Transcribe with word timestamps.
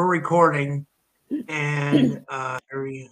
we're 0.00 0.06
recording, 0.06 0.86
and 1.48 2.24
uh, 2.30 2.58
here 2.70 2.82
we. 2.82 3.06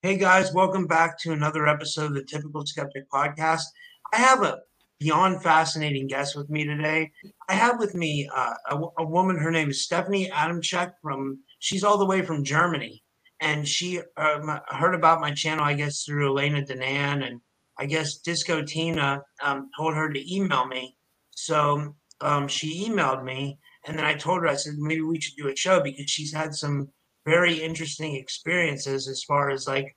Hey 0.00 0.16
guys, 0.16 0.50
welcome 0.54 0.86
back 0.86 1.18
to 1.18 1.32
another 1.32 1.66
episode 1.66 2.06
of 2.06 2.14
the 2.14 2.24
Typical 2.24 2.64
Skeptic 2.64 3.10
Podcast. 3.10 3.64
I 4.10 4.16
have 4.16 4.42
a 4.42 4.60
beyond 4.98 5.42
fascinating 5.42 6.06
guest 6.06 6.34
with 6.34 6.48
me 6.48 6.64
today. 6.64 7.12
I 7.50 7.52
have 7.52 7.78
with 7.78 7.94
me 7.94 8.26
uh, 8.34 8.54
a, 8.70 8.80
a, 9.00 9.04
woman. 9.04 9.36
Her 9.36 9.50
name 9.50 9.68
is 9.68 9.82
Stephanie 9.82 10.30
Adamczyk 10.30 10.92
from. 11.02 11.40
She's 11.58 11.84
all 11.84 11.98
the 11.98 12.06
way 12.06 12.22
from 12.22 12.42
Germany, 12.42 13.02
and 13.40 13.68
she 13.68 14.00
um, 14.16 14.60
heard 14.68 14.94
about 14.94 15.20
my 15.20 15.32
channel, 15.32 15.66
I 15.66 15.74
guess, 15.74 16.04
through 16.04 16.30
Elena 16.30 16.62
Danaan 16.62 17.22
and 17.26 17.38
I 17.76 17.84
guess 17.84 18.16
Disco 18.16 18.62
Tina 18.62 19.22
um, 19.42 19.68
told 19.76 19.94
her 19.94 20.10
to 20.10 20.34
email 20.34 20.64
me. 20.64 20.96
So 21.32 21.94
um, 22.22 22.48
she 22.48 22.88
emailed 22.88 23.24
me, 23.24 23.58
and 23.86 23.98
then 23.98 24.04
I 24.04 24.14
told 24.14 24.42
her 24.42 24.48
I 24.48 24.54
said 24.54 24.74
maybe 24.78 25.02
we 25.02 25.20
should 25.20 25.36
do 25.36 25.48
a 25.48 25.56
show 25.56 25.82
because 25.82 26.10
she's 26.10 26.32
had 26.32 26.54
some 26.54 26.88
very 27.24 27.54
interesting 27.54 28.16
experiences 28.16 29.08
as 29.08 29.22
far 29.22 29.50
as 29.50 29.66
like 29.66 29.96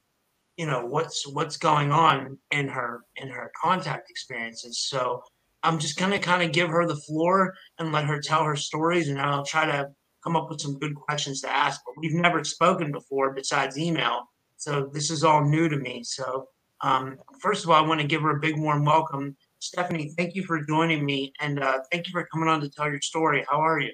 you 0.57 0.65
know 0.65 0.85
what's 0.85 1.27
what's 1.27 1.57
going 1.57 1.91
on 1.91 2.37
in 2.51 2.67
her 2.67 3.01
in 3.15 3.29
her 3.29 3.51
contact 3.61 4.09
experiences. 4.09 4.79
So 4.79 5.21
i'm 5.63 5.79
just 5.79 5.97
gonna 5.97 6.19
kind 6.19 6.43
of 6.43 6.51
give 6.51 6.69
her 6.69 6.85
the 6.85 6.95
floor 6.95 7.55
and 7.79 7.91
let 7.91 8.05
her 8.05 8.19
tell 8.21 8.43
her 8.43 8.55
stories 8.55 9.09
and 9.09 9.19
i'll 9.19 9.45
try 9.45 9.65
to 9.65 9.87
come 10.23 10.35
up 10.35 10.49
with 10.49 10.61
some 10.61 10.77
good 10.77 10.93
questions 10.93 11.41
to 11.41 11.51
ask 11.51 11.81
but 11.85 11.95
we've 11.97 12.13
never 12.13 12.43
spoken 12.43 12.91
before 12.91 13.33
besides 13.33 13.77
email 13.77 14.27
so 14.57 14.89
this 14.91 15.11
is 15.11 15.23
all 15.23 15.43
new 15.43 15.69
to 15.69 15.77
me. 15.77 16.01
So 16.03 16.47
um, 16.81 17.17
first 17.39 17.63
of 17.63 17.69
all 17.69 17.83
i 17.83 17.87
want 17.87 18.01
to 18.01 18.07
give 18.07 18.21
her 18.21 18.37
a 18.37 18.39
big 18.39 18.59
warm 18.59 18.83
welcome 18.83 19.35
stephanie 19.65 20.11
thank 20.17 20.35
you 20.35 20.43
for 20.43 20.61
joining 20.63 21.05
me 21.05 21.33
and 21.41 21.61
uh, 21.61 21.79
thank 21.91 22.07
you 22.07 22.11
for 22.11 22.27
coming 22.31 22.49
on 22.49 22.61
to 22.61 22.69
tell 22.69 22.89
your 22.89 23.01
story 23.01 23.45
how 23.49 23.59
are 23.59 23.79
you 23.79 23.91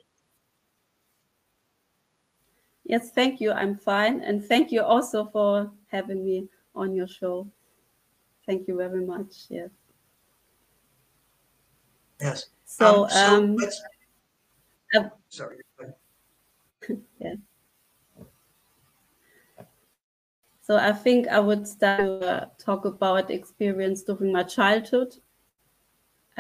Yes, 2.92 3.12
thank 3.12 3.40
you. 3.40 3.52
I'm 3.52 3.78
fine. 3.78 4.22
And 4.22 4.44
thank 4.44 4.72
you 4.72 4.82
also 4.82 5.26
for 5.32 5.72
having 5.88 6.26
me 6.26 6.50
on 6.76 6.94
your 6.94 7.08
show. 7.08 7.48
Thank 8.46 8.68
you 8.68 8.76
very 8.76 9.06
much. 9.06 9.46
Yes. 9.50 9.70
Yes. 12.20 12.48
So, 12.66 13.08
um, 13.10 13.58
so 13.58 13.68
um, 15.00 15.06
uh, 15.06 15.10
sorry. 15.30 15.58
yeah. 17.20 17.36
So 20.62 20.78
I 20.78 20.92
think 20.92 21.28
I 21.28 21.40
would 21.40 21.68
start 21.68 22.00
to 22.00 22.28
uh, 22.28 22.46
talk 22.58 22.86
about 22.86 23.32
experience 23.32 24.04
during 24.04 24.32
my 24.32 24.44
childhood 24.44 25.16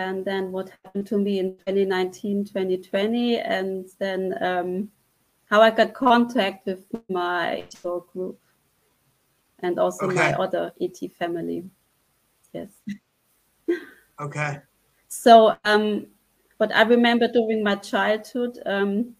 and 0.01 0.25
then 0.25 0.51
what 0.51 0.71
happened 0.83 1.05
to 1.07 1.17
me 1.17 1.39
in 1.39 1.57
2019, 1.67 2.45
2020, 2.45 3.37
and 3.37 3.87
then 3.99 4.35
um, 4.41 4.89
how 5.45 5.61
I 5.61 5.69
got 5.69 5.93
contact 5.93 6.65
with 6.65 6.85
my 7.09 7.63
group 7.83 8.39
and 9.59 9.77
also 9.77 10.07
okay. 10.07 10.15
my 10.15 10.33
other 10.33 10.73
ET 10.81 10.97
family. 11.19 11.63
Yes. 12.51 12.69
okay. 14.19 14.59
So, 15.07 15.55
um, 15.65 16.07
what 16.57 16.73
I 16.75 16.81
remember 16.81 17.27
during 17.27 17.63
my 17.63 17.75
childhood, 17.75 18.57
um, 18.65 19.15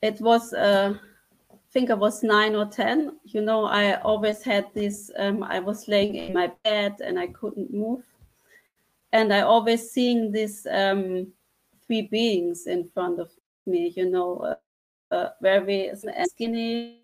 it 0.00 0.20
was, 0.20 0.54
uh, 0.54 0.94
I 1.50 1.56
think 1.70 1.90
I 1.90 1.94
was 1.94 2.22
nine 2.22 2.54
or 2.54 2.66
10. 2.66 3.18
You 3.24 3.42
know, 3.42 3.66
I 3.66 4.00
always 4.00 4.42
had 4.42 4.72
this, 4.74 5.10
um, 5.18 5.42
I 5.42 5.58
was 5.58 5.86
laying 5.86 6.14
in 6.14 6.32
my 6.32 6.50
bed 6.64 6.96
and 7.04 7.18
I 7.18 7.26
couldn't 7.26 7.72
move. 7.74 8.04
And 9.12 9.32
I 9.32 9.42
always 9.42 9.90
seeing 9.90 10.32
these 10.32 10.66
um, 10.70 11.26
three 11.86 12.02
beings 12.02 12.66
in 12.66 12.88
front 12.88 13.20
of 13.20 13.30
me, 13.66 13.92
you 13.94 14.08
know, 14.08 14.38
uh, 14.38 15.14
uh, 15.14 15.28
very 15.42 15.90
skinny, 16.24 17.00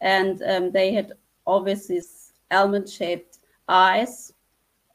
and 0.00 0.42
um, 0.42 0.70
they 0.70 0.92
had 0.92 1.12
always 1.44 1.88
these 1.88 2.32
almond-shaped 2.50 3.38
eyes. 3.68 4.32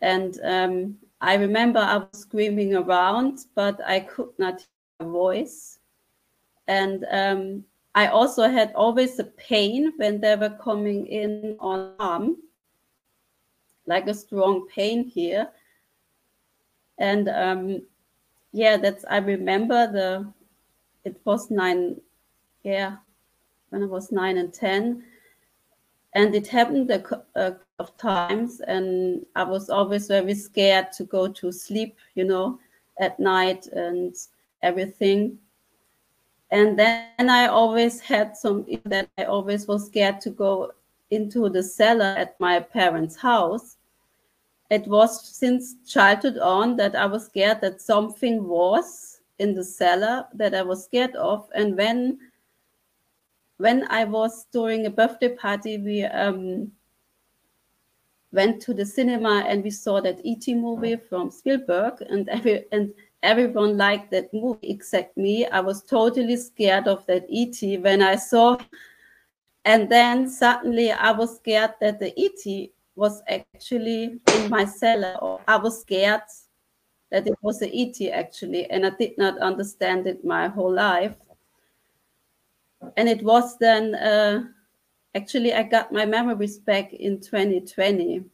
And 0.02 0.40
um, 0.44 0.96
I 1.20 1.36
remember 1.36 1.80
I 1.80 1.98
was 1.98 2.22
screaming 2.22 2.76
around, 2.76 3.40
but 3.56 3.82
I 3.86 4.00
could 4.00 4.30
not 4.38 4.62
hear 4.62 5.08
a 5.08 5.12
voice. 5.12 5.80
And 6.68 7.06
um, 7.12 7.66
I 7.96 8.08
also 8.08 8.48
had 8.48 8.72
always 8.76 9.20
a 9.20 9.26
pain 9.26 9.92
when 9.98 10.22
they 10.22 10.36
were 10.36 10.58
coming 10.62 11.08
in 11.08 11.58
on 11.60 11.96
arm, 12.00 12.38
like 13.88 14.08
a 14.08 14.14
strong 14.14 14.68
pain 14.74 15.04
here. 15.04 15.50
And 17.00 17.30
um, 17.30 17.82
yeah, 18.52 18.78
that's 18.78 19.06
I 19.10 19.18
remember 19.18 19.92
the 19.92 20.32
it 21.06 21.20
was 21.24 21.50
nine, 21.50 22.00
yeah, 22.64 22.98
when 23.70 23.84
I 23.84 23.86
was 23.86 24.12
nine 24.12 24.38
and 24.38 24.54
ten, 24.54 25.04
and 26.14 26.36
it 26.36 26.48
happened 26.48 26.92
a 26.92 27.00
couple 27.00 27.66
of 27.80 27.96
times, 27.98 28.60
and 28.62 29.26
I 29.36 29.44
was 29.44 29.70
always 29.70 30.08
very 30.08 30.36
scared 30.36 30.92
to 30.94 31.06
go 31.06 31.28
to 31.30 31.52
sleep, 31.52 31.96
you 32.16 32.26
know, 32.26 32.60
at 33.00 33.20
night 33.20 33.68
and 33.68 34.14
everything. 34.62 35.40
And 36.52 36.78
then 36.78 37.30
I 37.30 37.48
always 37.48 38.02
had 38.02 38.36
some 38.36 38.66
that 38.86 39.08
I 39.18 39.24
always 39.26 39.68
was 39.68 39.86
scared 39.86 40.20
to 40.22 40.32
go 40.32 40.72
into 41.12 41.48
the 41.50 41.64
cellar 41.64 42.14
at 42.18 42.40
my 42.40 42.60
parents' 42.60 43.16
house 43.16 43.78
it 44.70 44.88
was 44.88 45.28
since 45.28 45.76
childhood 45.88 46.38
on 46.38 46.76
that 46.76 46.96
I 46.96 47.06
was 47.06 47.26
scared 47.26 47.62
that 47.62 47.82
something 47.82 48.48
was 48.48 49.22
in 49.40 49.56
the 49.56 49.64
cellar 49.64 50.26
that 50.34 50.54
I 50.54 50.62
was 50.62 50.86
scared 50.86 51.16
of. 51.16 51.50
And 51.56 51.76
when 51.76 52.20
when 53.58 53.86
I 53.90 54.06
was 54.06 54.46
during 54.54 54.86
a 54.86 54.90
birthday 54.90 55.36
party, 55.36 55.78
we 55.78 56.04
um, 56.06 56.72
went 58.32 58.62
to 58.62 58.74
the 58.74 58.86
cinema 58.86 59.44
and 59.48 59.64
we 59.64 59.72
saw 59.72 60.00
that 60.02 60.22
ET 60.24 60.48
movie 60.48 60.96
from 60.96 61.32
Spielberg, 61.32 62.02
and 62.10 62.30
every 62.30 62.66
and 62.72 62.94
everyone 63.24 63.76
liked 63.76 64.12
that 64.12 64.34
movie 64.34 64.70
except 64.70 65.18
me. 65.18 65.48
I 65.48 65.62
was 65.62 65.82
totally 65.84 66.38
scared 66.38 66.88
of 66.88 67.06
that 67.08 67.26
ET 67.30 67.82
when 67.82 68.02
I 68.02 68.16
saw, 68.18 68.58
and 69.66 69.90
then 69.90 70.30
suddenly 70.30 70.92
I 70.92 71.12
was 71.12 71.38
scared 71.38 71.74
that 71.82 72.00
the 72.00 72.14
ET 72.18 72.70
was 73.00 73.24
actually 73.30 74.20
in 74.36 74.50
my 74.50 74.66
cellar, 74.66 75.16
or 75.22 75.40
I 75.48 75.56
was 75.56 75.82
scared 75.82 76.28
that 77.10 77.26
it 77.26 77.36
was 77.42 77.60
the 77.60 77.72
ET 77.74 78.12
actually, 78.12 78.70
and 78.70 78.86
I 78.86 78.92
did 78.92 79.18
not 79.18 79.40
understand 79.40 80.06
it 80.06 80.26
my 80.26 80.50
whole 80.50 80.74
life. 80.74 81.16
And 82.98 83.08
it 83.08 83.24
was 83.24 83.58
then 83.58 83.96
uh, 83.96 84.44
actually 85.16 85.54
I 85.54 85.64
got 85.64 85.92
my 85.94 86.06
memories 86.06 86.60
back 86.60 86.94
in 86.94 87.20
2020 87.20 88.26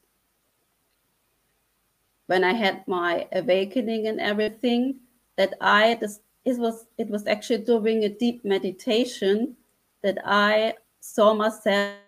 when 2.27 2.43
I 2.43 2.53
had 2.53 2.87
my 2.87 3.27
awakening 3.31 4.07
and 4.07 4.19
everything. 4.19 4.95
That 5.37 5.53
I 5.59 5.95
this 5.99 6.21
it 6.45 6.57
was 6.57 6.87
it 6.97 7.09
was 7.09 7.27
actually 7.27 7.65
during 7.65 8.03
a 8.05 8.09
deep 8.09 8.45
meditation 8.45 9.57
that 10.01 10.17
I 10.25 10.75
saw 11.01 11.33
myself 11.33 11.99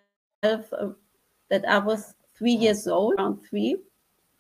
uh, 0.72 0.96
that 1.50 1.68
I 1.68 1.80
was 1.80 2.14
three 2.38 2.54
years 2.54 2.88
old, 2.88 3.16
around 3.18 3.40
three. 3.50 3.78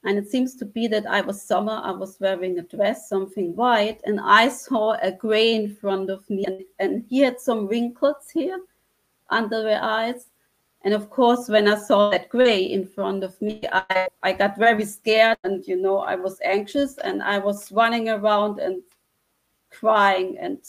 And 0.03 0.17
it 0.17 0.29
seems 0.29 0.55
to 0.55 0.65
be 0.65 0.87
that 0.87 1.05
I 1.05 1.21
was 1.21 1.41
summer, 1.41 1.81
I 1.83 1.91
was 1.91 2.19
wearing 2.19 2.57
a 2.57 2.61
dress, 2.61 3.09
something 3.09 3.55
white, 3.55 3.99
and 4.05 4.19
I 4.21 4.47
saw 4.47 4.95
a 5.01 5.11
gray 5.11 5.55
in 5.55 5.75
front 5.75 6.09
of 6.09 6.29
me. 6.29 6.45
And, 6.45 6.63
and 6.79 7.05
he 7.09 7.19
had 7.19 7.41
some 7.41 7.67
wrinkles 7.67 8.29
here 8.33 8.59
under 9.29 9.63
the 9.63 9.83
eyes. 9.83 10.27
And 10.83 10.93
of 10.93 11.09
course, 11.09 11.49
when 11.49 11.67
I 11.67 11.77
saw 11.77 12.11
that 12.11 12.29
gray 12.29 12.63
in 12.63 12.87
front 12.87 13.23
of 13.23 13.41
me, 13.41 13.61
I, 13.71 14.07
I 14.23 14.31
got 14.31 14.57
very 14.57 14.85
scared 14.85 15.37
and, 15.43 15.67
you 15.67 15.75
know, 15.75 15.97
I 15.97 16.15
was 16.15 16.39
anxious 16.45 16.97
and 16.99 17.21
I 17.21 17.39
was 17.39 17.71
running 17.71 18.07
around 18.07 18.59
and 18.59 18.83
crying 19.71 20.37
and 20.39 20.59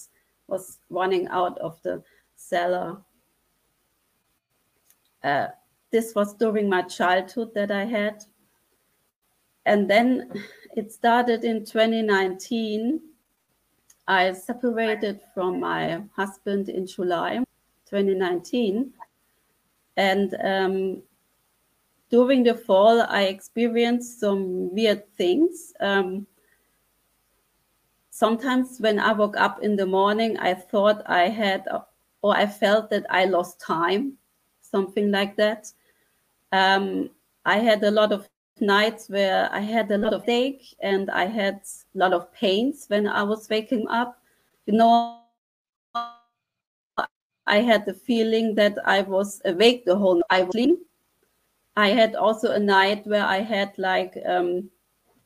was 0.49 0.79
running 0.91 1.29
out 1.29 1.59
of 1.59 1.81
the 1.83 2.03
cellar. 2.35 2.97
Uh, 5.23 5.49
this 5.91 6.15
was 6.15 6.35
during 6.35 6.69
my 6.69 6.83
childhood 6.83 7.55
that 7.55 7.71
I 7.71 7.85
had. 7.85 8.23
And 9.67 9.89
then 9.89 10.33
it 10.77 10.93
started 10.93 11.45
in 11.45 11.65
2019. 11.65 13.01
I 14.07 14.33
separated 14.33 15.21
from 15.35 15.61
my 15.61 16.03
husband 16.17 16.69
in 16.69 16.87
July 16.87 17.39
2019. 17.91 18.93
And 19.97 20.37
um, 20.43 21.03
during 22.11 22.43
the 22.45 22.55
fall, 22.55 23.03
I 23.03 23.25
experienced 23.25 24.21
some 24.21 24.75
weird 24.75 25.05
things. 25.17 25.73
Um, 25.81 26.27
sometimes 28.11 28.79
when 28.79 28.99
I 28.99 29.13
woke 29.13 29.37
up 29.37 29.63
in 29.63 29.77
the 29.77 29.87
morning, 29.87 30.39
I 30.39 30.55
thought 30.55 31.03
I 31.07 31.29
had, 31.29 31.67
or 32.23 32.37
I 32.37 32.47
felt 32.47 32.91
that 32.91 33.05
I 33.11 33.27
lost 33.27 33.61
time, 33.61 34.15
something 34.61 35.11
like 35.11 35.37
that. 35.37 35.71
Um, 36.53 37.11
I 37.45 37.59
had 37.59 37.83
a 37.85 37.91
lot 37.91 38.13
of 38.13 38.29
nights 38.61 39.09
where 39.09 39.49
I 39.53 39.61
had 39.61 39.91
a 39.91 39.99
lot 39.99 40.15
of 40.15 40.29
ache 40.29 40.75
and 40.81 41.11
I 41.11 41.27
had 41.27 41.61
a 41.95 41.99
lot 41.99 42.13
of 42.13 42.33
pains 42.33 42.87
when 42.89 43.07
I 43.07 43.23
was 43.23 43.49
waking 43.49 43.87
up. 43.89 44.21
You 44.67 44.75
know, 44.75 45.21
I 47.47 47.61
had 47.61 47.87
the 47.87 47.95
feeling 47.95 48.55
that 48.57 48.77
I 48.85 49.03
was 49.03 49.41
awake 49.45 49.85
the 49.85 49.97
whole 49.97 50.17
night. 50.17 50.25
I 50.31 50.43
was. 50.43 50.77
I 51.77 51.89
had 51.91 52.17
also 52.17 52.53
a 52.53 52.59
night 52.59 53.07
where 53.07 53.25
I 53.25 53.39
had 53.39 53.73
like 53.79 54.19
um, 54.27 54.69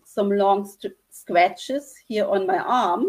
some 0.05 0.31
long 0.31 0.69
scratches 1.11 1.95
here 2.07 2.27
on 2.27 2.47
my 2.47 2.59
arm, 2.59 3.07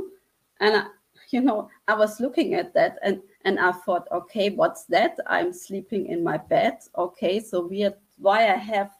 and 0.62 0.78
I, 0.78 0.86
you 1.30 1.42
know 1.42 1.70
I 1.88 1.96
was 1.96 2.20
looking 2.20 2.54
at 2.56 2.74
that 2.74 2.98
and 3.04 3.22
and 3.46 3.60
I 3.60 3.74
thought, 3.74 4.08
okay, 4.12 4.50
what's 4.50 4.86
that? 4.86 5.18
I'm 5.28 5.52
sleeping 5.52 6.08
in 6.08 6.24
my 6.24 6.38
bed. 6.38 6.78
Okay, 6.98 7.40
so 7.40 7.68
weird. 7.68 7.96
Why 8.24 8.48
I 8.48 8.56
have, 8.56 8.92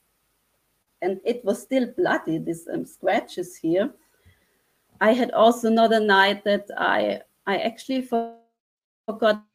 and 1.02 1.22
it 1.24 1.46
was 1.46 1.62
still 1.62 1.88
bloody. 1.88 2.40
These 2.40 2.68
um, 2.68 2.86
scratches 2.86 3.56
here. 3.56 3.90
I 5.00 5.14
had 5.14 5.32
also 5.32 5.70
another 5.70 6.02
night 6.02 6.44
that 6.44 6.68
I 6.78 7.22
I 7.48 7.58
actually 7.60 8.02
forgot 8.02 9.46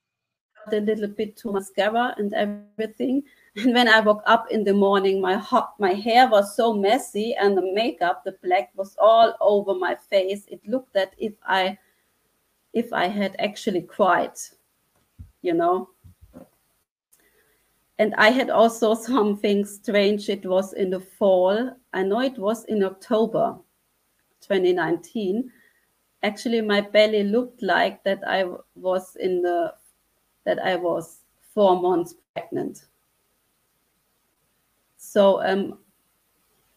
a 0.72 0.80
little 0.80 1.08
bit 1.08 1.36
to 1.38 1.52
mascara 1.52 2.14
and 2.16 2.32
everything. 2.32 3.22
And 3.56 3.74
when 3.74 3.88
I 3.88 4.00
woke 4.00 4.22
up 4.24 4.46
in 4.50 4.64
the 4.64 4.72
morning, 4.72 5.20
my 5.20 5.36
hot, 5.36 5.74
my 5.78 5.92
hair 5.92 6.28
was 6.28 6.56
so 6.56 6.72
messy 6.72 7.34
and 7.34 7.56
the 7.56 7.72
makeup, 7.74 8.22
the 8.24 8.36
black 8.42 8.70
was 8.74 8.96
all 8.98 9.34
over 9.40 9.74
my 9.74 9.96
face. 9.96 10.44
It 10.48 10.60
looked 10.66 10.94
that 10.94 11.12
if 11.18 11.34
I 11.44 11.76
if 12.72 12.92
I 12.92 13.08
had 13.08 13.36
actually 13.38 13.82
cried, 13.82 14.38
you 15.42 15.52
know. 15.52 15.90
And 17.98 18.14
I 18.16 18.30
had 18.30 18.50
also 18.50 18.94
something 19.10 19.64
strange. 19.64 20.28
It 20.28 20.46
was 20.46 20.72
in 20.72 20.90
the 20.90 21.00
fall. 21.00 21.76
I 21.92 22.02
know 22.02 22.20
it 22.20 22.38
was 22.38 22.64
in 22.64 22.82
October 22.84 23.58
2019. 24.40 25.50
Actually, 26.22 26.60
my 26.60 26.80
belly 26.80 27.22
looked 27.22 27.62
like 27.62 28.02
that 28.04 28.20
I 28.26 28.44
was 28.74 29.16
in 29.16 29.42
the 29.42 29.74
that 30.44 30.58
I 30.64 30.76
was 30.76 31.20
four 31.54 31.80
months 31.80 32.14
pregnant. 32.34 32.86
So 34.96 35.42
um, 35.42 35.78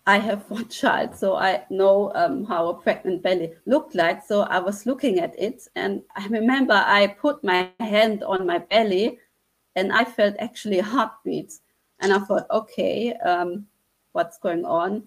I 0.06 0.18
have 0.18 0.44
one 0.50 0.68
child, 0.68 1.16
so 1.16 1.36
I 1.36 1.66
know 1.70 2.12
um, 2.16 2.46
how 2.46 2.68
a 2.70 2.74
pregnant 2.74 3.24
belly 3.24 3.54
looked 3.66 3.96
like. 3.96 4.24
So 4.24 4.42
I 4.42 4.60
was 4.60 4.86
looking 4.86 5.20
at 5.20 5.38
it, 5.40 5.68
and 5.76 6.02
I 6.16 6.28
remember 6.28 6.74
I 6.74 7.08
put 7.08 7.44
my 7.44 7.70
hand 7.80 8.24
on 8.24 8.46
my 8.46 8.60
belly, 8.60 9.20
and 9.76 9.92
I 9.92 10.04
felt 10.04 10.36
actually 10.40 10.80
heartbeats. 10.80 11.62
And 12.00 12.12
I 12.14 12.20
thought, 12.20 12.48
okay, 12.50 13.14
um, 13.14 13.68
what's 14.14 14.38
going 14.40 14.66
on? 14.66 15.04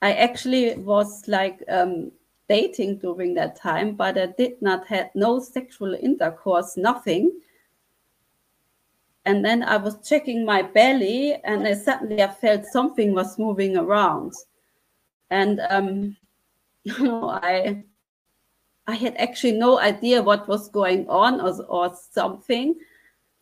I 0.00 0.14
actually 0.14 0.74
was 0.76 1.26
like 1.28 1.62
um, 1.68 2.12
dating 2.48 2.98
during 2.98 3.34
that 3.34 3.56
time, 3.56 3.94
but 3.94 4.16
I 4.16 4.26
did 4.38 4.62
not 4.62 4.86
had 4.86 5.10
no 5.14 5.38
sexual 5.40 5.94
intercourse, 5.94 6.76
nothing 6.76 7.32
and 9.28 9.44
then 9.44 9.62
I 9.62 9.76
was 9.76 10.08
checking 10.08 10.46
my 10.46 10.62
belly, 10.62 11.34
and 11.44 11.66
I 11.66 11.74
suddenly 11.74 12.22
I 12.22 12.28
felt 12.28 12.64
something 12.64 13.12
was 13.12 13.38
moving 13.38 13.76
around, 13.76 14.32
and 15.28 15.60
um, 15.68 16.16
you 16.84 16.98
know 17.02 17.28
I 17.28 17.84
I 18.86 18.94
had 18.94 19.14
actually 19.18 19.52
no 19.52 19.78
idea 19.78 20.22
what 20.22 20.48
was 20.48 20.70
going 20.70 21.06
on 21.10 21.42
or, 21.42 21.62
or 21.66 21.94
something. 22.10 22.74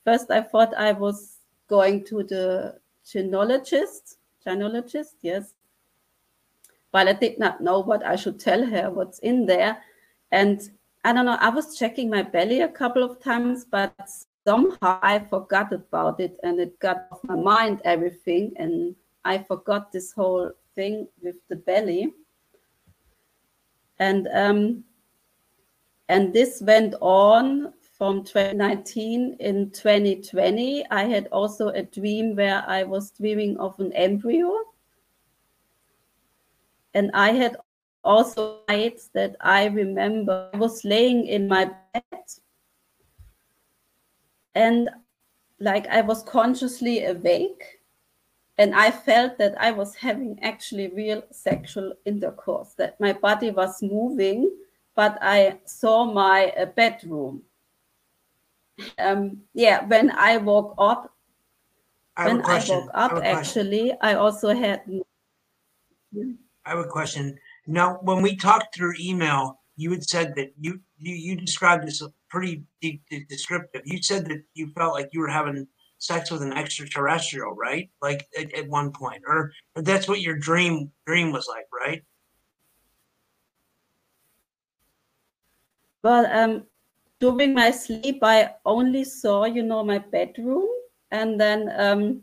First, 0.06 0.30
I 0.30 0.40
thought 0.40 0.72
I 0.76 0.92
was 0.92 1.38
going 1.66 2.04
to 2.04 2.22
the 2.22 2.78
gynecologist, 3.04 4.18
gynecologist, 4.46 5.14
yes, 5.20 5.52
but 6.92 7.08
I 7.08 7.12
did 7.12 7.40
not 7.40 7.60
know 7.60 7.80
what 7.80 8.06
I 8.06 8.14
should 8.14 8.38
tell 8.38 8.64
her 8.64 8.88
what's 8.88 9.18
in 9.18 9.46
there, 9.46 9.78
and 10.30 10.70
I 11.04 11.12
don't 11.12 11.26
know. 11.26 11.36
I 11.40 11.48
was 11.48 11.76
checking 11.76 12.08
my 12.08 12.22
belly 12.22 12.60
a 12.60 12.68
couple 12.68 13.02
of 13.02 13.20
times, 13.20 13.64
but 13.64 13.92
somehow 14.44 15.00
I 15.02 15.18
forgot 15.18 15.72
about 15.72 16.20
it 16.20 16.38
and 16.44 16.60
it 16.60 16.78
got 16.78 17.08
off 17.10 17.24
my 17.24 17.34
mind 17.34 17.82
everything 17.84 18.52
and 18.56 18.94
I 19.24 19.38
forgot 19.38 19.90
this 19.90 20.12
whole 20.12 20.52
thing 20.76 21.08
with 21.20 21.34
the 21.48 21.56
belly. 21.56 22.12
And 23.98 24.28
um, 24.32 24.84
and 26.08 26.32
this 26.32 26.60
went 26.60 26.94
on 27.00 27.72
from 27.96 28.24
2019 28.24 29.36
in 29.40 29.70
2020 29.70 30.84
i 30.90 31.04
had 31.04 31.26
also 31.28 31.68
a 31.68 31.82
dream 31.82 32.36
where 32.36 32.62
i 32.66 32.82
was 32.82 33.10
dreaming 33.10 33.56
of 33.58 33.78
an 33.80 33.92
embryo. 33.92 34.52
And 36.94 37.10
i 37.14 37.32
had 37.32 37.56
also 38.04 38.60
nights 38.68 39.08
that 39.14 39.36
i 39.40 39.66
remember 39.66 40.50
i 40.52 40.56
was 40.56 40.84
laying 40.84 41.26
in 41.26 41.48
my 41.48 41.70
bed. 41.92 42.24
And 44.54 44.88
like 45.58 45.86
I 45.88 46.00
was 46.00 46.22
consciously 46.22 47.04
awake. 47.04 47.80
And 48.58 48.74
I 48.74 48.90
felt 48.90 49.36
that 49.38 49.54
I 49.60 49.70
was 49.70 49.94
having 49.94 50.38
actually 50.40 50.88
real 50.88 51.22
sexual 51.30 51.92
intercourse, 52.06 52.72
that 52.78 52.98
my 52.98 53.12
body 53.12 53.50
was 53.50 53.82
moving, 53.82 54.50
but 54.94 55.18
I 55.20 55.58
saw 55.66 56.06
my 56.10 56.52
uh, 56.58 56.64
bedroom. 56.66 57.42
Um, 58.98 59.38
yeah, 59.54 59.84
when 59.86 60.10
I 60.10 60.36
woke 60.36 60.74
up, 60.78 61.12
I 62.16 62.26
when 62.28 62.42
I 62.42 62.64
woke 62.68 62.90
up, 62.94 63.12
I 63.12 63.26
actually, 63.26 63.92
I 64.00 64.14
also 64.14 64.54
had. 64.54 64.82
I 66.14 66.70
have 66.70 66.78
a 66.78 66.84
question. 66.84 67.38
Now, 67.66 67.98
when 68.02 68.22
we 68.22 68.36
talked 68.36 68.74
through 68.74 68.94
email, 69.00 69.60
you 69.76 69.90
had 69.90 70.04
said 70.04 70.34
that 70.36 70.52
you 70.60 70.80
you, 70.98 71.14
you 71.14 71.36
described 71.36 71.86
this 71.86 72.02
pretty 72.28 72.64
deep, 72.80 73.02
deep 73.10 73.28
descriptive. 73.28 73.82
You 73.84 74.02
said 74.02 74.26
that 74.26 74.42
you 74.54 74.72
felt 74.76 74.94
like 74.94 75.10
you 75.12 75.20
were 75.20 75.28
having 75.28 75.66
sex 75.98 76.30
with 76.30 76.42
an 76.42 76.52
extraterrestrial, 76.52 77.54
right? 77.54 77.90
Like 78.02 78.26
at, 78.38 78.52
at 78.54 78.68
one 78.68 78.92
point, 78.92 79.22
or, 79.26 79.52
or 79.74 79.82
that's 79.82 80.08
what 80.08 80.20
your 80.20 80.36
dream 80.38 80.90
dream 81.06 81.32
was 81.32 81.46
like, 81.48 81.66
right? 81.72 82.02
Well, 86.02 86.26
um, 86.26 86.64
during 87.20 87.54
my 87.54 87.70
sleep, 87.70 88.18
I 88.22 88.54
only 88.64 89.04
saw, 89.04 89.44
you 89.44 89.62
know, 89.62 89.82
my 89.84 89.98
bedroom, 89.98 90.68
and 91.10 91.40
then 91.40 91.72
um, 91.76 92.22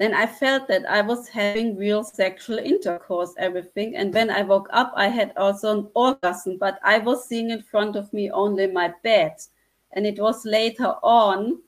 then 0.00 0.14
I 0.14 0.26
felt 0.26 0.66
that 0.68 0.86
I 0.88 1.02
was 1.02 1.28
having 1.28 1.76
real 1.76 2.02
sexual 2.02 2.56
intercourse, 2.56 3.34
everything. 3.36 3.96
And 3.96 4.14
when 4.14 4.30
I 4.30 4.40
woke 4.40 4.68
up, 4.72 4.94
I 4.96 5.08
had 5.08 5.34
also 5.36 5.78
an 5.78 5.88
orgasm, 5.94 6.56
but 6.58 6.80
I 6.82 6.98
was 7.00 7.28
seeing 7.28 7.50
in 7.50 7.62
front 7.62 7.96
of 7.96 8.10
me 8.14 8.30
only 8.30 8.66
my 8.66 8.94
bed. 9.02 9.34
And 9.92 10.06
it 10.06 10.18
was 10.18 10.46
later 10.46 10.94
on, 11.02 11.60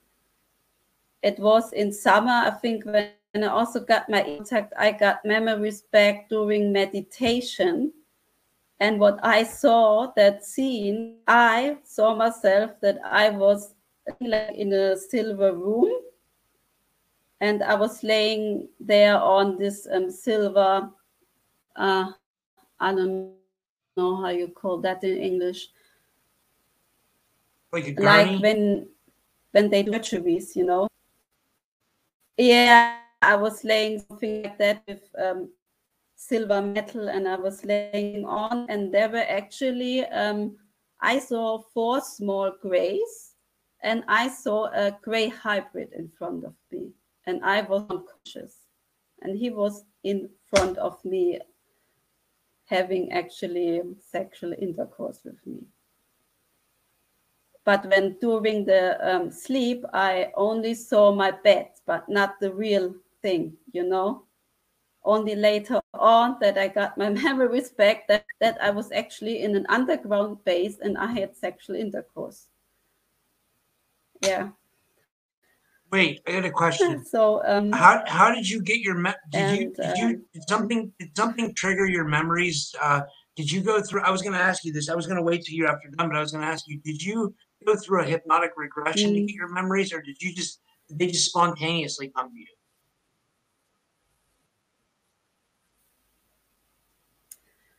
it 1.22 1.38
was 1.38 1.74
in 1.74 1.92
summer, 1.92 2.30
I 2.30 2.52
think, 2.52 2.86
when 2.86 3.10
I 3.34 3.48
also 3.48 3.80
got 3.80 4.08
my 4.08 4.22
intact, 4.22 4.72
I 4.78 4.92
got 4.92 5.26
memories 5.26 5.82
back 5.92 6.30
during 6.30 6.72
meditation. 6.72 7.92
And 8.82 8.98
what 8.98 9.20
I 9.22 9.44
saw, 9.44 10.10
that 10.16 10.44
scene, 10.44 11.18
I 11.28 11.78
saw 11.84 12.16
myself 12.16 12.72
that 12.80 12.98
I 13.04 13.30
was 13.30 13.74
like 14.20 14.56
in 14.56 14.72
a 14.72 14.96
silver 14.96 15.52
room 15.52 15.92
and 17.40 17.62
I 17.62 17.76
was 17.76 18.02
laying 18.02 18.68
there 18.80 19.16
on 19.18 19.56
this 19.56 19.86
um, 19.92 20.10
silver, 20.10 20.90
uh, 21.76 22.10
I 22.80 22.94
don't 22.94 23.34
know 23.96 24.16
how 24.16 24.30
you 24.30 24.48
call 24.48 24.78
that 24.80 25.04
in 25.04 25.16
English. 25.16 25.68
Like, 27.72 27.98
like 27.98 28.40
when 28.40 28.88
when 29.52 29.70
they 29.70 29.84
do 29.84 29.92
surgeries, 29.92 30.56
you 30.56 30.66
know. 30.66 30.88
Yeah, 32.36 32.98
I 33.22 33.36
was 33.36 33.62
laying 33.62 34.00
something 34.00 34.42
like 34.42 34.58
that 34.58 34.82
with 34.88 35.02
um, 35.18 35.50
silver 36.28 36.62
metal, 36.62 37.08
and 37.08 37.28
I 37.28 37.36
was 37.36 37.64
laying 37.64 38.24
on, 38.24 38.66
and 38.68 38.92
there 38.92 39.08
were 39.08 39.26
actually 39.28 40.04
um, 40.06 40.56
I 41.00 41.18
saw 41.18 41.58
four 41.74 42.00
small 42.00 42.52
grays, 42.62 43.34
and 43.82 44.04
I 44.08 44.28
saw 44.28 44.66
a 44.66 44.96
gray 45.02 45.28
hybrid 45.28 45.92
in 45.92 46.08
front 46.18 46.44
of 46.44 46.54
me 46.70 46.92
and 47.26 47.44
I 47.44 47.62
was 47.62 47.82
unconscious. 47.90 48.56
And 49.22 49.38
he 49.38 49.50
was 49.50 49.84
in 50.04 50.28
front 50.48 50.78
of 50.78 51.04
me 51.04 51.40
having 52.66 53.12
actually 53.12 53.82
sexual 54.00 54.54
intercourse 54.60 55.20
with 55.24 55.38
me. 55.46 55.60
But 57.64 57.86
when 57.88 58.16
during 58.20 58.64
the 58.64 58.98
um, 59.08 59.30
sleep, 59.30 59.84
I 59.92 60.32
only 60.36 60.74
saw 60.74 61.12
my 61.12 61.30
bed, 61.30 61.68
but 61.86 62.08
not 62.08 62.40
the 62.40 62.52
real 62.52 62.94
thing, 63.20 63.52
you 63.72 63.84
know. 63.84 64.24
Only 65.04 65.34
later 65.34 65.80
on 65.94 66.36
that 66.40 66.56
I 66.56 66.68
got 66.68 66.96
my 66.96 67.08
memories 67.26 67.70
back 67.70 68.06
that, 68.08 68.24
that 68.40 68.62
I 68.62 68.70
was 68.70 68.92
actually 68.92 69.42
in 69.42 69.56
an 69.56 69.66
underground 69.68 70.44
base 70.44 70.78
and 70.80 70.96
I 70.96 71.06
had 71.12 71.36
sexual 71.36 71.76
intercourse. 71.76 72.46
Yeah. 74.22 74.50
Wait, 75.90 76.22
I 76.26 76.32
got 76.32 76.44
a 76.46 76.50
question. 76.50 77.04
So, 77.10 77.42
um, 77.44 77.70
how 77.72 78.02
how 78.06 78.34
did 78.34 78.48
you 78.48 78.62
get 78.62 78.78
your 78.78 78.94
me- 78.94 79.12
did 79.30 79.40
and, 79.40 79.58
you 79.58 79.72
did 79.74 79.96
you 79.98 80.06
uh, 80.06 80.12
did 80.32 80.48
something 80.48 80.92
did 80.98 81.14
something 81.14 81.54
trigger 81.54 81.86
your 81.86 82.04
memories? 82.04 82.74
Uh, 82.80 83.02
did 83.36 83.50
you 83.52 83.60
go 83.60 83.82
through? 83.82 84.02
I 84.02 84.10
was 84.10 84.22
going 84.22 84.32
to 84.32 84.38
ask 84.38 84.64
you 84.64 84.72
this. 84.72 84.88
I 84.88 84.94
was 84.94 85.06
going 85.06 85.18
to 85.18 85.22
wait 85.22 85.44
till 85.44 85.54
you 85.54 85.66
after 85.66 85.88
done, 85.88 86.08
but 86.08 86.16
I 86.16 86.20
was 86.20 86.32
going 86.32 86.44
to 86.44 86.50
ask 86.50 86.66
you: 86.66 86.80
Did 86.80 87.02
you 87.02 87.34
go 87.66 87.76
through 87.76 88.02
a 88.02 88.04
hypnotic 88.04 88.52
regression 88.56 89.10
mm. 89.10 89.14
to 89.14 89.18
mm-hmm. 89.18 89.26
get 89.26 89.34
your 89.34 89.48
memories, 89.48 89.92
or 89.92 90.00
did 90.00 90.16
you 90.22 90.34
just 90.34 90.60
did 90.88 90.98
they 90.98 91.08
just 91.08 91.26
spontaneously 91.26 92.10
come 92.16 92.30
to 92.30 92.38
you? 92.38 92.46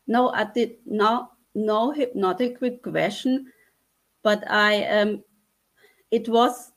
No, 0.07 0.29
I 0.29 0.45
did 0.45 0.77
not 0.85 1.31
no 1.55 1.91
hypnotic 1.91 2.61
regression, 2.61 3.51
but 4.23 4.43
I 4.49 4.85
um 4.85 5.23
it 6.11 6.27
was 6.29 6.73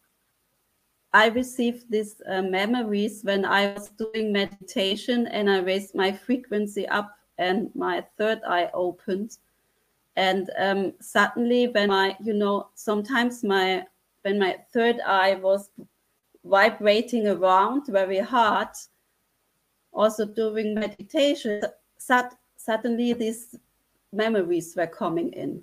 I 1.12 1.28
received 1.28 1.90
these 1.90 2.20
uh, 2.28 2.42
memories 2.42 3.22
when 3.22 3.46
I 3.46 3.72
was 3.72 3.88
doing 3.88 4.32
meditation 4.32 5.26
and 5.28 5.50
I 5.50 5.60
raised 5.60 5.94
my 5.94 6.12
frequency 6.12 6.86
up 6.88 7.16
and 7.38 7.70
my 7.74 8.04
third 8.18 8.42
eye 8.46 8.70
opened. 8.74 9.38
And 10.16 10.50
um, 10.58 10.92
suddenly, 11.00 11.68
when 11.68 11.88
my, 11.88 12.16
you 12.22 12.34
know, 12.34 12.68
sometimes 12.74 13.42
my, 13.42 13.86
when 14.22 14.38
my 14.38 14.58
third 14.74 15.00
eye 15.06 15.36
was 15.36 15.70
vibrating 16.44 17.28
around 17.28 17.86
very 17.86 18.18
hard, 18.18 18.68
also 19.94 20.26
during 20.26 20.74
meditation, 20.74 21.62
suddenly 22.66 23.12
these 23.12 23.54
memories 24.12 24.74
were 24.76 24.86
coming 24.86 25.32
in. 25.32 25.62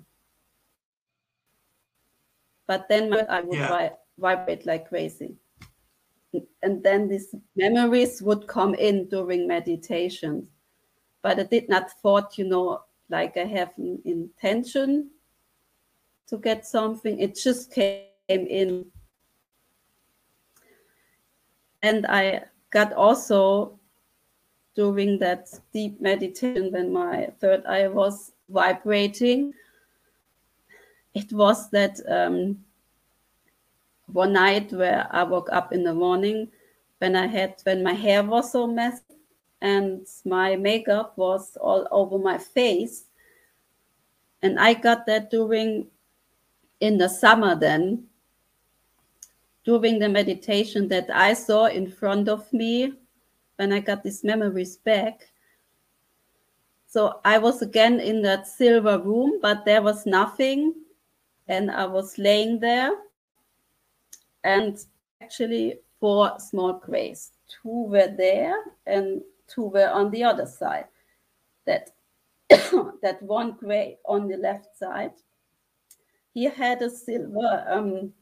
But 2.66 2.88
then 2.88 3.12
I 3.28 3.42
would 3.42 3.58
yeah 3.58 3.90
vibrate 4.18 4.64
like 4.66 4.88
crazy. 4.88 5.36
And 6.62 6.82
then 6.82 7.08
these 7.08 7.34
memories 7.54 8.22
would 8.22 8.46
come 8.48 8.74
in 8.74 9.08
during 9.08 9.46
meditation. 9.46 10.48
But 11.22 11.38
I 11.38 11.44
did 11.44 11.68
not 11.68 11.90
thought, 12.02 12.38
you 12.38 12.46
know, 12.48 12.82
like 13.08 13.36
I 13.36 13.44
have 13.44 13.72
an 13.78 14.00
intention 14.04 15.10
to 16.26 16.38
get 16.38 16.66
something. 16.66 17.20
It 17.20 17.36
just 17.36 17.72
came 17.72 18.08
in. 18.28 18.86
And 21.82 22.06
I 22.06 22.44
got 22.70 22.92
also 22.92 23.78
during 24.74 25.18
that 25.18 25.48
deep 25.72 26.00
meditation 26.00 26.72
when 26.72 26.92
my 26.92 27.30
third 27.40 27.64
eye 27.66 27.88
was 27.88 28.32
vibrating, 28.48 29.54
it 31.14 31.32
was 31.32 31.70
that 31.70 32.00
um, 32.08 32.58
one 34.06 34.32
night 34.32 34.72
where 34.72 35.06
I 35.10 35.22
woke 35.22 35.48
up 35.52 35.72
in 35.72 35.84
the 35.84 35.94
morning 35.94 36.48
when 36.98 37.16
I 37.16 37.26
had 37.26 37.54
when 37.64 37.82
my 37.82 37.92
hair 37.92 38.22
was 38.22 38.52
so 38.52 38.66
messy 38.66 39.02
and 39.60 40.06
my 40.24 40.56
makeup 40.56 41.16
was 41.16 41.56
all 41.60 41.86
over 41.90 42.18
my 42.18 42.38
face. 42.38 43.04
And 44.42 44.58
I 44.58 44.74
got 44.74 45.06
that 45.06 45.30
during 45.30 45.86
in 46.80 46.98
the 46.98 47.08
summer 47.08 47.54
then 47.54 48.04
during 49.64 49.98
the 49.98 50.08
meditation 50.08 50.88
that 50.88 51.08
I 51.10 51.32
saw 51.32 51.66
in 51.66 51.90
front 51.90 52.28
of 52.28 52.52
me 52.52 52.92
when 53.56 53.72
I 53.72 53.80
got 53.80 54.02
these 54.02 54.24
memories 54.24 54.76
back. 54.76 55.28
So 56.86 57.20
I 57.24 57.38
was 57.38 57.62
again 57.62 58.00
in 58.00 58.22
that 58.22 58.46
silver 58.46 58.98
room, 58.98 59.40
but 59.42 59.64
there 59.64 59.82
was 59.82 60.06
nothing. 60.06 60.74
And 61.48 61.70
I 61.70 61.86
was 61.86 62.16
laying 62.16 62.60
there 62.60 62.92
and 64.44 64.78
actually 65.20 65.80
four 66.00 66.38
small 66.38 66.74
grays. 66.74 67.32
Two 67.48 67.86
were 67.88 68.14
there 68.16 68.54
and 68.86 69.22
two 69.48 69.66
were 69.66 69.88
on 69.88 70.10
the 70.10 70.24
other 70.24 70.46
side. 70.46 70.86
That 71.66 71.90
that 72.48 73.18
one 73.20 73.52
gray 73.52 73.98
on 74.04 74.28
the 74.28 74.36
left 74.36 74.76
side, 74.76 75.12
he 76.32 76.44
had 76.44 76.82
a 76.82 76.90
silver 76.90 77.64
um, 77.68 78.12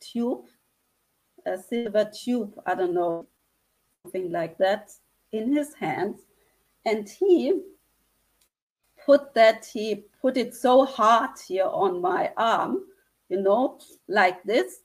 tube, 0.00 0.46
a 1.46 1.58
silver 1.58 2.10
tube, 2.12 2.60
I 2.66 2.74
don't 2.74 2.94
know, 2.94 3.26
something 4.02 4.30
like 4.30 4.58
that, 4.58 4.92
in 5.32 5.54
his 5.54 5.74
hands 5.74 6.20
And 6.86 7.08
he 7.08 7.60
put 9.04 9.34
that, 9.34 9.66
he 9.66 10.04
put 10.22 10.36
it 10.36 10.54
so 10.54 10.84
hard 10.84 11.30
here 11.46 11.66
on 11.66 12.00
my 12.00 12.32
arm, 12.36 12.80
you 13.28 13.40
know, 13.42 13.78
like 14.08 14.42
this, 14.44 14.80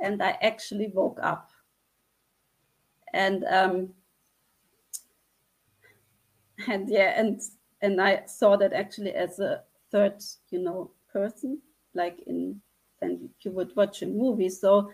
and 0.00 0.22
I 0.22 0.38
actually 0.42 0.88
woke 0.94 1.18
up. 1.22 1.50
And 3.12 3.44
um, 3.44 3.94
and 6.68 6.88
yeah, 6.88 7.14
and 7.20 7.40
and 7.82 8.00
I 8.00 8.24
saw 8.26 8.56
that 8.56 8.72
actually 8.72 9.12
as 9.14 9.38
a 9.40 9.62
third, 9.90 10.22
you 10.50 10.60
know, 10.60 10.90
person, 11.12 11.60
like 11.94 12.20
in 12.26 12.60
when 13.00 13.30
you 13.42 13.50
would 13.52 13.74
watch 13.76 14.02
a 14.02 14.06
movie. 14.06 14.48
So 14.50 14.90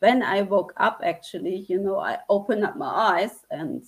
when 0.00 0.22
I 0.22 0.42
woke 0.42 0.72
up, 0.76 1.00
actually, 1.04 1.66
you 1.68 1.78
know, 1.78 1.98
I 1.98 2.18
opened 2.28 2.64
up 2.64 2.76
my 2.76 2.88
eyes, 2.88 3.44
and 3.50 3.84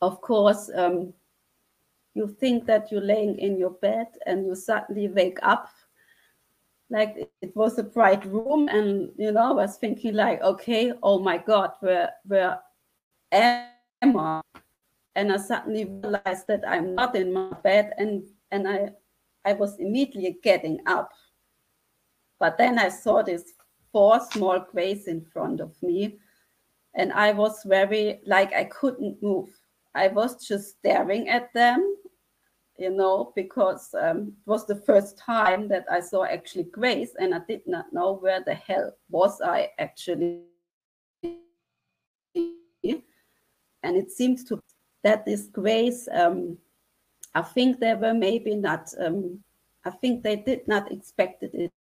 of 0.00 0.20
course, 0.20 0.70
um, 0.74 1.12
you 2.14 2.28
think 2.40 2.66
that 2.66 2.92
you're 2.92 3.00
laying 3.00 3.38
in 3.38 3.58
your 3.58 3.70
bed, 3.70 4.06
and 4.26 4.46
you 4.46 4.54
suddenly 4.54 5.08
wake 5.08 5.38
up 5.42 5.68
like 6.90 7.30
it 7.42 7.54
was 7.54 7.78
a 7.78 7.82
bright 7.82 8.24
room 8.24 8.68
and 8.68 9.10
you 9.16 9.30
know 9.32 9.50
i 9.50 9.52
was 9.52 9.76
thinking 9.76 10.14
like 10.14 10.40
okay 10.40 10.92
oh 11.02 11.18
my 11.18 11.36
god 11.36 11.72
where 11.80 12.10
where 12.24 12.58
am 13.30 14.16
i? 14.16 14.40
And 15.14 15.32
i 15.32 15.36
suddenly 15.36 15.84
realized 15.84 16.46
that 16.48 16.62
i'm 16.66 16.94
not 16.94 17.14
in 17.14 17.32
my 17.32 17.52
bed 17.62 17.92
and 17.98 18.24
and 18.50 18.66
i 18.66 18.90
i 19.44 19.52
was 19.52 19.78
immediately 19.78 20.38
getting 20.42 20.80
up. 20.86 21.10
But 22.40 22.56
then 22.56 22.78
i 22.78 22.88
saw 22.88 23.22
these 23.22 23.52
four 23.92 24.20
small 24.32 24.60
grays 24.60 25.06
in 25.06 25.20
front 25.20 25.60
of 25.60 25.74
me 25.82 26.18
and 26.94 27.12
i 27.12 27.32
was 27.32 27.62
very 27.64 28.20
like 28.26 28.52
i 28.52 28.64
couldn't 28.64 29.22
move 29.22 29.48
i 29.94 30.08
was 30.08 30.46
just 30.46 30.78
staring 30.78 31.28
at 31.28 31.52
them 31.54 31.96
you 32.78 32.90
know, 32.90 33.32
because 33.34 33.92
um, 34.00 34.32
it 34.46 34.48
was 34.48 34.64
the 34.66 34.76
first 34.76 35.18
time 35.18 35.68
that 35.68 35.84
I 35.90 36.00
saw 36.00 36.24
actually 36.24 36.64
grays, 36.64 37.10
and 37.18 37.34
I 37.34 37.40
did 37.48 37.62
not 37.66 37.92
know 37.92 38.12
where 38.12 38.42
the 38.42 38.54
hell 38.54 38.92
was 39.10 39.40
I 39.40 39.70
actually. 39.78 40.42
And 43.82 43.96
it 43.96 44.10
seems 44.10 44.44
to 44.44 44.62
that 45.02 45.24
this 45.24 45.46
grays, 45.46 46.08
um, 46.12 46.56
I 47.34 47.42
think 47.42 47.80
they 47.80 47.94
were 47.94 48.14
maybe 48.14 48.54
not. 48.54 48.92
Um, 48.98 49.40
I 49.84 49.90
think 49.90 50.22
they 50.22 50.36
did 50.36 50.66
not 50.68 50.92
expect 50.92 51.42
it 51.42 51.72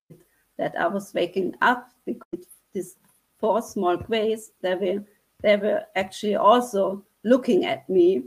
that 0.59 0.75
I 0.79 0.87
was 0.87 1.13
waking 1.15 1.55
up 1.63 1.91
because 2.05 2.47
these 2.73 2.97
four 3.39 3.63
small 3.63 3.97
grays, 3.97 4.53
they 4.63 4.75
were 4.75 5.05
they 5.43 5.57
were 5.57 5.83
actually 5.95 6.37
also 6.37 7.05
looking 7.23 7.67
at 7.67 7.89
me 7.89 8.23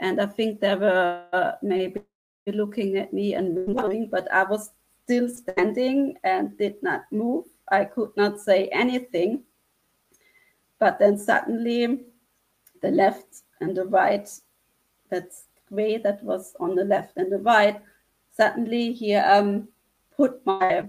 and 0.00 0.20
I 0.20 0.26
think 0.26 0.60
they 0.60 0.74
were 0.74 1.56
maybe 1.62 2.02
looking 2.46 2.96
at 2.96 3.12
me 3.12 3.34
and 3.34 3.66
moving, 3.68 4.08
but 4.10 4.30
I 4.32 4.44
was 4.44 4.70
still 5.04 5.28
standing 5.28 6.16
and 6.24 6.56
did 6.56 6.82
not 6.82 7.02
move. 7.12 7.44
I 7.70 7.84
could 7.84 8.16
not 8.16 8.40
say 8.40 8.68
anything. 8.68 9.42
But 10.78 10.98
then 10.98 11.18
suddenly, 11.18 12.06
the 12.80 12.90
left 12.90 13.42
and 13.60 13.76
the 13.76 13.84
right, 13.84 14.28
that 15.10 15.32
gray 15.68 15.98
that 15.98 16.24
was 16.24 16.56
on 16.58 16.74
the 16.74 16.84
left 16.84 17.18
and 17.18 17.30
the 17.30 17.38
right, 17.38 17.80
suddenly 18.32 18.92
he 18.92 19.14
um, 19.14 19.68
put 20.16 20.44
my 20.46 20.86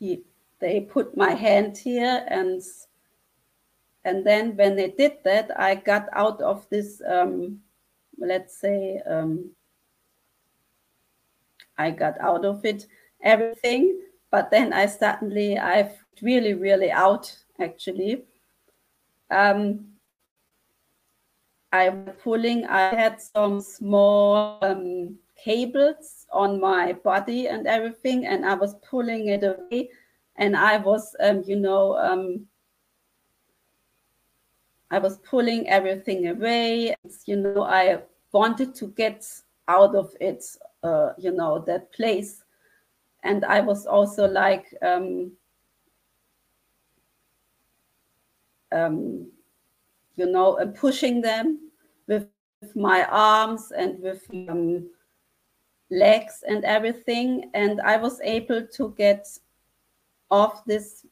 he, 0.00 0.22
they 0.58 0.80
put 0.80 1.16
my 1.16 1.34
hand 1.34 1.78
here 1.78 2.24
and 2.26 2.60
and 4.04 4.26
then 4.26 4.56
when 4.56 4.76
they 4.76 4.88
did 4.88 5.18
that, 5.24 5.50
I 5.58 5.74
got 5.74 6.08
out 6.14 6.40
of 6.40 6.66
this, 6.70 7.02
um, 7.06 7.60
let's 8.18 8.56
say, 8.56 9.00
um, 9.06 9.50
I 11.76 11.90
got 11.90 12.18
out 12.20 12.44
of 12.44 12.64
it 12.64 12.86
everything. 13.22 14.00
But 14.30 14.50
then 14.50 14.72
I 14.72 14.86
suddenly, 14.86 15.58
I 15.58 15.92
really, 16.22 16.54
really 16.54 16.90
out 16.90 17.36
actually. 17.58 18.24
Um, 19.30 19.86
I 21.72 21.90
was 21.90 22.14
pulling, 22.22 22.64
I 22.66 22.94
had 22.94 23.20
some 23.20 23.60
small 23.60 24.58
um, 24.62 25.18
cables 25.44 26.26
on 26.32 26.60
my 26.60 26.92
body 26.92 27.48
and 27.48 27.66
everything, 27.66 28.26
and 28.26 28.44
I 28.44 28.54
was 28.54 28.74
pulling 28.88 29.28
it 29.28 29.42
away. 29.44 29.90
And 30.36 30.56
I 30.56 30.78
was, 30.78 31.14
um, 31.20 31.42
you 31.46 31.56
know, 31.56 31.96
um, 31.96 32.46
I 34.90 34.98
was 34.98 35.18
pulling 35.18 35.68
everything 35.68 36.28
away. 36.28 36.94
You 37.26 37.36
know, 37.36 37.62
I 37.62 38.02
wanted 38.32 38.74
to 38.76 38.88
get 38.88 39.26
out 39.68 39.94
of 39.94 40.14
it, 40.20 40.44
uh, 40.82 41.12
you 41.18 41.32
know, 41.32 41.58
that 41.66 41.92
place. 41.92 42.42
And 43.22 43.44
I 43.44 43.60
was 43.60 43.86
also 43.86 44.26
like, 44.26 44.66
um, 44.82 45.32
um, 48.72 49.30
you 50.16 50.26
know, 50.26 50.54
uh, 50.54 50.66
pushing 50.66 51.20
them 51.20 51.70
with, 52.06 52.26
with, 52.60 52.74
my 52.76 53.04
arms 53.04 53.72
and 53.76 54.00
with 54.00 54.26
um, 54.48 54.88
legs 55.90 56.44
and 56.46 56.64
everything. 56.64 57.50
And 57.54 57.80
I 57.80 57.96
was 57.96 58.20
able 58.22 58.66
to 58.66 58.94
get 58.96 59.26
off 60.30 60.64
this 60.64 61.06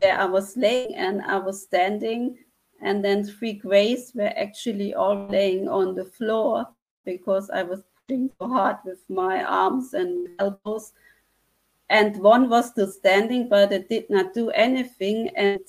where 0.00 0.18
I 0.18 0.24
was 0.24 0.56
laying 0.56 0.94
and 0.94 1.22
I 1.22 1.38
was 1.38 1.62
standing. 1.62 2.38
And 2.82 3.04
then 3.04 3.24
three 3.24 3.52
grays 3.52 4.12
were 4.14 4.32
actually 4.36 4.94
all 4.94 5.26
laying 5.28 5.68
on 5.68 5.94
the 5.94 6.04
floor 6.04 6.66
because 7.04 7.50
I 7.50 7.62
was 7.62 7.82
pushing 8.08 8.30
so 8.40 8.48
hard 8.48 8.76
with 8.84 9.00
my 9.08 9.44
arms 9.44 9.94
and 9.94 10.28
elbows. 10.38 10.92
And 11.90 12.16
one 12.22 12.48
was 12.48 12.68
still 12.68 12.90
standing, 12.90 13.48
but 13.48 13.72
it 13.72 13.88
did 13.88 14.08
not 14.08 14.32
do 14.32 14.50
anything. 14.50 15.30
And 15.36 15.60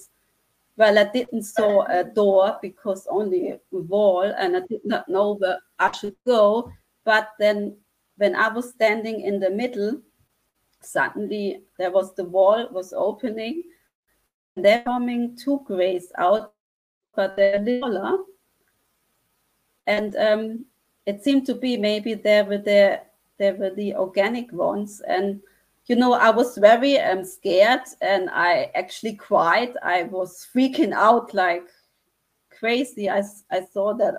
well, 0.78 0.98
I 0.98 1.04
didn't 1.06 1.44
saw 1.44 1.84
a 1.90 2.04
door 2.04 2.58
because 2.62 3.08
only 3.10 3.50
a 3.50 3.60
wall, 3.72 4.24
and 4.24 4.56
I 4.56 4.62
did 4.62 4.86
not 4.86 5.10
know 5.10 5.36
where 5.36 5.60
I 5.80 5.92
should 5.92 6.16
go. 6.26 6.72
But 7.04 7.30
then, 7.40 7.76
when 8.22 8.36
I 8.36 8.50
was 8.50 8.70
standing 8.70 9.22
in 9.22 9.40
the 9.40 9.50
middle, 9.50 10.00
suddenly 10.80 11.64
there 11.80 11.90
was 11.90 12.14
the 12.14 12.24
wall 12.24 12.70
was 12.72 12.94
opening. 12.94 13.64
And 14.56 14.64
they're 14.64 14.84
coming 14.84 15.36
two 15.36 15.62
grays 15.66 16.12
out, 16.20 16.54
but 17.16 17.36
they're 17.36 17.66
smaller. 17.66 18.20
And 19.88 20.16
um, 20.18 20.66
it 21.08 21.24
seemed 21.24 21.48
to 21.48 21.56
be 21.56 21.78
maybe 21.78 22.14
there 22.14 22.46
were 22.46 22.60
the 22.60 23.02
they 23.40 23.54
were 23.54 23.72
the 23.72 23.96
organic 23.96 24.52
ones, 24.54 25.02
and 25.08 25.42
you 25.88 25.96
know, 25.96 26.14
I 26.14 26.30
was 26.30 26.60
very 26.60 27.00
um, 27.00 27.26
scared 27.26 27.88
and 28.02 28.30
I 28.30 28.70
actually 28.76 29.16
cried. 29.16 29.74
I 29.82 30.04
was 30.04 30.48
freaking 30.54 30.94
out 30.94 31.34
like 31.34 31.68
crazy. 32.52 33.10
I, 33.10 33.24
I 33.50 33.66
saw 33.74 33.96
that 33.96 34.14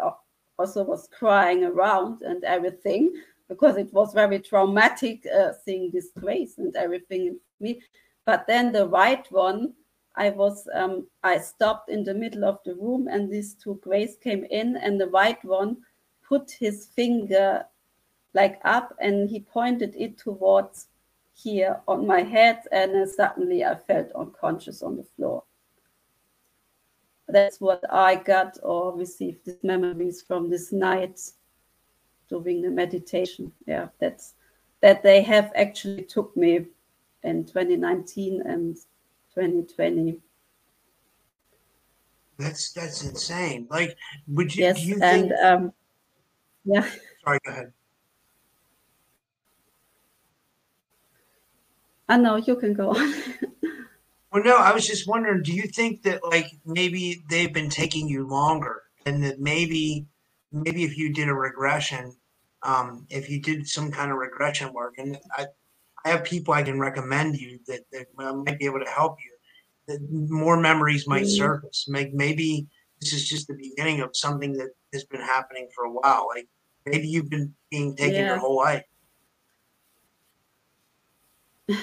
also 0.59 0.82
was 0.82 1.09
crying 1.16 1.62
around 1.62 2.23
and 2.23 2.42
everything 2.42 3.14
because 3.52 3.76
it 3.76 3.92
was 3.92 4.12
very 4.12 4.38
traumatic 4.38 5.26
uh, 5.26 5.52
seeing 5.64 5.90
this 5.90 6.09
grays 6.18 6.59
and 6.59 6.75
everything 6.76 7.26
in 7.26 7.40
me. 7.61 7.80
But 8.25 8.47
then 8.47 8.73
the 8.73 8.88
right 8.88 9.26
one, 9.30 9.75
I 10.16 10.30
was 10.30 10.68
um, 10.75 11.06
I 11.23 11.38
stopped 11.38 11.90
in 11.90 12.04
the 12.04 12.14
middle 12.14 12.44
of 12.44 12.59
the 12.64 12.75
room 12.75 13.09
and 13.09 13.30
these 13.30 13.54
two 13.54 13.78
grays 13.82 14.16
came 14.16 14.44
in 14.50 14.76
and 14.76 15.00
the 15.00 15.09
white 15.09 15.44
one 15.44 15.78
put 16.28 16.50
his 16.50 16.87
finger 16.97 17.64
like 18.35 18.61
up 18.64 18.94
and 19.00 19.28
he 19.28 19.40
pointed 19.40 19.94
it 19.97 20.18
towards 20.18 20.88
here 21.35 21.80
on 21.88 22.06
my 22.06 22.23
head, 22.23 22.61
and 22.73 23.09
suddenly 23.09 23.64
I 23.64 23.75
felt 23.75 24.12
unconscious 24.12 24.82
on 24.82 24.97
the 24.97 25.04
floor. 25.16 25.44
That's 27.28 27.61
what 27.61 27.82
I 27.90 28.16
got 28.16 28.59
or 28.62 28.97
received 28.97 29.47
these 29.47 29.62
memories 29.62 30.23
from 30.23 30.50
this 30.50 30.73
night 30.73 31.21
doing 32.32 32.62
the 32.62 32.70
meditation. 32.70 33.52
Yeah, 33.66 33.88
that's 33.98 34.34
that 34.80 35.02
they 35.02 35.22
have 35.22 35.52
actually 35.54 36.02
took 36.02 36.36
me 36.36 36.66
in 37.22 37.44
2019 37.44 38.42
and 38.44 38.76
2020. 39.34 40.20
That's 42.38 42.72
that's 42.72 43.04
insane. 43.04 43.66
Like, 43.70 43.96
would 44.26 44.54
you? 44.54 44.64
Yes, 44.64 44.84
you 44.84 44.94
and 44.94 45.28
think, 45.28 45.32
um, 45.44 45.72
yeah. 46.64 46.88
Sorry, 47.24 47.38
go 47.44 47.52
ahead. 47.52 47.72
I 52.08 52.16
know 52.16 52.36
you 52.36 52.56
can 52.56 52.74
go 52.74 52.90
on. 52.90 53.14
well, 54.32 54.42
no, 54.42 54.56
I 54.56 54.72
was 54.72 54.86
just 54.86 55.06
wondering. 55.06 55.42
Do 55.42 55.52
you 55.52 55.68
think 55.68 56.02
that 56.02 56.24
like 56.24 56.46
maybe 56.64 57.22
they've 57.28 57.52
been 57.52 57.70
taking 57.70 58.08
you 58.08 58.26
longer, 58.26 58.82
and 59.06 59.22
that 59.22 59.38
maybe 59.38 60.06
maybe 60.50 60.84
if 60.84 60.96
you 60.96 61.12
did 61.12 61.28
a 61.28 61.34
regression, 61.34 62.14
um, 62.62 63.07
if 63.11 63.28
you 63.28 63.40
did 63.40 63.69
some 63.69 63.90
kind 63.90 64.11
of 64.11 64.19
regression 64.19 64.73
work, 64.73 64.95
and 64.99 65.19
I, 65.37 65.47
I 66.04 66.11
have 66.11 66.25
people 66.25 66.54
I 66.54 66.62
can 66.62 66.78
recommend 66.78 67.37
you 67.37 67.59
that, 67.66 67.81
that 67.92 68.07
might 68.16 68.59
be 68.59 68.66
able 68.66 68.81
to 68.81 68.90
help 68.90 69.18
you. 69.25 69.31
That 69.88 70.01
more 70.11 70.57
memories 70.57 71.09
might 71.09 71.22
mm-hmm. 71.22 71.37
surface. 71.37 71.87
Make 71.88 72.14
maybe 72.14 72.66
this 73.01 73.12
is 73.12 73.29
just 73.29 73.48
the 73.48 73.55
beginning 73.55 74.01
of 74.01 74.16
something 74.16 74.53
that 74.55 74.70
has 74.92 75.05
been 75.05 75.20
happening 75.20 75.68
for 75.75 75.85
a 75.85 75.90
while. 75.90 76.29
Like 76.35 76.48
maybe 76.87 77.09
you've 77.09 77.31
been 77.31 77.53
being 77.70 77.96
taken 77.96 78.14
yeah. 78.14 78.27
your 78.29 78.38
whole 78.38 78.57
life. 78.57 78.85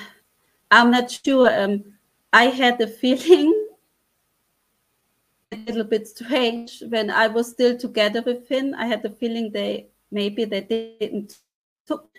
I'm 0.72 0.92
not 0.92 1.12
sure. 1.12 1.50
Um, 1.62 1.84
I 2.32 2.46
had 2.46 2.80
a 2.80 2.88
feeling 2.88 3.68
a 5.52 5.58
little 5.58 5.84
bit 5.84 6.08
strange 6.08 6.84
when 6.88 7.10
I 7.10 7.28
was 7.28 7.50
still 7.50 7.78
together 7.78 8.22
with 8.22 8.48
him. 8.48 8.76
I 8.78 8.86
had 8.86 9.04
the 9.04 9.10
feeling 9.10 9.52
they 9.52 9.89
maybe 10.12 10.45
they 10.45 10.62
didn't 10.62 11.39
took. 11.88 12.10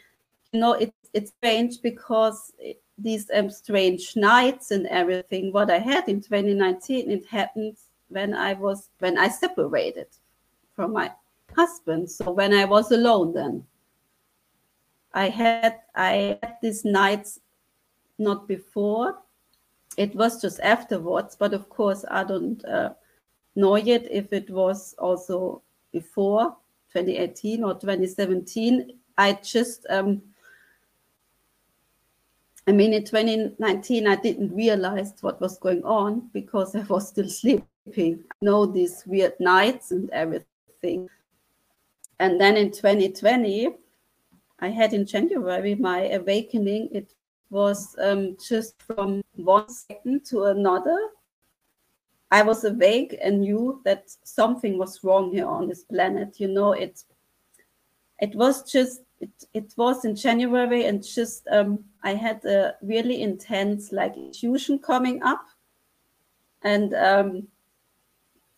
You 0.53 0.61
know, 0.61 0.73
it's 0.73 0.93
it's 1.13 1.33
strange 1.39 1.83
because 1.83 2.53
these 2.99 3.31
um, 3.35 3.51
strange 3.51 4.17
nights 4.17 4.71
and 4.71 4.87
everything. 4.87 5.53
What 5.53 5.71
I 5.71 5.79
had 5.79 6.09
in 6.09 6.21
2019, 6.21 7.11
it 7.11 7.27
happened 7.27 7.77
when 8.09 8.35
I 8.35 8.55
was 8.55 8.91
when 8.99 9.19
I 9.19 9.29
separated 9.29 10.09
from 10.75 10.93
my 10.93 11.13
husband. 11.55 12.11
So 12.11 12.31
when 12.31 12.53
I 12.53 12.65
was 12.65 12.91
alone, 12.91 13.33
then 13.33 13.65
I 15.13 15.29
had 15.29 15.81
I 15.95 16.39
had 16.43 16.57
these 16.63 16.85
nights 16.85 17.41
not 18.19 18.47
before. 18.47 19.19
It 19.97 20.15
was 20.15 20.41
just 20.41 20.61
afterwards, 20.61 21.37
but 21.37 21.53
of 21.53 21.69
course, 21.69 22.05
I 22.11 22.23
don't 22.25 22.65
uh, 22.65 22.95
know 23.57 23.77
yet 23.77 24.07
if 24.11 24.33
it 24.33 24.49
was 24.49 24.95
also 24.99 25.63
before 25.93 26.57
2018 26.93 27.65
or 27.65 27.75
2017. 27.75 28.93
I 29.17 29.35
just, 29.35 29.87
um, 29.91 30.23
I 32.67 32.73
mean, 32.73 32.93
in 32.93 33.05
2019, 33.05 34.07
I 34.07 34.17
didn't 34.17 34.55
realize 34.55 35.13
what 35.21 35.41
was 35.41 35.59
going 35.59 35.83
on 35.85 36.31
because 36.33 36.75
I 36.75 36.81
was 36.83 37.09
still 37.09 37.29
sleeping. 37.29 37.65
I 37.97 38.35
know 38.41 38.67
these 38.67 39.03
weird 39.07 39.35
nights 39.41 39.91
and 39.91 40.11
everything. 40.11 41.09
And 42.19 42.41
then 42.41 42.57
in 42.57 42.71
2020, 42.71 43.71
I 44.61 44.69
had 44.69 44.93
in 44.93 45.07
January 45.07 45.75
my 45.75 46.11
awakening. 46.11 46.91
It 46.93 47.15
was 47.49 47.97
um, 48.01 48.37
just 48.37 48.81
from 48.83 49.23
one 49.37 49.69
second 49.69 50.25
to 50.27 50.45
another. 50.45 50.99
I 52.31 52.43
was 52.43 52.65
awake 52.65 53.19
and 53.23 53.41
knew 53.41 53.81
that 53.85 54.11
something 54.25 54.79
was 54.79 55.03
wrong 55.03 55.33
here 55.33 55.47
on 55.47 55.67
this 55.67 55.83
planet. 55.85 56.39
You 56.39 56.49
know, 56.49 56.73
it 56.73 57.03
it 58.21 58.35
was 58.35 58.71
just 58.71 59.03
it, 59.21 59.31
it 59.53 59.75
was 59.77 60.05
in 60.05 60.15
January 60.15 60.85
and 60.85 61.03
just 61.03 61.47
um, 61.51 61.85
I 62.03 62.15
had 62.15 62.45
a 62.45 62.77
really 62.83 63.23
intense 63.23 63.93
like 63.93 64.17
intuition 64.17 64.79
coming 64.79 65.23
up, 65.23 65.45
and 66.63 66.95
um, 66.95 67.49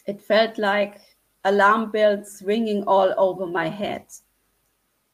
it 0.07 0.21
felt 0.21 0.59
like 0.59 1.01
alarm 1.45 1.91
bells 1.91 2.43
ringing 2.45 2.85
all 2.85 3.15
over 3.17 3.47
my 3.47 3.69
head. 3.69 4.05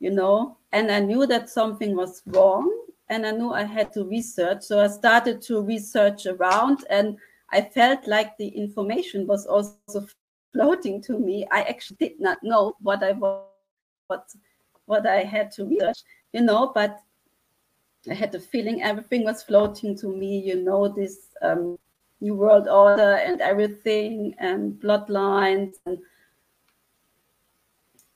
You 0.00 0.10
know, 0.10 0.58
and 0.72 0.90
I 0.90 1.00
knew 1.00 1.26
that 1.26 1.50
something 1.50 1.96
was 1.96 2.22
wrong 2.26 2.72
and 3.08 3.26
I 3.26 3.30
knew 3.30 3.52
I 3.52 3.64
had 3.64 3.92
to 3.94 4.04
research. 4.04 4.62
So 4.62 4.80
I 4.80 4.88
started 4.88 5.42
to 5.42 5.62
research 5.62 6.26
around 6.26 6.84
and 6.90 7.16
I 7.50 7.62
felt 7.62 8.06
like 8.06 8.36
the 8.36 8.48
information 8.48 9.26
was 9.26 9.46
also 9.46 10.06
floating 10.52 11.00
to 11.02 11.18
me. 11.18 11.46
I 11.50 11.62
actually 11.62 11.96
did 11.96 12.20
not 12.20 12.38
know 12.42 12.74
what 12.80 13.02
I 13.02 13.12
was, 13.12 13.44
what, 14.06 14.28
what 14.86 15.06
I 15.06 15.22
had 15.22 15.50
to 15.52 15.64
research, 15.64 15.98
you 16.32 16.42
know, 16.42 16.72
but 16.74 17.00
I 18.10 18.14
had 18.14 18.32
the 18.32 18.40
feeling 18.40 18.82
everything 18.82 19.24
was 19.24 19.42
floating 19.42 19.96
to 19.98 20.08
me, 20.08 20.38
you 20.40 20.62
know, 20.62 20.88
this 20.88 21.28
um, 21.42 21.78
New 22.20 22.34
World 22.34 22.68
Order 22.68 23.14
and 23.14 23.40
everything 23.40 24.34
and 24.38 24.72
bloodlines 24.72 25.74
and 25.86 25.98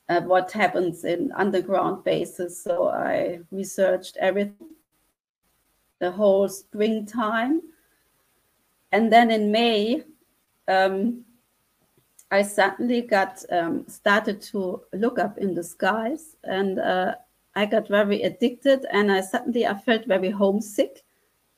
uh, 0.09 0.21
what 0.23 0.53
happens 0.53 1.05
in 1.05 1.33
underground 1.33 2.05
bases. 2.05 2.63
So 2.63 2.89
I 2.89 3.41
researched 3.51 4.17
everything 4.19 4.75
the 6.01 6.11
whole 6.11 6.49
springtime. 6.49 7.63
And 8.93 9.13
then 9.13 9.31
in 9.31 9.51
May, 9.51 10.05
um, 10.69 11.25
I 12.31 12.43
suddenly 12.43 13.03
got 13.03 13.43
um, 13.51 13.85
started 13.89 14.41
to 14.53 14.83
look 14.93 15.19
up 15.19 15.39
in 15.39 15.55
the 15.55 15.65
skies, 15.65 16.37
and 16.45 16.79
uh, 16.79 17.15
I 17.55 17.67
got 17.67 17.89
very 17.89 18.23
addicted. 18.23 18.87
And 18.93 19.11
I 19.11 19.21
suddenly 19.21 19.67
I 19.67 19.75
felt 19.75 20.07
very 20.07 20.31
homesick. 20.31 21.03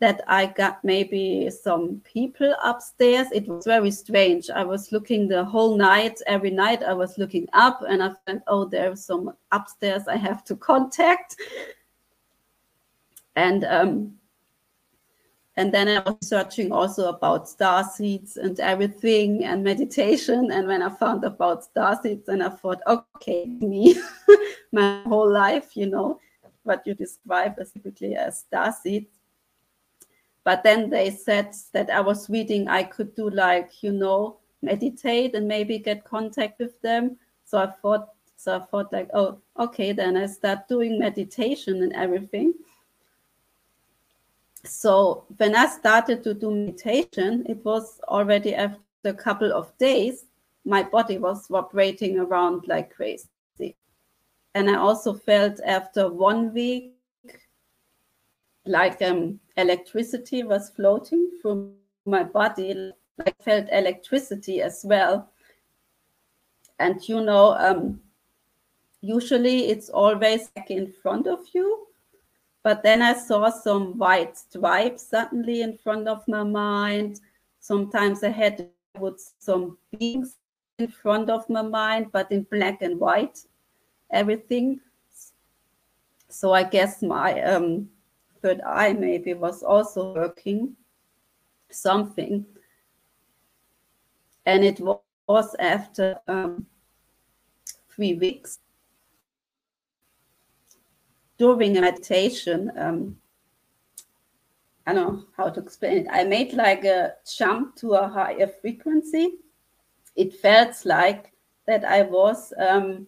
That 0.01 0.23
I 0.27 0.47
got 0.47 0.85
maybe 0.85 1.49
some 1.49 2.03
people 2.05 2.55
upstairs. 2.63 3.29
It 3.33 3.47
was 3.47 3.65
very 3.65 3.93
strange. 3.93 4.51
I 4.51 4.65
was 4.65 4.91
looking 4.93 5.29
the 5.29 5.45
whole 5.45 5.77
night, 5.77 6.21
every 6.27 6.51
night 6.51 6.83
I 6.83 6.93
was 6.93 7.17
looking 7.17 7.49
up, 7.53 7.81
and 7.89 8.03
I 8.03 8.11
felt, 8.27 8.43
oh, 8.49 8.65
there's 8.67 9.05
some 9.05 9.33
upstairs 9.53 10.03
I 10.09 10.17
have 10.17 10.45
to 10.45 10.57
contact. 10.57 11.37
And 13.37 13.65
um, 13.65 14.19
and 15.57 15.73
then 15.73 15.89
I 15.89 16.01
was 16.01 16.17
searching 16.23 16.73
also 16.73 17.09
about 17.09 17.49
star 17.49 17.85
seeds 17.85 18.37
and 18.37 18.59
everything 18.59 19.45
and 19.45 19.63
meditation. 19.63 20.51
And 20.51 20.67
when 20.67 20.83
I 20.83 20.89
found 20.89 21.23
about 21.25 21.63
star 21.63 21.99
seeds, 22.03 22.29
and 22.29 22.43
I 22.43 22.49
thought, 22.49 22.81
okay, 22.87 23.47
me, 23.47 23.97
my 24.73 25.03
whole 25.07 25.31
life, 25.31 25.77
you 25.77 25.87
know. 25.87 26.21
what 26.65 26.87
you 26.87 26.95
describe 26.95 27.55
as 27.61 27.73
typically 27.73 28.17
as 28.17 28.41
star 28.41 28.73
seeds. 28.73 29.11
But 30.45 30.63
then 30.63 30.91
they 30.91 31.11
said 31.11 31.55
that 31.73 31.91
I 31.91 32.01
was 32.01 32.29
reading 32.29 32.69
I 32.69 32.83
could 32.83 33.15
do 33.15 33.31
like, 33.31 33.83
you 33.83 33.93
know, 33.93 34.39
meditate 34.63 35.35
and 35.35 35.47
maybe 35.47 35.79
get 35.79 36.05
contact 36.05 36.59
with 36.59 36.81
them. 36.81 37.17
So 37.45 37.59
I 37.59 37.67
thought, 37.67 38.09
so 38.37 38.57
I 38.57 38.61
thought 38.61 38.93
like, 38.93 39.09
oh, 39.15 39.39
okay, 39.59 39.93
then 39.93 40.17
I 40.17 40.27
start 40.27 40.69
doing 40.69 40.99
meditation 40.99 41.83
and 41.83 41.93
everything. 41.93 42.55
So 44.65 45.27
when 45.37 45.55
I 45.55 45.67
started 45.67 46.25
to 46.25 46.35
do 46.35 46.51
meditation, 46.51 47.45
it 47.49 47.65
was 47.65 48.01
already 48.09 48.55
after 48.55 48.81
a 49.05 49.13
couple 49.13 49.53
of 49.53 49.77
days, 49.79 50.25
my 50.65 50.83
body 50.83 51.19
was 51.19 51.47
vibrating 51.49 52.19
around 52.19 52.67
like 52.67 52.95
crazy. 52.95 53.29
And 54.55 54.71
I 54.71 54.77
also 54.77 55.15
felt 55.15 55.61
after 55.67 56.11
one 56.11 56.55
week 56.55 56.95
like 58.67 59.03
um, 59.03 59.41
electricity 59.57 60.43
was 60.43 60.71
floating 60.71 61.31
through 61.43 61.75
my 62.07 62.23
body. 62.23 62.93
I 63.27 63.33
felt 63.43 63.67
electricity 63.71 64.63
as 64.63 64.83
well. 64.85 65.29
And 66.79 67.07
you 67.09 67.21
know, 67.21 67.55
um, 67.59 68.01
usually 69.01 69.67
it's 69.67 69.91
always 69.91 70.51
like 70.57 70.71
in 70.71 70.91
front 70.91 71.27
of 71.27 71.41
you. 71.53 71.87
But 72.65 72.83
then 72.83 73.03
I 73.03 73.13
saw 73.13 73.51
some 73.51 73.99
white 73.99 74.39
stripes 74.39 75.07
suddenly 75.07 75.61
in 75.61 75.77
front 75.77 76.09
of 76.09 76.27
my 76.27 76.43
mind. 76.43 77.21
Sometimes 77.61 78.25
I 78.25 78.31
had 78.31 78.71
with 78.99 79.21
some 79.39 79.77
beings 79.99 80.39
in 80.79 80.89
front 80.89 81.29
of 81.29 81.49
my 81.51 81.61
mind, 81.61 82.07
but 82.11 82.33
in 82.33 82.45
black 82.51 82.81
and 82.81 82.99
white, 82.99 83.39
everything. 84.11 84.81
So 86.31 86.55
I 86.55 86.63
guess 86.63 87.03
my 87.03 87.39
um, 87.43 87.91
third 88.41 88.63
eye 88.63 88.95
maybe 88.95 89.35
was 89.35 89.63
also 89.63 90.15
working 90.15 90.75
something. 91.71 92.47
And 94.47 94.65
it 94.65 94.81
was 94.81 95.55
after 95.59 96.19
um, 96.29 96.67
three 97.91 98.15
weeks 98.15 98.61
during 101.39 101.77
a 101.77 101.81
meditation. 101.81 102.71
Um, 102.77 103.17
I 104.87 104.93
don't 104.93 105.15
know 105.15 105.25
how 105.37 105.49
to 105.49 105.61
explain 105.61 105.99
it. 105.99 106.07
I 106.11 106.25
made 106.25 106.53
like 106.53 106.85
a 106.85 107.15
jump 107.37 107.77
to 107.77 107.95
a 107.95 108.09
higher 108.09 108.47
frequency. 108.61 109.37
It 110.15 110.35
felt 110.35 110.85
like 110.85 111.33
that 111.67 111.85
I 111.85 112.03
was. 112.03 112.53
Um, 112.59 113.07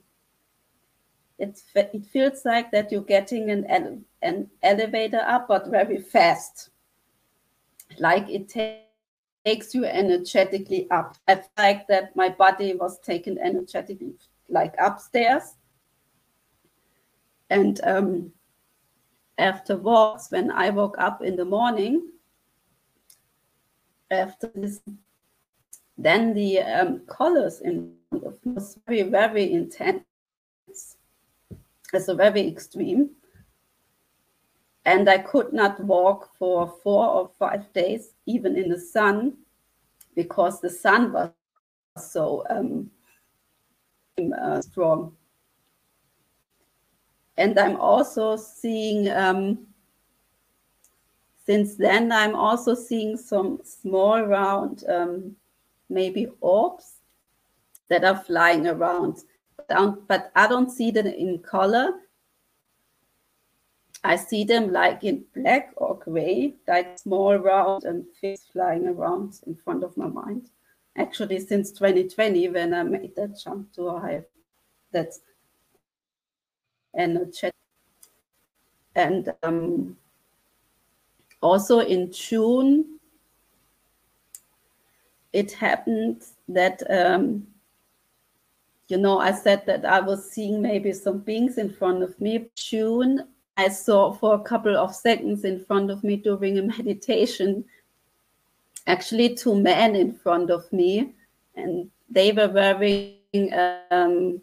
it 1.38 1.60
it 1.74 2.06
feels 2.06 2.44
like 2.44 2.70
that 2.70 2.90
you're 2.90 3.02
getting 3.02 3.50
an 3.50 3.66
ele- 3.66 4.00
an 4.22 4.50
elevator 4.62 5.20
up, 5.20 5.48
but 5.48 5.68
very 5.68 5.98
fast. 5.98 6.70
Like 7.98 8.28
it 8.30 8.48
takes 8.48 9.74
you 9.74 9.84
energetically 9.84 10.90
up. 10.90 11.16
I 11.28 11.34
felt 11.34 11.50
like 11.58 11.86
that 11.88 12.16
my 12.16 12.30
body 12.30 12.74
was 12.74 12.98
taken 13.00 13.38
energetically 13.38 14.14
like 14.48 14.74
upstairs. 14.78 15.56
And 17.50 17.80
um, 17.84 18.32
afterwards, 19.38 20.28
when 20.30 20.50
I 20.50 20.70
woke 20.70 20.96
up 20.98 21.22
in 21.22 21.36
the 21.36 21.44
morning, 21.44 22.10
after 24.10 24.50
this, 24.54 24.80
then 25.98 26.34
the 26.34 26.60
um, 26.60 27.00
colors 27.06 27.60
in 27.60 27.94
was 28.10 28.78
very, 28.86 29.02
very 29.02 29.52
intense. 29.52 30.04
So 31.98 32.14
very 32.14 32.46
extreme. 32.46 33.10
And 34.84 35.08
I 35.08 35.18
could 35.18 35.52
not 35.52 35.82
walk 35.82 36.30
for 36.38 36.72
four 36.82 37.06
or 37.08 37.30
five 37.38 37.72
days, 37.72 38.10
even 38.26 38.56
in 38.56 38.68
the 38.68 38.78
sun, 38.78 39.36
because 40.14 40.60
the 40.60 40.70
sun 40.70 41.12
was 41.12 41.30
so 41.98 42.44
um, 42.50 42.90
uh, 44.40 44.60
strong 44.60 45.16
and 47.36 47.58
I'm 47.58 47.76
also 47.76 48.36
seeing 48.36 49.10
um, 49.10 49.66
since 51.44 51.76
then 51.76 52.12
I'm 52.12 52.34
also 52.34 52.74
seeing 52.74 53.16
some 53.16 53.60
small 53.64 54.22
round 54.22 54.84
um, 54.88 55.36
maybe 55.88 56.28
orbs 56.40 56.94
that 57.88 58.04
are 58.04 58.18
flying 58.18 58.66
around 58.66 59.22
but 59.68 60.30
I 60.34 60.46
don't 60.46 60.70
see 60.70 60.90
them 60.90 61.06
in 61.06 61.38
color. 61.38 61.92
I 64.04 64.16
see 64.16 64.44
them 64.44 64.72
like 64.72 65.02
in 65.02 65.24
black 65.34 65.72
or 65.76 65.98
gray, 65.98 66.54
like 66.68 66.98
small 66.98 67.36
round 67.36 67.84
and 67.84 68.04
fish 68.20 68.40
flying 68.52 68.86
around 68.86 69.40
in 69.46 69.56
front 69.56 69.82
of 69.82 69.96
my 69.96 70.06
mind. 70.06 70.50
Actually, 70.96 71.40
since 71.40 71.72
2020, 71.72 72.48
when 72.50 72.72
I 72.72 72.82
made 72.84 73.16
that 73.16 73.38
jump 73.42 73.72
to 73.74 73.88
a 73.88 74.00
high, 74.00 74.22
that's 74.92 75.20
and 76.96 77.32
chat. 77.32 77.52
And 78.94 79.32
um, 79.42 79.96
also 81.42 81.80
in 81.80 82.10
June, 82.10 82.98
it 85.32 85.52
happened 85.52 86.22
that, 86.48 86.82
um, 86.90 87.46
you 88.88 88.96
know, 88.96 89.18
I 89.18 89.32
said 89.32 89.66
that 89.66 89.84
I 89.84 90.00
was 90.00 90.30
seeing 90.30 90.62
maybe 90.62 90.92
some 90.92 91.18
beings 91.18 91.58
in 91.58 91.70
front 91.70 92.02
of 92.02 92.18
me. 92.20 92.46
June, 92.56 93.28
I 93.58 93.68
saw 93.68 94.12
for 94.12 94.34
a 94.34 94.40
couple 94.40 94.76
of 94.76 94.94
seconds 94.94 95.44
in 95.44 95.62
front 95.64 95.90
of 95.90 96.02
me 96.02 96.16
during 96.16 96.58
a 96.58 96.62
meditation, 96.78 97.64
actually 98.86 99.34
two 99.34 99.60
men 99.60 99.94
in 99.94 100.14
front 100.14 100.50
of 100.50 100.72
me, 100.72 101.12
and 101.54 101.90
they 102.08 102.32
were 102.32 102.48
wearing 102.48 103.52
um, 103.90 104.40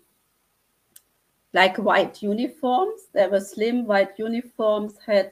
like 1.54 1.78
white 1.78 2.22
uniforms. 2.22 3.08
They 3.14 3.28
were 3.28 3.40
slim 3.40 3.86
white 3.86 4.18
uniforms, 4.18 4.96
had 5.06 5.32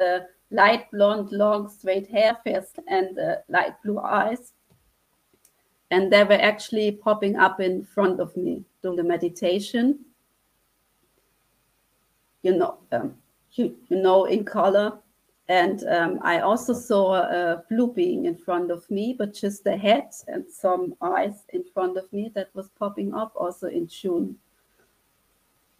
uh, 0.00 0.20
light 0.50 0.90
blonde, 0.90 1.32
long, 1.32 1.68
straight 1.68 2.08
hair, 2.08 2.36
face, 2.44 2.72
and 2.88 3.18
uh, 3.18 3.36
light 3.48 3.74
blue 3.84 3.98
eyes. 3.98 4.52
And 5.90 6.12
they 6.12 6.22
were 6.22 6.40
actually 6.40 6.92
popping 6.92 7.36
up 7.36 7.60
in 7.60 7.82
front 7.82 8.20
of 8.20 8.36
me 8.36 8.64
during 8.82 8.96
the 8.96 9.02
meditation. 9.02 9.98
You 12.42 12.56
know, 12.56 12.78
um, 12.92 13.16
you, 13.52 13.76
you 13.88 14.00
know, 14.00 14.24
in 14.24 14.44
color. 14.44 14.98
And 15.48 15.82
um, 15.88 16.20
I 16.22 16.38
also 16.40 16.72
saw 16.72 17.14
a 17.14 17.64
blue 17.68 17.92
being 17.92 18.26
in 18.26 18.36
front 18.36 18.70
of 18.70 18.88
me, 18.88 19.16
but 19.18 19.34
just 19.34 19.64
the 19.64 19.76
head 19.76 20.10
and 20.28 20.48
some 20.48 20.94
eyes 21.02 21.44
in 21.48 21.64
front 21.74 21.98
of 21.98 22.10
me 22.12 22.30
that 22.36 22.50
was 22.54 22.70
popping 22.78 23.12
up 23.12 23.32
also 23.34 23.66
in 23.66 23.88
June 23.88 24.38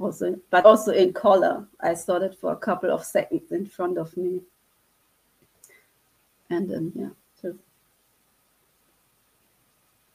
also, 0.01 0.37
but 0.51 0.65
also 0.65 0.93
in 0.93 1.13
color. 1.13 1.67
I 1.81 1.95
saw 1.95 2.17
it 2.17 2.37
for 2.41 2.53
a 2.53 2.57
couple 2.57 2.91
of 2.91 3.05
seconds 3.05 3.53
in 3.53 3.67
front 3.67 3.99
of 3.99 4.17
me. 4.17 4.41
And 6.49 6.69
then, 6.69 6.93
yeah. 6.95 7.11
So. 7.41 7.55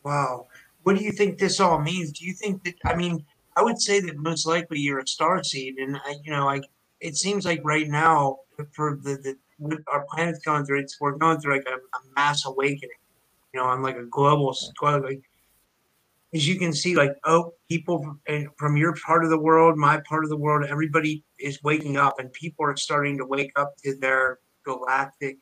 Wow. 0.04 0.48
What 0.84 0.98
do 0.98 1.04
you 1.04 1.12
think 1.12 1.38
this 1.38 1.60
all 1.60 1.80
means? 1.80 2.12
Do 2.12 2.26
you 2.26 2.34
think 2.34 2.64
that, 2.64 2.76
I 2.84 2.96
mean, 2.96 3.24
I 3.56 3.64
would 3.64 3.82
say 3.82 4.00
that 4.02 4.18
most 4.18 4.46
likely 4.46 4.80
you're 4.80 5.00
a 5.00 5.08
star 5.08 5.44
seed. 5.44 5.78
And, 5.78 5.98
I, 5.98 6.16
you 6.24 6.32
know, 6.32 6.46
like, 6.46 6.64
it 7.00 7.16
seems 7.16 7.46
like 7.46 7.62
right 7.64 7.88
now, 7.88 8.40
for 8.72 9.00
the, 9.02 9.16
the 9.16 9.38
our 9.92 10.06
planet's 10.12 10.40
going 10.40 10.66
through, 10.66 10.82
it's, 10.82 11.00
we're 11.00 11.14
going 11.14 11.40
through 11.40 11.56
like 11.56 11.68
a, 11.68 11.76
a 11.76 12.00
mass 12.16 12.46
awakening, 12.46 12.90
you 13.54 13.60
know, 13.60 13.68
on 13.68 13.82
like 13.82 13.96
a 13.96 14.04
global, 14.04 14.56
like, 14.82 15.22
as 16.34 16.48
you 16.48 16.58
can 16.60 16.74
see, 16.74 16.96
like, 16.96 17.14
oh, 17.24 17.54
people 17.70 18.18
from 18.58 18.78
your 18.78 18.96
part 19.06 19.24
of 19.24 19.30
the 19.30 19.40
world, 19.40 19.78
my 19.78 20.02
part 20.08 20.24
of 20.24 20.30
the 20.30 20.38
world, 20.38 20.66
everybody 20.70 21.24
is 21.40 21.62
waking 21.64 21.98
up, 21.98 22.20
and 22.20 22.32
people 22.34 22.66
are 22.66 22.76
starting 22.76 23.18
to 23.18 23.26
wake 23.26 23.52
up 23.56 23.76
to 23.84 23.96
their 23.98 24.40
galactic 24.64 25.38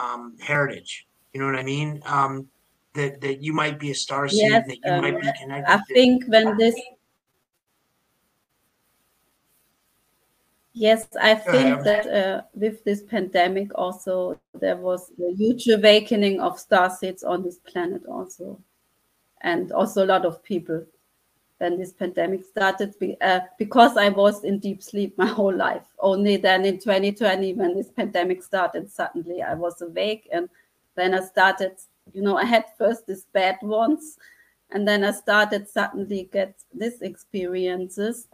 um, 0.00 0.36
heritage. 0.40 1.06
You 1.32 1.40
know 1.40 1.46
what 1.46 1.56
I 1.56 1.62
mean? 1.62 2.02
Um, 2.06 2.48
that 2.94 3.20
that 3.20 3.42
you 3.42 3.52
might 3.52 3.78
be 3.78 3.90
a 3.90 3.94
star 3.94 4.28
seed, 4.28 4.50
yes, 4.50 4.66
that 4.66 4.78
you 4.84 4.92
um, 4.92 5.02
might 5.02 5.20
be 5.20 5.30
connected. 5.40 5.70
I 5.70 5.80
think 5.92 6.24
when 6.26 6.56
this. 6.56 6.74
Yes, 10.72 11.08
I 11.20 11.34
think 11.34 11.82
that 11.82 12.06
uh, 12.06 12.42
with 12.54 12.84
this 12.84 13.02
pandemic 13.02 13.70
also 13.74 14.40
there 14.60 14.76
was 14.76 15.10
a 15.20 15.34
huge 15.34 15.66
awakening 15.68 16.40
of 16.40 16.58
star 16.58 16.88
seeds 16.88 17.24
on 17.24 17.42
this 17.42 17.58
planet 17.58 18.02
also 18.06 18.60
and 19.42 19.72
also 19.72 20.04
a 20.04 20.06
lot 20.06 20.24
of 20.24 20.42
people 20.42 20.84
when 21.58 21.76
this 21.78 21.92
pandemic 21.92 22.44
started 22.44 22.94
uh, 23.20 23.40
because 23.58 23.96
I 23.96 24.10
was 24.10 24.44
in 24.44 24.60
deep 24.60 24.82
sleep 24.82 25.18
my 25.18 25.26
whole 25.26 25.54
life. 25.54 25.86
Only 25.98 26.36
then 26.36 26.64
in 26.64 26.78
2020, 26.78 27.54
when 27.54 27.74
this 27.74 27.90
pandemic 27.90 28.42
started, 28.42 28.90
suddenly 28.90 29.42
I 29.42 29.54
was 29.54 29.82
awake 29.82 30.28
and 30.32 30.48
then 30.94 31.14
I 31.14 31.20
started, 31.20 31.72
you 32.12 32.22
know, 32.22 32.36
I 32.36 32.44
had 32.44 32.66
first 32.76 33.06
these 33.06 33.24
bad 33.32 33.56
ones 33.62 34.18
and 34.70 34.86
then 34.86 35.02
I 35.02 35.10
started 35.10 35.68
suddenly 35.68 36.28
get 36.32 36.54
these 36.72 37.02
experiences. 37.02 38.28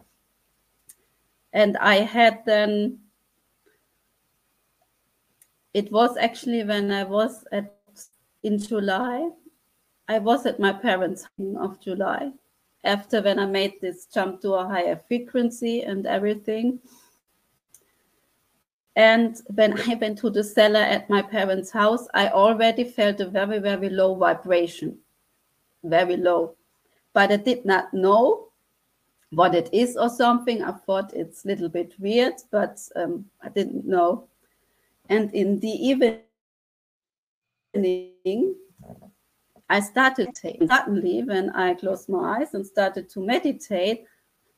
and 1.55 1.77
I 1.77 1.95
had 2.01 2.43
then. 2.45 2.99
It 5.73 5.91
was 5.91 6.15
actually 6.17 6.63
when 6.63 6.91
I 6.91 7.03
was 7.03 7.43
at 7.51 7.73
in 8.43 8.59
July. 8.59 9.29
I 10.07 10.19
was 10.19 10.45
at 10.45 10.59
my 10.59 10.71
parents' 10.71 11.27
of 11.57 11.79
July 11.79 12.31
after 12.83 13.21
when 13.21 13.39
I 13.39 13.47
made 13.47 13.81
this 13.81 14.05
jump 14.05 14.41
to 14.41 14.53
a 14.53 14.67
higher 14.67 15.01
frequency 15.07 15.81
and 15.81 16.05
everything. 16.05 16.79
And 18.95 19.35
when 19.47 19.79
I 19.81 19.95
went 20.01 20.19
to 20.19 20.29
the 20.29 20.43
cellar 20.43 20.79
at 20.79 21.09
my 21.09 21.23
parents' 21.23 21.71
house, 21.71 22.07
I 22.13 22.29
already 22.29 22.83
felt 22.83 23.19
a 23.19 23.25
very, 23.27 23.59
very 23.59 23.89
low 23.89 24.13
vibration, 24.15 24.99
very 25.83 26.17
low. 26.17 26.55
But 27.13 27.31
I 27.31 27.37
did 27.37 27.65
not 27.65 27.93
know 27.93 28.49
what 29.31 29.55
it 29.55 29.69
is 29.73 29.97
or 29.97 30.09
something. 30.09 30.63
I 30.63 30.71
thought 30.71 31.13
it's 31.13 31.43
a 31.43 31.47
little 31.47 31.69
bit 31.69 31.95
weird, 31.99 32.35
but 32.51 32.79
um, 32.95 33.25
I 33.41 33.49
didn't 33.49 33.85
know. 33.85 34.27
And 35.09 35.33
in 35.33 35.59
the 35.59 35.69
evening, 35.69 36.21
I 39.69 39.79
started 39.79 40.29
suddenly 40.37 41.23
when 41.23 41.49
I 41.51 41.73
closed 41.73 42.07
my 42.09 42.39
eyes 42.39 42.53
and 42.53 42.65
started 42.65 43.09
to 43.09 43.19
meditate, 43.19 44.05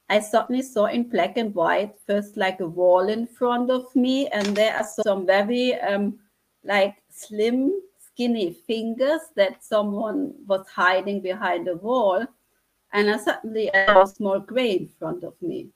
I 0.09 0.19
suddenly 0.21 0.61
saw 0.61 0.85
in 0.85 1.09
black 1.09 1.37
and 1.37 1.53
white 1.53 1.95
first 2.05 2.37
like 2.37 2.59
a 2.61 2.67
wall 2.67 3.09
in 3.09 3.27
front 3.27 3.69
of 3.69 3.93
me, 3.95 4.27
and 4.27 4.55
there 4.55 4.75
are 4.75 4.85
some 4.85 5.25
very 5.25 5.75
um, 5.75 6.19
like 6.63 6.95
slim, 7.09 7.81
skinny 7.99 8.53
fingers 8.53 9.21
that 9.35 9.63
someone 9.63 10.33
was 10.45 10.65
hiding 10.67 11.21
behind 11.21 11.67
the 11.67 11.75
wall, 11.75 12.25
and 12.93 13.09
I 13.09 13.17
suddenly 13.17 13.69
saw 13.73 14.03
a 14.03 14.07
small 14.07 14.39
gray 14.39 14.71
in 14.71 14.87
front 14.87 15.23
of 15.23 15.33
me. 15.41 15.69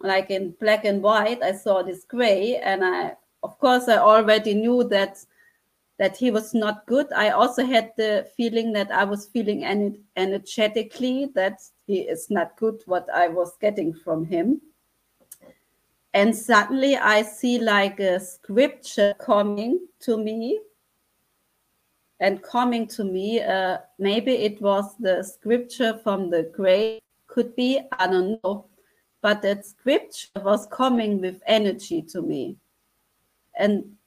Like 0.00 0.30
in 0.30 0.52
black 0.60 0.84
and 0.84 1.02
white, 1.02 1.42
I 1.42 1.52
saw 1.52 1.82
this 1.82 2.04
gray, 2.04 2.56
and 2.56 2.84
I, 2.84 3.16
of 3.42 3.58
course, 3.58 3.88
I 3.88 3.98
already 3.98 4.54
knew 4.54 4.84
that 4.84 5.18
that 5.98 6.16
he 6.16 6.30
was 6.30 6.54
not 6.54 6.86
good. 6.86 7.12
I 7.12 7.30
also 7.30 7.64
had 7.64 7.92
the 7.96 8.28
feeling 8.36 8.72
that 8.72 8.90
I 8.92 9.04
was 9.04 9.26
feeling 9.26 9.64
energetically 10.16 11.26
that 11.34 11.60
he 11.86 12.00
is 12.00 12.30
not 12.30 12.56
good 12.56 12.80
what 12.86 13.08
I 13.12 13.28
was 13.28 13.56
getting 13.60 13.92
from 13.92 14.24
him. 14.24 14.60
And 16.14 16.34
suddenly 16.34 16.96
I 16.96 17.22
see 17.22 17.58
like 17.58 18.00
a 18.00 18.20
scripture 18.20 19.14
coming 19.18 19.86
to 20.00 20.16
me 20.16 20.60
and 22.20 22.42
coming 22.42 22.86
to 22.88 23.04
me. 23.04 23.40
Uh, 23.40 23.78
maybe 23.98 24.32
it 24.32 24.60
was 24.62 24.96
the 24.98 25.22
scripture 25.22 26.00
from 26.02 26.30
the 26.30 26.44
grave, 26.54 27.00
could 27.26 27.54
be, 27.56 27.80
I 27.92 28.06
don't 28.06 28.40
know. 28.42 28.66
But 29.20 29.42
that 29.42 29.66
scripture 29.66 30.28
was 30.36 30.66
coming 30.66 31.20
with 31.20 31.42
energy 31.46 32.02
to 32.02 32.22
me. 32.22 32.56
And 33.58 33.97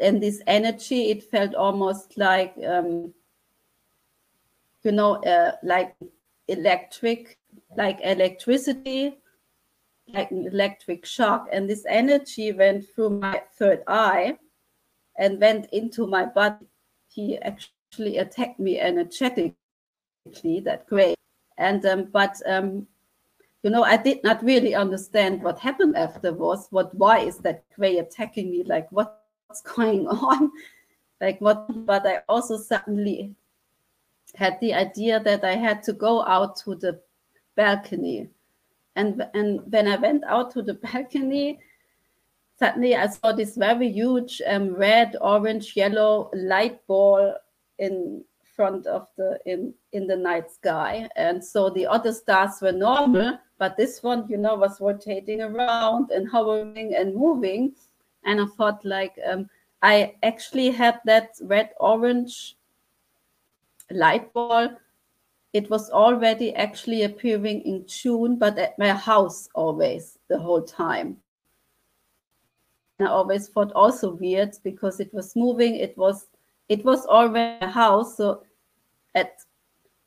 and 0.00 0.22
this 0.22 0.42
energy 0.46 1.10
it 1.10 1.22
felt 1.22 1.54
almost 1.54 2.16
like 2.16 2.54
um, 2.66 3.12
you 4.82 4.92
know 4.92 5.16
uh, 5.24 5.52
like 5.62 5.94
electric 6.48 7.38
like 7.76 8.00
electricity 8.02 9.16
like 10.12 10.30
an 10.30 10.46
electric 10.46 11.06
shock. 11.06 11.48
And 11.52 11.68
this 11.68 11.84
energy 11.88 12.52
went 12.52 12.86
through 12.88 13.10
my 13.20 13.42
third 13.58 13.82
eye 13.86 14.38
and 15.18 15.40
went 15.40 15.66
into 15.72 16.06
my 16.06 16.24
body. 16.24 16.66
He 17.08 17.38
actually 17.38 18.18
attacked 18.18 18.60
me 18.60 18.78
energetically 18.78 19.54
that 20.64 20.86
great. 20.88 21.16
And 21.58 21.84
um, 21.86 22.08
but 22.12 22.40
um, 22.46 22.86
you 23.62 23.70
know 23.70 23.82
i 23.82 23.96
did 23.96 24.24
not 24.24 24.42
really 24.42 24.74
understand 24.74 25.42
what 25.42 25.58
happened 25.58 25.94
afterwards 25.94 26.68
what 26.70 26.94
why 26.94 27.18
is 27.18 27.36
that 27.38 27.64
gray 27.76 27.98
attacking 27.98 28.50
me? 28.50 28.62
Like 28.64 28.90
what 28.90 29.19
what's 29.50 29.62
going 29.62 30.06
on. 30.08 30.52
Like 31.20 31.40
what 31.40 31.66
but 31.84 32.06
i 32.06 32.22
also 32.28 32.56
suddenly 32.56 33.34
had 34.34 34.58
the 34.60 34.72
idea 34.72 35.20
that 35.20 35.44
i 35.44 35.54
had 35.54 35.82
to 35.82 35.92
go 35.92 36.24
out 36.24 36.56
to 36.64 36.74
the 36.76 37.00
balcony. 37.56 38.30
And 38.96 39.26
and 39.34 39.60
when 39.70 39.86
i 39.88 39.96
went 39.96 40.24
out 40.24 40.50
to 40.52 40.62
the 40.62 40.74
balcony 40.74 41.58
suddenly 42.58 42.94
i 42.96 43.06
saw 43.06 43.32
this 43.32 43.56
very 43.56 43.88
huge 43.90 44.40
um, 44.46 44.74
red 44.74 45.16
orange 45.20 45.76
yellow 45.76 46.30
light 46.32 46.86
ball 46.86 47.34
in 47.78 48.24
front 48.56 48.86
of 48.86 49.08
the 49.18 49.38
in 49.44 49.74
in 49.92 50.06
the 50.06 50.16
night 50.16 50.50
sky. 50.50 51.08
And 51.16 51.44
so 51.44 51.68
the 51.68 51.86
other 51.86 52.12
stars 52.12 52.62
were 52.62 52.72
normal 52.72 53.38
but 53.58 53.76
this 53.76 54.02
one 54.02 54.26
you 54.28 54.38
know 54.38 54.54
was 54.54 54.80
rotating 54.80 55.42
around 55.42 56.12
and 56.12 56.26
hovering 56.30 56.94
and 56.94 57.14
moving 57.14 57.74
and 58.24 58.40
I 58.40 58.46
thought 58.56 58.84
like 58.84 59.18
um, 59.26 59.48
I 59.82 60.14
actually 60.22 60.70
had 60.70 61.00
that 61.06 61.30
red 61.42 61.70
orange 61.80 62.56
light 63.90 64.32
ball. 64.32 64.68
It 65.52 65.68
was 65.68 65.90
already 65.90 66.54
actually 66.54 67.02
appearing 67.02 67.62
in 67.62 67.86
June, 67.86 68.36
but 68.36 68.58
at 68.58 68.78
my 68.78 68.90
house 68.90 69.48
always 69.54 70.18
the 70.28 70.38
whole 70.38 70.62
time. 70.62 71.16
And 72.98 73.08
I 73.08 73.10
always 73.10 73.48
thought 73.48 73.72
also 73.72 74.14
weird 74.14 74.56
because 74.62 75.00
it 75.00 75.12
was 75.12 75.34
moving. 75.34 75.76
It 75.76 75.96
was 75.96 76.26
it 76.68 76.84
was 76.84 77.04
already 77.06 77.64
a 77.64 77.68
house, 77.68 78.16
so 78.16 78.44
at 79.14 79.38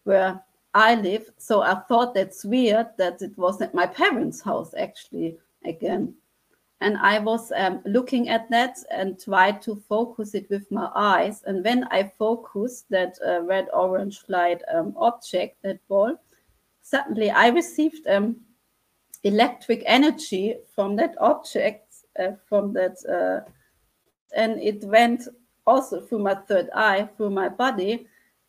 where 0.05 0.41
I 0.73 0.95
live. 0.95 1.29
So 1.37 1.61
I 1.61 1.75
thought 1.89 2.13
that's 2.13 2.45
weird 2.45 2.87
that 2.97 3.21
it 3.21 3.37
was 3.37 3.59
at 3.61 3.73
my 3.73 3.87
parents' 3.87 4.39
house 4.39 4.73
actually 4.77 5.37
again 5.65 6.15
and 6.83 6.97
I 6.97 7.17
was 7.19 7.53
um, 7.55 7.81
looking 7.85 8.27
at 8.27 8.49
that 8.49 8.77
and 8.91 9.17
tried 9.17 9.61
to 9.61 9.81
focus 9.87 10.35
it 10.35 10.49
with 10.49 10.69
my 10.69 10.91
eyes. 10.93 11.41
And 11.45 11.63
when 11.63 11.85
I 11.85 12.11
focused 12.19 12.89
that 12.89 13.17
uh, 13.25 13.41
red 13.43 13.69
orange 13.71 14.21
light 14.27 14.61
um, 14.71 14.93
object, 14.97 15.61
that 15.63 15.79
ball, 15.87 16.17
suddenly 16.81 17.31
I 17.31 17.47
received 17.47 18.05
um, 18.07 18.35
electric 19.23 19.83
energy 19.85 20.55
from 20.75 20.97
that 20.97 21.15
object, 21.21 21.95
uh, 22.19 22.31
from 22.49 22.73
that, 22.73 22.97
uh, 23.07 23.49
and 24.35 24.61
it 24.61 24.83
went 24.83 25.29
also 25.65 26.01
through 26.01 26.19
my 26.19 26.35
third 26.35 26.69
eye, 26.75 27.07
through 27.15 27.29
my 27.29 27.47
body. 27.47 28.07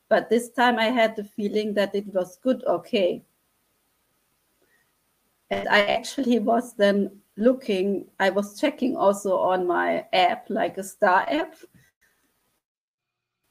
But 0.09 0.29
this 0.29 0.51
time 0.51 0.77
I 0.81 0.87
had 0.87 1.15
the 1.15 1.25
feeling 1.25 1.73
that 1.75 1.95
it 1.95 2.13
was 2.13 2.37
good, 2.43 2.65
okay. 2.65 3.23
And 5.51 5.69
I 5.69 5.87
actually 5.87 6.41
was 6.41 6.75
then 6.75 7.21
looking, 7.37 8.07
I 8.21 8.31
was 8.31 8.61
checking 8.61 8.97
also 8.97 9.39
on 9.39 9.67
my 9.67 10.07
app, 10.13 10.47
like 10.49 10.79
a 10.79 10.85
star 10.85 11.27
app. 11.29 11.55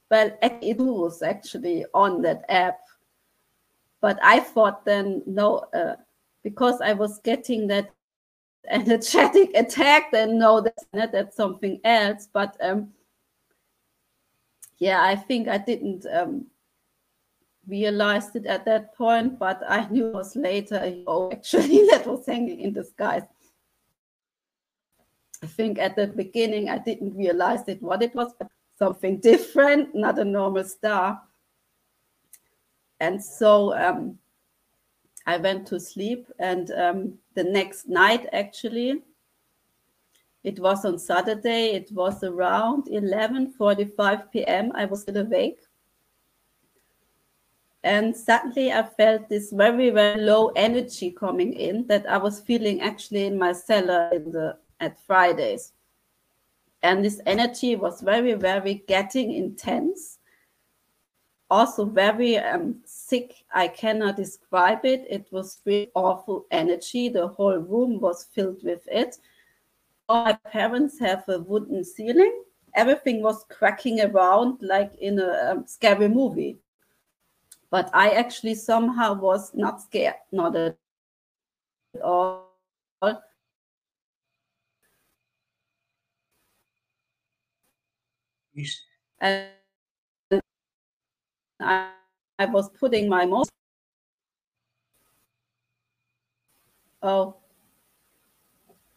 Well, 0.10 0.32
it 0.41 0.78
was 0.78 1.22
actually 1.22 1.86
on 1.93 2.22
that 2.22 2.46
app. 2.50 2.80
But 4.02 4.19
I 4.22 4.39
thought 4.39 4.86
then, 4.86 5.24
no, 5.26 5.65
uh, 5.74 5.96
because 6.43 6.82
I 6.82 6.93
was 6.93 7.19
getting 7.19 7.67
that 7.67 7.89
energetic 8.69 9.52
attack, 9.56 10.12
then 10.12 10.38
no, 10.38 10.62
that's 10.62 10.86
not 10.93 11.12
that's 11.12 11.36
something 11.36 11.80
else. 11.84 12.28
But 12.32 12.56
um, 12.62 12.89
yeah, 14.78 15.02
I 15.02 15.15
think 15.15 15.48
I 15.48 15.58
didn't 15.58 16.06
um, 16.13 16.46
realized 17.67 18.36
it 18.36 18.46
at 18.46 18.65
that 18.65 18.96
point, 18.96 19.39
but 19.39 19.62
I 19.67 19.88
knew 19.89 20.08
it 20.08 20.13
was 20.13 20.36
later. 20.36 20.96
Oh, 21.08 21.32
actually, 21.34 21.88
that 21.88 22.06
was 22.06 22.26
hanging 22.26 22.60
in 22.60 22.84
skies. 22.84 23.24
I 25.41 25.48
think 25.48 25.80
at 25.80 25.96
the 25.96 26.08
beginning 26.08 26.69
I 26.69 26.78
didn't 26.78 27.15
realize 27.15 27.67
it 27.67 27.82
what 27.82 28.02
it 28.02 28.13
was, 28.15 28.34
something 28.78 29.19
different, 29.19 29.96
not 29.96 30.19
a 30.19 30.26
normal 30.26 30.63
star. 30.63 31.22
And 33.00 33.24
so 33.24 33.74
um, 33.76 34.17
I 35.26 35.38
went 35.38 35.67
to 35.67 35.80
sleep, 35.80 36.28
and 36.39 36.72
um, 36.72 37.13
the 37.36 37.43
next 37.43 37.88
night, 37.88 38.28
actually, 38.32 39.02
it 40.43 40.60
was 40.60 40.86
on 40.86 41.00
Saturday. 41.00 41.72
It 41.72 41.91
was 41.91 42.24
around 42.24 42.88
11:45 42.88 44.32
p.m. 44.32 44.72
I 44.76 44.86
was 44.86 45.02
still 45.02 45.17
awake, 45.17 45.60
and 47.84 48.15
suddenly 48.15 48.72
I 48.72 48.84
felt 48.84 49.30
this 49.30 49.52
very 49.52 49.89
very 49.89 50.22
low 50.22 50.52
energy 50.56 51.12
coming 51.12 51.54
in 51.54 51.88
that 51.88 52.06
I 52.10 52.17
was 52.17 52.41
feeling 52.41 52.82
actually 52.82 53.26
in 53.26 53.38
my 53.38 53.54
cellar 53.54 54.10
in 54.13 54.32
the 54.32 54.58
at 54.84 55.00
Fridays. 55.06 55.74
And 56.84 57.04
this 57.04 57.22
energy 57.26 57.76
was 57.76 58.02
very, 58.02 58.34
very 58.34 58.84
getting 58.88 59.34
intense. 59.34 60.19
Also, 61.50 61.86
very 61.86 62.38
um, 62.38 62.82
sick. 62.86 63.34
I 63.54 63.67
cannot 63.67 64.15
describe 64.17 64.86
it. 64.86 65.06
It 65.10 65.28
was 65.32 65.62
really 65.65 65.91
awful 65.96 66.46
energy. 66.52 67.10
The 67.10 67.28
whole 67.28 67.58
room 67.58 68.00
was 68.00 68.26
filled 68.26 68.63
with 68.63 68.88
it. 68.91 69.17
All 70.10 70.26
my 70.26 70.34
parents 70.52 71.00
have 71.00 71.24
a 71.30 71.39
wooden 71.39 71.84
ceiling. 71.84 72.43
Everything 72.76 73.22
was 73.22 73.46
cracking 73.50 74.02
around 74.02 74.60
like 74.62 74.93
in 75.00 75.19
a 75.19 75.52
um, 75.52 75.67
scary 75.67 76.10
movie. 76.10 76.58
But 77.69 77.89
I 77.93 78.12
actually 78.12 78.56
somehow 78.56 79.13
was 79.19 79.54
not 79.54 79.82
scared, 79.82 80.15
not 80.32 80.56
at 80.56 80.76
all 82.04 82.43
You, 83.02 83.08
s- 87.91 88.43
and 89.20 89.50
I, 91.60 91.89
I 92.39 92.46
was 92.46 92.70
putting 92.70 93.10
my 93.10 93.26
most 93.26 93.50
oh 97.02 97.36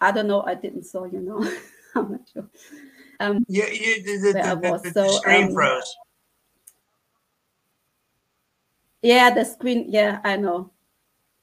I 0.00 0.12
don't 0.12 0.26
know 0.26 0.42
I 0.42 0.54
didn't 0.54 0.84
saw 0.84 1.04
you 1.04 1.20
know 1.20 1.38
I'm 1.94 2.12
not 2.12 2.20
sure. 2.32 2.48
Um 3.20 3.44
yeah, 3.48 3.68
you, 3.68 4.02
the, 4.02 4.16
the, 4.18 4.32
the, 4.32 4.60
the, 4.60 4.70
was, 4.70 4.92
so, 4.92 5.08
screen 5.08 5.44
um, 5.48 5.54
froze. 5.54 5.96
yeah 9.02 9.30
the 9.30 9.44
screen 9.44 9.86
yeah 9.88 10.20
I 10.24 10.36
know. 10.36 10.70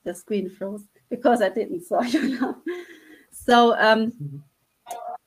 The 0.04 0.14
screen 0.14 0.50
froze 0.50 0.84
because 1.10 1.42
I 1.42 1.50
didn't 1.50 1.84
saw 1.86 2.02
you 2.04 2.40
know. 2.40 2.58
So 3.32 3.76
um 3.80 4.12
Mhm. 4.12 4.42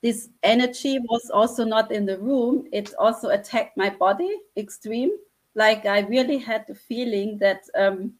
This 0.07 0.29
energy 0.45 1.01
was 1.01 1.31
also 1.31 1.65
not 1.65 1.91
in 1.91 2.07
the 2.07 2.17
room. 2.21 2.69
It 2.71 2.95
also 2.97 3.31
attacked 3.31 3.77
my 3.77 3.91
body 3.91 4.39
extreme. 4.57 5.11
Like 5.57 5.85
I 5.85 6.03
really 6.03 6.39
had 6.39 6.65
the 6.69 6.77
feeling 6.77 7.39
that 7.39 7.63
um 7.77 8.13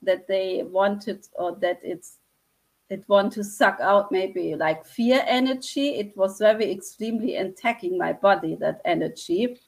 that 0.00 0.26
they 0.26 0.62
wanted 0.62 1.26
or 1.34 1.56
that 1.56 1.80
it's 1.82 2.20
it 2.88 3.04
want 3.06 3.34
to 3.34 3.44
suck 3.44 3.80
out 3.82 4.12
maybe 4.12 4.54
like 4.54 4.86
fear 4.86 5.22
energy. 5.26 5.88
It 5.96 6.16
was 6.16 6.38
very 6.38 6.72
extremely 6.72 7.36
attacking 7.36 7.98
my 7.98 8.14
body 8.14 8.56
that 8.60 8.80
energy. 8.86 9.60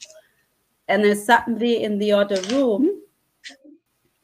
And 0.88 1.05
then 1.05 1.16
suddenly 1.16 1.85
in 1.85 1.99
the 1.99 2.12
other 2.12 2.40
room 2.51 3.03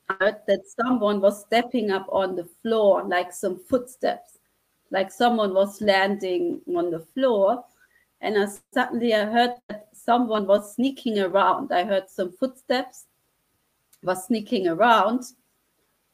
I 0.08 0.14
heard 0.18 0.40
that 0.46 0.62
someone 0.80 1.20
was 1.20 1.42
stepping 1.42 1.90
up 1.90 2.06
on 2.10 2.36
the 2.36 2.48
floor 2.62 3.04
like 3.06 3.34
some 3.34 3.58
footsteps 3.68 4.31
like 4.92 5.10
someone 5.10 5.52
was 5.54 5.80
landing 5.80 6.60
on 6.76 6.90
the 6.90 7.00
floor 7.00 7.64
and 8.20 8.38
I, 8.38 8.46
suddenly 8.72 9.14
i 9.14 9.24
heard 9.24 9.54
that 9.68 9.88
someone 9.92 10.46
was 10.46 10.74
sneaking 10.74 11.18
around 11.18 11.72
i 11.72 11.82
heard 11.82 12.08
some 12.08 12.30
footsteps 12.32 13.06
was 14.04 14.26
sneaking 14.26 14.68
around 14.68 15.24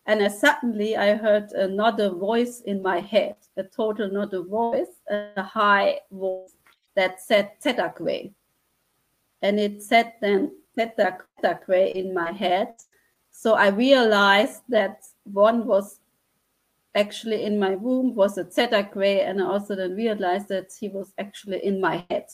and 0.08 0.22
I 0.22 0.28
suddenly 0.28 0.96
I 0.96 1.14
heard 1.14 1.52
another 1.52 2.08
voice 2.08 2.62
in 2.62 2.82
my 2.82 2.98
head, 2.98 3.36
a 3.58 3.62
total 3.62 4.06
another 4.06 4.42
voice, 4.42 5.02
a 5.10 5.42
high 5.42 6.00
voice 6.10 6.54
that 6.96 7.20
said 7.20 7.50
Tedakwe. 7.62 8.32
And 9.42 9.60
it 9.60 9.82
said 9.82 10.14
then 10.22 10.52
Tedakwe 10.78 11.92
in 11.92 12.14
my 12.14 12.32
head. 12.32 12.74
So 13.30 13.52
I 13.54 13.68
realized 13.68 14.62
that 14.70 15.04
one 15.24 15.66
was 15.66 16.00
actually 16.98 17.44
in 17.44 17.58
my 17.58 17.76
womb 17.76 18.14
was 18.14 18.38
a 18.38 18.44
Tedakwe, 18.44 19.26
and 19.28 19.40
I 19.40 19.46
also 19.46 19.76
then 19.76 19.94
realized 19.94 20.48
that 20.48 20.72
he 20.78 20.88
was 20.88 21.14
actually 21.18 21.64
in 21.64 21.80
my 21.80 22.04
head. 22.10 22.26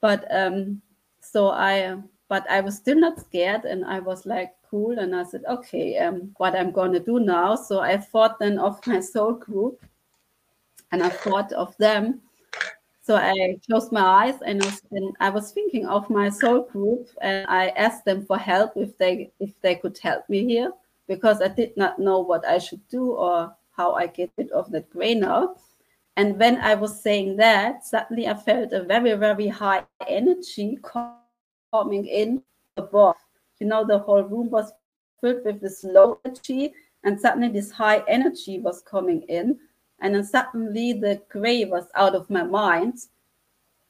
But 0.00 0.24
um, 0.34 0.80
so 1.20 1.50
I 1.50 1.96
but 2.28 2.48
I 2.50 2.60
was 2.60 2.76
still 2.76 2.98
not 2.98 3.20
scared 3.20 3.64
and 3.64 3.84
I 3.84 3.98
was 3.98 4.24
like 4.24 4.54
cool 4.70 4.98
and 4.98 5.14
I 5.14 5.24
said, 5.24 5.42
okay, 5.48 5.98
um, 5.98 6.32
what 6.38 6.54
I'm 6.54 6.70
gonna 6.70 7.00
do 7.00 7.20
now. 7.20 7.56
So 7.56 7.80
I 7.80 7.98
thought 7.98 8.38
then 8.38 8.58
of 8.58 8.80
my 8.86 9.00
soul 9.00 9.34
group 9.34 9.84
and 10.92 11.02
I 11.02 11.10
thought 11.10 11.52
of 11.52 11.76
them. 11.76 12.22
So 13.02 13.16
I 13.16 13.56
closed 13.66 13.92
my 13.92 14.02
eyes 14.26 14.38
and 14.46 14.62
I 15.18 15.30
was 15.30 15.50
thinking 15.50 15.86
of 15.86 16.08
my 16.08 16.28
soul 16.28 16.62
group 16.62 17.08
and 17.20 17.46
I 17.48 17.70
asked 17.70 18.04
them 18.04 18.24
for 18.24 18.38
help 18.38 18.72
if 18.76 18.96
they 18.96 19.32
if 19.40 19.60
they 19.60 19.74
could 19.74 19.98
help 19.98 20.28
me 20.28 20.46
here 20.46 20.72
because 21.10 21.42
I 21.42 21.48
did 21.48 21.76
not 21.76 21.98
know 21.98 22.20
what 22.20 22.46
I 22.46 22.58
should 22.58 22.86
do 22.88 23.10
or 23.10 23.52
how 23.72 23.94
I 23.94 24.06
get 24.06 24.30
rid 24.36 24.52
of 24.52 24.70
that 24.70 24.88
gray 24.90 25.16
now. 25.16 25.56
And 26.16 26.38
when 26.38 26.58
I 26.58 26.76
was 26.76 27.02
saying 27.02 27.36
that, 27.38 27.84
suddenly 27.84 28.28
I 28.28 28.34
felt 28.34 28.72
a 28.72 28.84
very, 28.84 29.14
very 29.14 29.48
high 29.48 29.82
energy 30.06 30.78
coming 31.72 32.06
in 32.06 32.44
above. 32.76 33.16
You 33.58 33.66
know, 33.66 33.84
the 33.84 33.98
whole 33.98 34.22
room 34.22 34.50
was 34.50 34.70
filled 35.20 35.44
with 35.44 35.60
this 35.60 35.82
low 35.82 36.20
energy, 36.24 36.74
and 37.02 37.20
suddenly 37.20 37.48
this 37.48 37.72
high 37.72 38.04
energy 38.06 38.60
was 38.60 38.80
coming 38.80 39.22
in. 39.22 39.58
And 40.00 40.14
then 40.14 40.22
suddenly 40.22 40.92
the 40.92 41.20
gray 41.28 41.64
was 41.64 41.86
out 41.96 42.14
of 42.14 42.30
my 42.30 42.44
mind. 42.44 42.98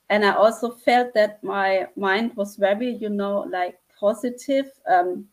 And 0.09 0.25
I 0.25 0.33
also 0.33 0.71
felt 0.71 1.13
that 1.13 1.45
my 1.45 1.87
mind 1.97 2.35
was 2.35 2.57
very, 2.57 2.95
you 2.95 3.11
know, 3.11 3.41
like 3.41 3.79
positive, 3.99 4.71
um, 4.89 5.27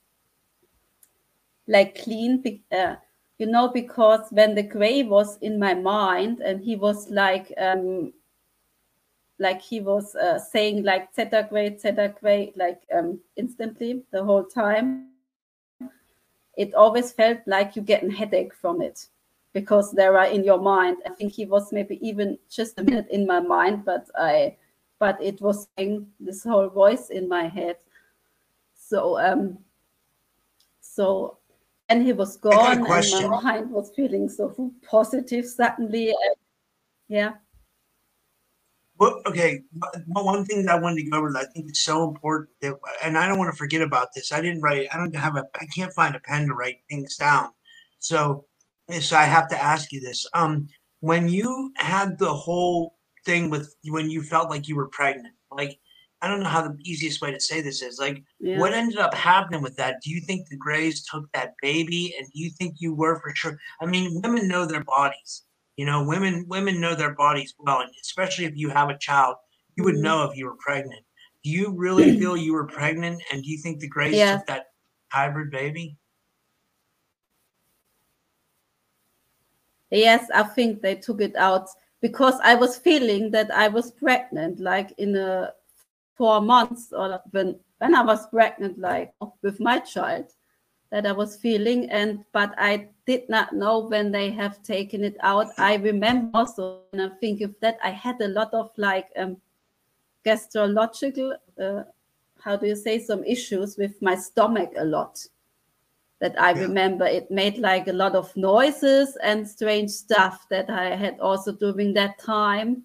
like 1.68 2.02
clean. 2.04 2.44
Uh, 2.72 2.96
you 3.38 3.46
know, 3.46 3.68
because 3.68 4.28
when 4.32 4.56
the 4.56 4.64
gray 4.64 5.04
was 5.04 5.38
in 5.42 5.60
my 5.60 5.74
mind 5.74 6.40
and 6.40 6.64
he 6.64 6.76
was 6.76 7.10
like, 7.12 7.54
um, 7.58 8.14
like 9.40 9.62
he 9.62 9.80
was 9.80 10.16
uh, 10.16 10.40
saying 10.40 10.84
like 10.84 11.14
theta 11.14 11.48
gray, 11.50 11.70
theta 11.70 12.14
gray, 12.20 12.52
like 12.56 12.82
um, 12.96 13.20
instantly 13.36 14.04
the 14.12 14.24
whole 14.24 14.44
time. 14.44 15.10
It 16.58 16.74
always 16.74 17.12
felt 17.12 17.40
like 17.46 17.76
you 17.76 17.84
get 17.84 18.04
a 18.04 18.12
headache 18.12 18.54
from 18.54 18.82
it 18.82 19.08
because 19.54 19.92
there 19.92 20.18
are 20.18 20.26
in 20.26 20.44
your 20.44 20.60
mind. 20.60 20.98
I 21.06 21.10
think 21.10 21.34
he 21.34 21.46
was 21.46 21.72
maybe 21.72 22.00
even 22.08 22.40
just 22.50 22.80
a 22.80 22.84
minute 22.84 23.08
in 23.12 23.28
my 23.28 23.40
mind, 23.40 23.86
but 23.86 24.10
I, 24.18 24.56
but 24.98 25.22
it 25.22 25.40
was 25.40 25.68
saying 25.78 26.08
this 26.20 26.44
whole 26.44 26.70
voice 26.70 27.12
in 27.12 27.30
my 27.30 27.48
head. 27.48 27.78
So 28.74 29.20
um, 29.20 29.60
so 30.82 31.38
and 31.90 32.06
he 32.06 32.14
was 32.14 32.38
gone, 32.38 32.72
and 32.72 32.82
my 32.82 33.42
mind 33.42 33.72
was 33.72 33.92
feeling 33.96 34.30
so 34.30 34.72
positive 34.90 35.46
suddenly. 35.46 36.14
yeah. 37.08 37.34
Well, 39.00 39.22
okay, 39.28 39.62
but 39.74 40.26
one 40.26 40.44
thing 40.46 40.66
that 40.66 40.76
I 40.76 40.80
wanted 40.80 41.04
to 41.04 41.10
go 41.10 41.20
over 41.20 41.32
that 41.32 41.48
I 41.50 41.52
think 41.54 41.70
it's 41.70 41.82
so 41.82 42.10
important 42.10 42.50
that, 42.62 42.74
and 43.04 43.16
I 43.18 43.28
don't 43.28 43.38
want 43.38 43.52
to 43.52 43.58
forget 43.58 43.82
about 43.82 44.10
this. 44.16 44.32
I 44.32 44.42
didn't 44.42 44.62
write. 44.62 44.88
I 44.92 44.98
don't 44.98 45.16
have 45.16 45.36
a. 45.36 45.46
I 45.60 45.68
can't 45.68 45.94
find 45.94 46.16
a 46.16 46.20
pen 46.20 46.48
to 46.48 46.54
write 46.54 46.78
things 46.90 47.16
down. 47.16 47.50
So, 48.00 48.46
so 49.00 49.16
I 49.16 49.24
have 49.24 49.50
to 49.50 49.62
ask 49.62 49.92
you 49.92 50.02
this. 50.02 50.26
Um, 50.34 50.68
when 51.02 51.30
you 51.30 51.72
had 51.78 52.18
the 52.18 52.34
whole 52.34 52.96
thing 53.24 53.52
with 53.52 53.76
when 53.86 54.10
you 54.10 54.24
felt 54.24 54.50
like 54.50 54.68
you 54.68 54.76
were 54.76 54.88
pregnant, 54.88 55.36
like 55.52 55.80
I 56.22 56.28
don't 56.28 56.42
know 56.42 56.50
how 56.50 56.68
the 56.68 56.78
easiest 56.84 57.22
way 57.22 57.32
to 57.32 57.40
say 57.40 57.62
this 57.62 57.82
is. 57.82 58.00
Like, 58.00 58.24
Yeah. 58.40 58.60
what 58.60 58.74
ended 58.74 58.98
up 58.98 59.14
happening 59.14 59.62
with 59.62 59.76
that? 59.78 60.02
Do 60.02 60.10
you 60.10 60.22
think 60.22 60.48
the 60.48 60.58
Grays 60.58 61.06
took 61.06 61.32
that 61.34 61.54
baby, 61.62 62.16
and 62.18 62.28
do 62.32 62.40
you 62.40 62.50
think 62.50 62.76
you 62.80 62.94
were 62.94 63.20
for 63.20 63.34
sure? 63.36 63.58
I 63.82 63.86
mean, 63.86 64.20
women 64.24 64.48
know 64.48 64.66
their 64.66 64.84
bodies. 64.84 65.44
You 65.76 65.86
know, 65.86 66.04
women 66.04 66.46
women 66.48 66.82
know 66.82 66.96
their 66.96 67.14
bodies 67.14 67.54
well, 67.60 67.82
and 67.82 67.92
especially 68.02 68.46
if 68.46 68.58
you 68.58 68.70
have 68.70 68.90
a 68.90 68.98
child, 68.98 69.36
you 69.76 69.84
would 69.84 69.96
Mhm. 69.96 70.02
know 70.02 70.24
if 70.24 70.36
you 70.36 70.46
were 70.48 70.58
pregnant. 70.58 71.06
Do 71.44 71.52
you 71.52 71.72
really 71.72 72.12
feel 72.20 72.36
you 72.36 72.54
were 72.54 72.66
pregnant, 72.68 73.22
and 73.32 73.44
do 73.44 73.50
you 73.50 73.60
think 73.60 73.80
the 73.80 73.88
Grays 73.88 74.16
Yeah. 74.16 74.38
took 74.38 74.48
that 74.48 74.72
hybrid 75.12 75.52
baby? 75.52 75.98
Yes, 79.92 80.30
I 80.34 80.44
think 80.44 80.82
they 80.82 80.96
took 80.96 81.22
it 81.22 81.36
out 81.36 81.70
because 82.02 82.40
I 82.44 82.56
was 82.56 82.78
feeling 82.78 83.32
that 83.32 83.52
I 83.52 83.68
was 83.68 83.92
pregnant, 83.92 84.60
like 84.60 84.94
in 84.98 85.16
a 85.16 85.54
four 86.18 86.42
months 86.42 86.92
or 86.94 87.22
when 87.32 87.56
when 87.80 87.94
I 87.96 88.04
was 88.04 88.28
pregnant, 88.28 88.80
like 88.80 89.14
with 89.44 89.60
my 89.60 89.80
child, 89.80 90.26
that 90.92 91.06
I 91.06 91.12
was 91.12 91.38
feeling, 91.38 91.90
and 91.92 92.24
but 92.34 92.54
I 92.58 92.90
did 93.06 93.30
not 93.30 93.54
know 93.54 93.80
when 93.80 94.12
they 94.12 94.32
have 94.32 94.62
taken 94.64 95.04
it 95.04 95.18
out. 95.22 95.48
I 95.58 95.76
remember 95.76 96.32
also, 96.34 96.82
and 96.94 97.02
I 97.02 97.10
think 97.20 97.42
of 97.42 97.54
that 97.62 97.78
I 97.84 97.92
had 97.92 98.20
a 98.22 98.28
lot 98.28 98.54
of 98.54 98.72
like 98.78 99.08
um, 99.18 99.38
gastrological, 100.26 101.34
uh, 101.62 101.84
how 102.40 102.56
do 102.58 102.68
you 102.68 102.76
say, 102.76 103.00
some 103.00 103.24
issues 103.24 103.78
with 103.78 104.02
my 104.02 104.16
stomach 104.16 104.72
a 104.78 104.86
lot 104.86 105.28
that 106.20 106.40
I 106.40 106.52
Yeah. 106.52 106.62
remember 106.68 107.06
it 107.06 107.30
made 107.30 107.58
like 107.60 107.88
a 107.88 107.94
lot 107.94 108.16
of 108.16 108.36
noises 108.36 109.18
and 109.22 109.48
strange 109.48 109.92
stuff 109.92 110.48
that 110.50 110.70
I 110.70 110.96
had 110.96 111.20
also 111.20 111.52
during 111.52 111.94
that 111.94 112.18
time 112.20 112.84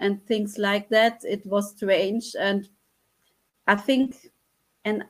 and 0.00 0.24
things 0.26 0.58
like 0.58 0.88
that. 0.88 1.22
It 1.24 1.46
was 1.46 1.70
strange. 1.70 2.34
And 2.38 2.68
I 3.66 3.76
think, 3.76 4.30
and 4.84 5.04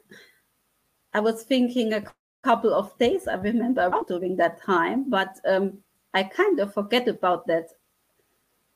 I 1.15 1.21
was 1.21 1.45
thinking 1.45 1.95
a 1.95 2.05
couple 2.43 2.75
of 2.75 2.97
days, 2.99 3.29
I 3.29 3.35
remember 3.35 3.91
during 4.07 4.37
that 4.37 4.61
time, 4.61 5.09
but 5.09 5.41
um, 5.47 5.79
I 6.13 6.25
kind 6.25 6.61
of 6.61 6.75
forget 6.75 7.09
about 7.09 7.47
that. 7.47 7.69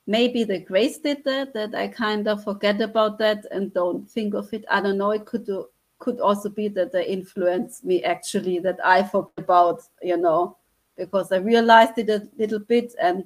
Maybe 0.06 0.44
the 0.44 0.58
grays 0.58 0.98
did 0.98 1.24
that, 1.24 1.54
that 1.54 1.74
I 1.74 1.88
kind 1.88 2.28
of 2.28 2.44
forget 2.44 2.80
about 2.80 3.18
that 3.18 3.46
and 3.50 3.72
don't 3.72 4.08
think 4.08 4.34
of 4.34 4.52
it. 4.52 4.64
I 4.70 4.80
don't 4.80 4.98
know. 4.98 5.12
It 5.12 5.24
could 5.24 5.46
do, 5.46 5.68
could 5.98 6.20
also 6.20 6.50
be 6.50 6.68
that 6.68 6.92
they 6.92 7.06
influenced 7.06 7.84
me 7.84 8.04
actually 8.04 8.58
that 8.60 8.78
I 8.84 9.02
forgot 9.02 9.32
about, 9.38 9.82
you 10.02 10.18
know, 10.18 10.58
because 10.96 11.32
I 11.32 11.36
realized 11.36 11.96
it 11.96 12.10
a 12.10 12.28
little 12.38 12.58
bit 12.58 12.94
and 13.00 13.24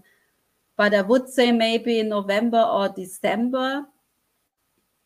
but 0.79 0.95
I 0.95 1.03
would 1.03 1.29
say 1.29 1.53
maybe 1.53 1.99
in 1.99 2.09
November 2.09 2.63
or 2.63 2.89
December 2.89 3.85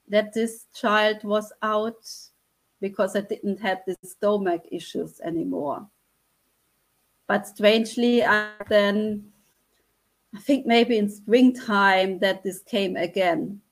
that 0.07 0.35
this 0.35 0.67
child 0.75 1.25
was 1.25 1.51
out 1.63 2.07
because 2.81 3.17
I 3.17 3.23
didn't 3.23 3.59
have 3.61 3.81
the 3.87 3.97
stomach 4.05 4.63
issues 4.71 5.19
anymore. 5.21 5.89
But 7.27 7.47
strangely, 7.47 8.23
I 8.23 8.51
then 8.69 9.33
I 10.37 10.41
think 10.41 10.67
maybe 10.67 10.99
in 10.99 11.09
springtime 11.09 12.19
that 12.21 12.43
this 12.45 12.61
came 12.63 12.97
again. 12.97 13.63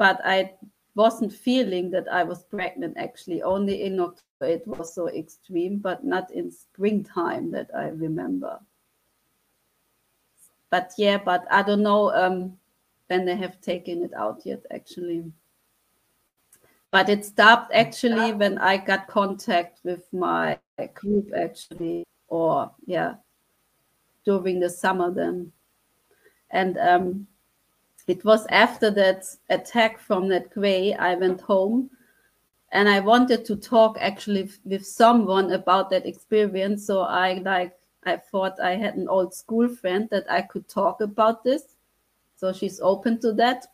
but 0.00 0.18
I 0.24 0.54
wasn't 0.94 1.30
feeling 1.30 1.90
that 1.90 2.08
I 2.10 2.24
was 2.24 2.44
pregnant 2.44 2.96
actually. 2.96 3.42
Only 3.42 3.82
in 3.82 4.00
October 4.00 4.50
it 4.50 4.66
was 4.66 4.94
so 4.94 5.08
extreme, 5.08 5.78
but 5.78 6.04
not 6.04 6.30
in 6.32 6.50
springtime 6.50 7.50
that 7.52 7.68
I 7.76 7.88
remember. 7.88 8.58
But 10.70 10.92
yeah, 10.96 11.18
but 11.18 11.46
I 11.50 11.62
don't 11.62 11.82
know 11.82 12.12
um, 12.14 12.56
when 13.08 13.24
they 13.24 13.36
have 13.36 13.60
taken 13.60 14.04
it 14.04 14.14
out 14.14 14.42
yet 14.44 14.64
actually. 14.72 15.24
But 16.90 17.08
it 17.08 17.24
stopped 17.24 17.72
actually 17.72 18.32
when 18.32 18.58
I 18.58 18.76
got 18.76 19.06
contact 19.06 19.80
with 19.84 20.12
my 20.12 20.58
group 20.94 21.30
actually, 21.36 22.04
or 22.28 22.70
yeah, 22.86 23.14
during 24.24 24.60
the 24.60 24.70
summer 24.70 25.10
then. 25.12 25.52
And 26.50 26.78
um, 26.78 27.26
it 28.08 28.24
was 28.24 28.46
after 28.48 28.90
that 28.90 29.24
attack 29.50 30.00
from 30.00 30.28
that 30.28 30.50
gray, 30.50 30.94
I 30.94 31.14
went 31.14 31.40
home 31.40 31.90
and 32.72 32.88
I 32.88 33.00
wanted 33.00 33.44
to 33.46 33.56
talk 33.56 33.96
actually 34.00 34.50
with 34.64 34.84
someone 34.84 35.52
about 35.52 35.90
that 35.90 36.06
experience. 36.06 36.86
So 36.86 37.02
I 37.02 37.34
like, 37.34 37.76
I 38.04 38.16
thought 38.16 38.60
I 38.60 38.76
had 38.76 38.96
an 38.96 39.08
old 39.08 39.34
school 39.34 39.68
friend 39.68 40.08
that 40.10 40.30
I 40.30 40.42
could 40.42 40.68
talk 40.68 41.00
about 41.00 41.44
this. 41.44 41.76
So 42.36 42.52
she's 42.52 42.80
open 42.80 43.20
to 43.20 43.32
that. 43.34 43.66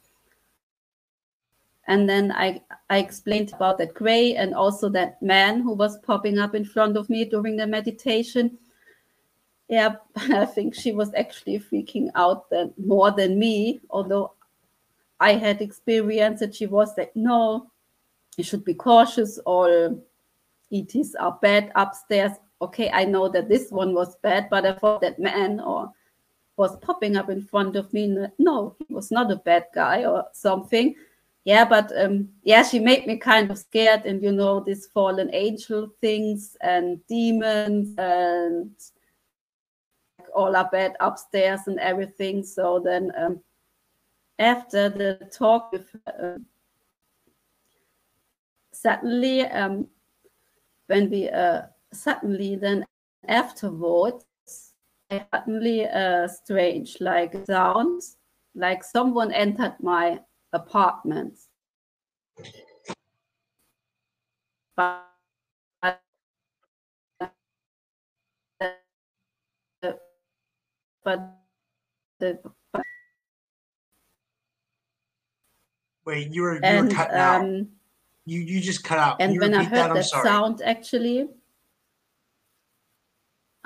And 1.86 2.08
then 2.08 2.32
I, 2.32 2.62
I 2.90 2.98
explained 2.98 3.52
about 3.52 3.78
that 3.78 3.94
gray 3.94 4.34
and 4.34 4.54
also 4.54 4.88
that 4.88 5.22
man 5.22 5.60
who 5.60 5.72
was 5.72 5.98
popping 5.98 6.38
up 6.38 6.54
in 6.54 6.64
front 6.64 6.96
of 6.96 7.08
me 7.08 7.24
during 7.24 7.56
the 7.56 7.66
meditation. 7.66 8.58
Yeah, 9.68 9.96
I 10.16 10.46
think 10.46 10.74
she 10.74 10.92
was 10.92 11.14
actually 11.14 11.60
freaking 11.60 12.10
out 12.16 12.50
then 12.50 12.74
more 12.76 13.12
than 13.12 13.38
me, 13.38 13.80
although 13.90 14.32
I 15.20 15.34
had 15.34 15.62
experienced 15.62 16.40
that 16.40 16.54
she 16.54 16.66
was 16.66 16.96
like, 16.98 17.14
no, 17.14 17.70
you 18.36 18.44
should 18.44 18.64
be 18.64 18.74
cautious, 18.74 19.38
all 19.38 20.02
ETs 20.72 21.14
are 21.14 21.38
bad 21.40 21.72
upstairs. 21.74 22.32
Okay, 22.60 22.90
I 22.90 23.04
know 23.04 23.28
that 23.28 23.48
this 23.48 23.70
one 23.70 23.94
was 23.94 24.16
bad, 24.16 24.48
but 24.50 24.64
I 24.64 24.72
thought 24.72 25.02
that 25.02 25.18
man 25.18 25.60
or 25.60 25.92
was 26.56 26.76
popping 26.78 27.16
up 27.16 27.28
in 27.28 27.42
front 27.42 27.76
of 27.76 27.92
me. 27.92 28.16
No, 28.38 28.76
he 28.88 28.94
was 28.94 29.10
not 29.10 29.30
a 29.30 29.36
bad 29.36 29.66
guy 29.74 30.04
or 30.04 30.24
something 30.32 30.94
yeah 31.46 31.64
but 31.64 31.92
um 31.96 32.28
yeah 32.42 32.62
she 32.62 32.78
made 32.80 33.06
me 33.06 33.16
kind 33.16 33.50
of 33.50 33.56
scared 33.56 34.04
and 34.04 34.20
you 34.22 34.32
know 34.32 34.60
these 34.60 34.86
fallen 34.86 35.30
angel 35.32 35.88
things 36.00 36.56
and 36.60 37.00
demons 37.06 37.94
and 37.98 38.72
all 40.34 40.56
our 40.56 40.68
bed 40.70 40.94
upstairs 40.98 41.60
and 41.68 41.78
everything 41.78 42.42
so 42.42 42.80
then 42.84 43.12
um 43.16 43.40
after 44.40 44.88
the 44.88 45.30
talk 45.32 45.70
with 45.70 45.88
uh, 46.08 46.36
suddenly 48.72 49.42
um 49.42 49.86
when 50.88 51.08
we 51.08 51.28
uh 51.30 51.62
suddenly 51.96 52.56
then 52.56 52.84
afterwards 53.28 54.24
suddenly 55.10 55.86
uh 55.86 56.26
strange 56.28 56.96
like 57.00 57.34
sounds 57.46 58.16
like 58.54 58.82
someone 58.82 59.32
entered 59.32 59.74
my 59.80 60.18
apartments. 60.52 61.48
But, 64.76 65.04
but 71.04 71.36
the 72.18 72.38
wait, 76.04 76.32
you 76.32 76.42
were 76.42 76.54
you 76.54 76.60
and, 76.62 76.88
were 76.88 76.94
cut 76.94 77.10
um, 77.10 77.16
out. 77.18 77.66
You 78.24 78.40
you 78.40 78.60
just 78.60 78.82
cut 78.82 78.98
out. 78.98 79.16
and 79.20 79.38
when 79.38 79.54
I 79.54 79.64
heard 79.64 79.90
that, 79.90 79.94
that 79.94 80.04
sound, 80.04 80.62
actually, 80.62 81.28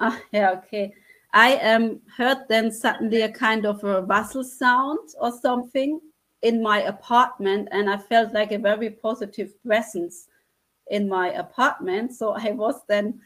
ah, 0.01 0.21
yeah, 0.33 0.51
okay. 0.53 0.93
I 1.33 1.57
um 1.59 2.01
heard 2.17 2.39
then 2.49 2.73
suddenly 2.73 3.23
a 3.23 3.31
kind 3.31 3.65
of 3.65 3.85
a 3.85 4.03
rustle 4.03 4.45
sound 4.45 5.11
or 5.21 5.31
something, 5.31 6.01
in 6.43 6.63
my 6.63 6.83
apartment 6.83 7.69
and 7.71 7.91
I 7.91 7.99
felt 7.99 8.33
like 8.33 8.53
a 8.53 8.59
very 8.59 8.91
positive 8.91 9.53
presence 9.63 10.29
in 10.91 11.09
my 11.09 11.29
apartment. 11.33 12.15
So 12.15 12.31
I 12.31 12.53
was 12.53 12.81
then 12.89 13.21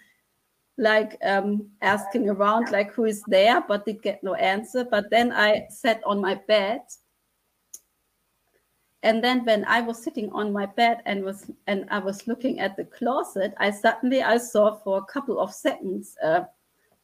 like 0.76 1.16
um, 1.22 1.68
asking 1.82 2.28
around 2.28 2.72
like 2.72 2.92
who 2.92 3.04
is 3.04 3.22
there, 3.28 3.62
but 3.66 3.86
did 3.86 4.02
get 4.02 4.24
no 4.24 4.34
answer. 4.34 4.84
But 4.84 5.08
then 5.10 5.32
I 5.32 5.66
sat 5.70 6.02
on 6.04 6.20
my 6.20 6.34
bed. 6.34 6.80
And 9.04 9.22
then 9.22 9.44
when 9.44 9.64
I 9.66 9.82
was 9.82 10.02
sitting 10.02 10.30
on 10.32 10.52
my 10.52 10.66
bed 10.66 11.02
and 11.04 11.22
was 11.22 11.50
and 11.66 11.86
I 11.90 11.98
was 11.98 12.26
looking 12.26 12.58
at 12.58 12.76
the 12.76 12.84
closet, 12.84 13.54
I 13.58 13.70
suddenly 13.70 14.22
I 14.22 14.38
saw 14.38 14.76
for 14.76 14.98
a 14.98 15.04
couple 15.04 15.38
of 15.38 15.52
seconds 15.52 16.16
uh, 16.24 16.44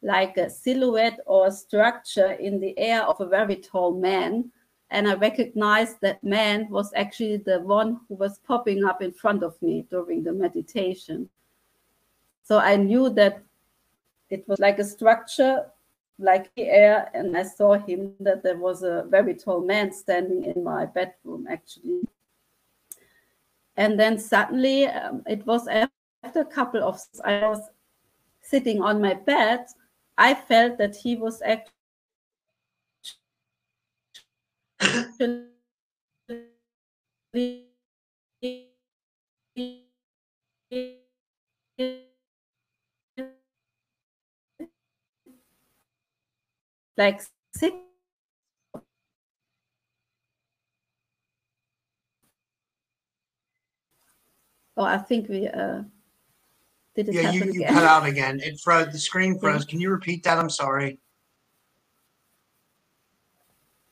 like 0.01 0.37
a 0.37 0.49
silhouette 0.49 1.19
or 1.25 1.51
structure 1.51 2.31
in 2.33 2.59
the 2.59 2.77
air 2.77 3.03
of 3.03 3.21
a 3.21 3.27
very 3.27 3.55
tall 3.55 3.93
man 3.93 4.51
and 4.91 5.07
I 5.07 5.13
recognized 5.13 6.01
that 6.01 6.21
man 6.21 6.67
was 6.69 6.91
actually 6.95 7.37
the 7.37 7.61
one 7.61 8.01
who 8.07 8.15
was 8.15 8.39
popping 8.39 8.83
up 8.83 9.01
in 9.01 9.13
front 9.13 9.41
of 9.41 9.59
me 9.61 9.85
during 9.89 10.21
the 10.21 10.33
meditation. 10.33 11.29
So 12.43 12.59
I 12.59 12.75
knew 12.75 13.09
that 13.11 13.41
it 14.29 14.45
was 14.49 14.59
like 14.59 14.79
a 14.79 14.83
structure, 14.83 15.65
like 16.19 16.53
the 16.55 16.63
air, 16.63 17.09
and 17.13 17.37
I 17.37 17.43
saw 17.43 17.75
him 17.75 18.13
that 18.19 18.43
there 18.43 18.57
was 18.57 18.83
a 18.83 19.05
very 19.07 19.33
tall 19.33 19.61
man 19.61 19.93
standing 19.93 20.43
in 20.43 20.61
my 20.61 20.85
bedroom 20.85 21.47
actually. 21.49 22.01
And 23.77 23.97
then 23.97 24.19
suddenly 24.19 24.87
um, 24.87 25.23
it 25.25 25.45
was 25.45 25.69
after 25.69 26.41
a 26.41 26.45
couple 26.45 26.83
of 26.83 27.01
I 27.23 27.47
was 27.47 27.61
sitting 28.41 28.81
on 28.81 29.01
my 29.01 29.13
bed, 29.13 29.67
I 30.21 30.35
felt 30.35 30.77
that 30.77 30.95
he 30.97 31.15
was 31.15 31.41
actually 31.41 31.71
like 46.97 47.21
six 47.55 47.75
Oh, 54.77 54.83
I 54.83 54.97
think 54.97 55.29
we 55.29 55.47
uh 55.47 55.83
did 56.95 57.09
it 57.09 57.15
yeah, 57.15 57.31
you, 57.31 57.45
you 57.45 57.61
again? 57.61 57.73
cut 57.73 57.83
out 57.83 58.05
again. 58.05 58.39
It 58.41 58.59
froze. 58.59 58.91
The 58.91 58.99
screen 58.99 59.39
froze. 59.39 59.65
Can 59.65 59.79
you 59.79 59.89
repeat 59.89 60.23
that? 60.23 60.37
I'm 60.37 60.49
sorry. 60.49 60.99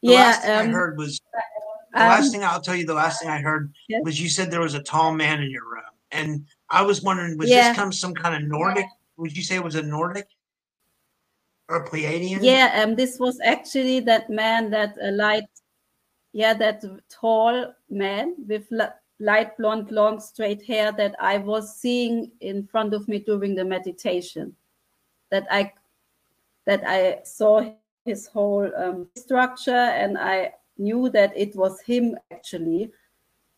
The 0.01 0.11
yeah, 0.11 0.17
last 0.17 0.41
thing 0.43 0.51
um, 0.51 0.67
I 0.67 0.71
heard 0.71 0.97
was 0.97 1.21
the 1.93 2.01
um, 2.01 2.07
last 2.07 2.31
thing 2.31 2.43
I'll 2.43 2.61
tell 2.61 2.75
you. 2.75 2.85
The 2.85 2.93
last 2.93 3.21
thing 3.21 3.29
I 3.29 3.39
heard 3.39 3.73
yeah. 3.87 3.99
was 4.01 4.19
you 4.19 4.29
said 4.29 4.51
there 4.51 4.61
was 4.61 4.75
a 4.75 4.83
tall 4.83 5.13
man 5.13 5.41
in 5.41 5.49
your 5.49 5.63
room, 5.63 5.83
and 6.11 6.45
I 6.69 6.83
was 6.83 7.01
wondering, 7.01 7.37
was 7.37 7.49
yeah. 7.49 7.69
this 7.69 7.77
come 7.77 7.91
some 7.91 8.13
kind 8.13 8.35
of 8.35 8.49
Nordic? 8.49 8.85
Would 9.17 9.35
you 9.35 9.43
say 9.43 9.55
it 9.55 9.63
was 9.63 9.75
a 9.75 9.81
Nordic 9.81 10.27
or 11.67 11.83
a 11.83 11.89
Pleiadian? 11.89 12.39
Yeah, 12.41 12.81
um, 12.83 12.95
this 12.95 13.19
was 13.19 13.39
actually 13.43 13.99
that 14.01 14.29
man 14.29 14.69
that 14.69 14.95
uh, 15.03 15.11
light, 15.11 15.49
yeah, 16.31 16.53
that 16.53 16.83
tall 17.09 17.73
man 17.89 18.35
with 18.47 18.67
light 19.19 19.57
blonde, 19.57 19.91
long, 19.91 20.19
straight 20.19 20.63
hair 20.63 20.91
that 20.93 21.15
I 21.19 21.37
was 21.37 21.75
seeing 21.75 22.31
in 22.39 22.65
front 22.65 22.93
of 22.93 23.07
me 23.07 23.19
during 23.19 23.55
the 23.55 23.65
meditation. 23.65 24.55
That 25.31 25.45
I 25.51 25.73
that 26.65 26.83
I 26.85 27.21
saw 27.23 27.71
his 28.05 28.27
whole 28.27 28.69
um, 28.75 29.07
structure, 29.15 29.71
and 29.71 30.17
I 30.17 30.53
knew 30.77 31.09
that 31.09 31.35
it 31.35 31.55
was 31.55 31.81
him 31.81 32.17
actually 32.31 32.91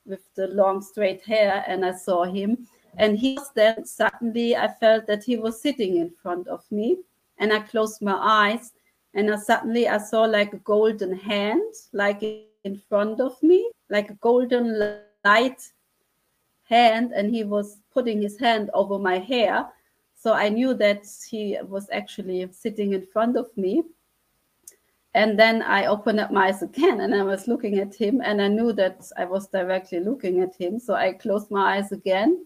with 0.05 0.21
the 0.35 0.47
long 0.47 0.81
straight 0.81 1.21
hair, 1.23 1.63
and 1.67 1.85
I 1.85 1.93
saw 1.93 2.23
him. 2.23 2.67
And 2.97 3.17
he 3.17 3.35
was 3.35 3.51
then 3.55 3.85
suddenly 3.85 4.55
I 4.55 4.67
felt 4.67 5.07
that 5.07 5.23
he 5.23 5.37
was 5.37 5.61
sitting 5.61 5.97
in 5.97 6.11
front 6.21 6.47
of 6.47 6.69
me, 6.71 6.97
and 7.37 7.53
I 7.53 7.59
closed 7.59 8.01
my 8.01 8.17
eyes, 8.19 8.73
and 9.13 9.31
I 9.31 9.37
suddenly 9.37 9.87
I 9.87 9.97
saw 9.97 10.23
like 10.23 10.53
a 10.53 10.57
golden 10.57 11.13
hand, 11.13 11.73
like 11.93 12.23
in 12.23 12.81
front 12.89 13.21
of 13.21 13.41
me, 13.41 13.71
like 13.89 14.09
a 14.09 14.15
golden 14.15 15.01
light 15.23 15.61
hand, 16.63 17.11
and 17.11 17.33
he 17.33 17.43
was 17.43 17.77
putting 17.93 18.21
his 18.21 18.39
hand 18.39 18.69
over 18.73 18.97
my 18.97 19.19
hair. 19.19 19.67
So 20.15 20.33
I 20.33 20.49
knew 20.49 20.73
that 20.75 21.05
he 21.29 21.57
was 21.63 21.89
actually 21.91 22.47
sitting 22.51 22.93
in 22.93 23.05
front 23.07 23.37
of 23.37 23.55
me. 23.57 23.83
And 25.13 25.37
then 25.37 25.61
I 25.61 25.87
opened 25.87 26.19
up 26.19 26.31
my 26.31 26.47
eyes 26.47 26.61
again 26.61 27.01
and 27.01 27.13
I 27.13 27.23
was 27.23 27.47
looking 27.47 27.79
at 27.79 27.93
him 27.93 28.21
and 28.23 28.41
I 28.41 28.47
knew 28.47 28.71
that 28.73 29.01
I 29.17 29.25
was 29.25 29.47
directly 29.47 29.99
looking 29.99 30.39
at 30.39 30.55
him. 30.55 30.79
So 30.79 30.93
I 30.93 31.11
closed 31.13 31.51
my 31.51 31.75
eyes 31.75 31.91
again 31.91 32.45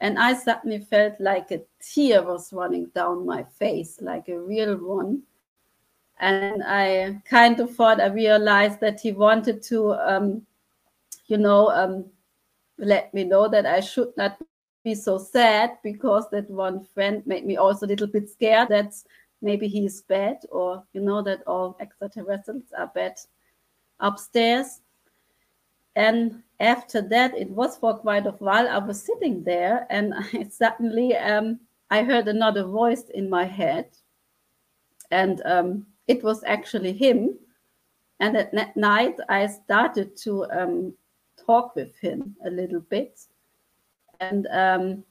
and 0.00 0.18
I 0.18 0.32
suddenly 0.34 0.78
felt 0.78 1.20
like 1.20 1.50
a 1.50 1.60
tear 1.78 2.22
was 2.22 2.52
running 2.52 2.86
down 2.94 3.26
my 3.26 3.44
face, 3.58 4.00
like 4.00 4.28
a 4.28 4.40
real 4.40 4.76
one. 4.76 5.22
And 6.20 6.62
I 6.64 7.20
kind 7.24 7.60
of 7.60 7.74
thought 7.74 8.00
I 8.00 8.06
realized 8.06 8.80
that 8.80 9.00
he 9.00 9.12
wanted 9.12 9.62
to, 9.64 9.92
um, 9.94 10.46
you 11.30 11.38
know, 11.38 11.70
um, 11.70 12.06
let 12.78 13.14
me 13.14 13.24
know 13.24 13.48
that 13.48 13.66
I 13.66 13.80
should 13.80 14.12
not 14.16 14.38
be 14.82 14.94
so 14.94 15.18
sad 15.18 15.78
because 15.84 16.28
that 16.30 16.50
one 16.50 16.82
friend 16.82 17.22
made 17.26 17.46
me 17.46 17.56
also 17.56 17.86
a 17.86 17.88
little 17.88 18.06
bit 18.06 18.28
scared 18.28 18.68
that 18.70 18.94
maybe 19.42 19.68
he 19.68 19.86
is 19.86 20.02
bad 20.02 20.38
or 20.50 20.82
you 20.92 21.00
know 21.00 21.22
that 21.22 21.42
all 21.46 21.76
extraterrestrials 21.80 22.72
are 22.76 22.90
bad 22.94 23.14
upstairs. 24.00 24.80
And 25.96 26.42
after 26.60 27.02
that 27.02 27.36
it 27.36 27.50
was 27.50 27.76
for 27.76 27.96
quite 27.98 28.26
a 28.26 28.32
while 28.32 28.68
i 28.68 28.78
was 28.78 29.02
sitting 29.02 29.42
there 29.42 29.86
and 29.90 30.14
I 30.32 30.44
suddenly 30.44 31.16
um, 31.16 31.60
i 31.90 32.02
heard 32.02 32.28
another 32.28 32.64
voice 32.64 33.08
in 33.14 33.28
my 33.30 33.44
head. 33.44 33.86
And 35.10 35.42
um, 35.44 35.86
it 36.06 36.22
was 36.22 36.44
actually 36.44 36.92
him. 36.92 37.38
And 38.20 38.36
at 38.36 38.76
night 38.76 39.16
i 39.28 39.46
started 39.46 40.16
to 40.18 40.46
um, 40.50 40.94
talk 41.46 41.74
with 41.76 41.96
him 41.98 42.34
a 42.46 42.50
little 42.50 42.80
bit 42.80 43.20
and 44.20 44.46
um, 44.48 45.04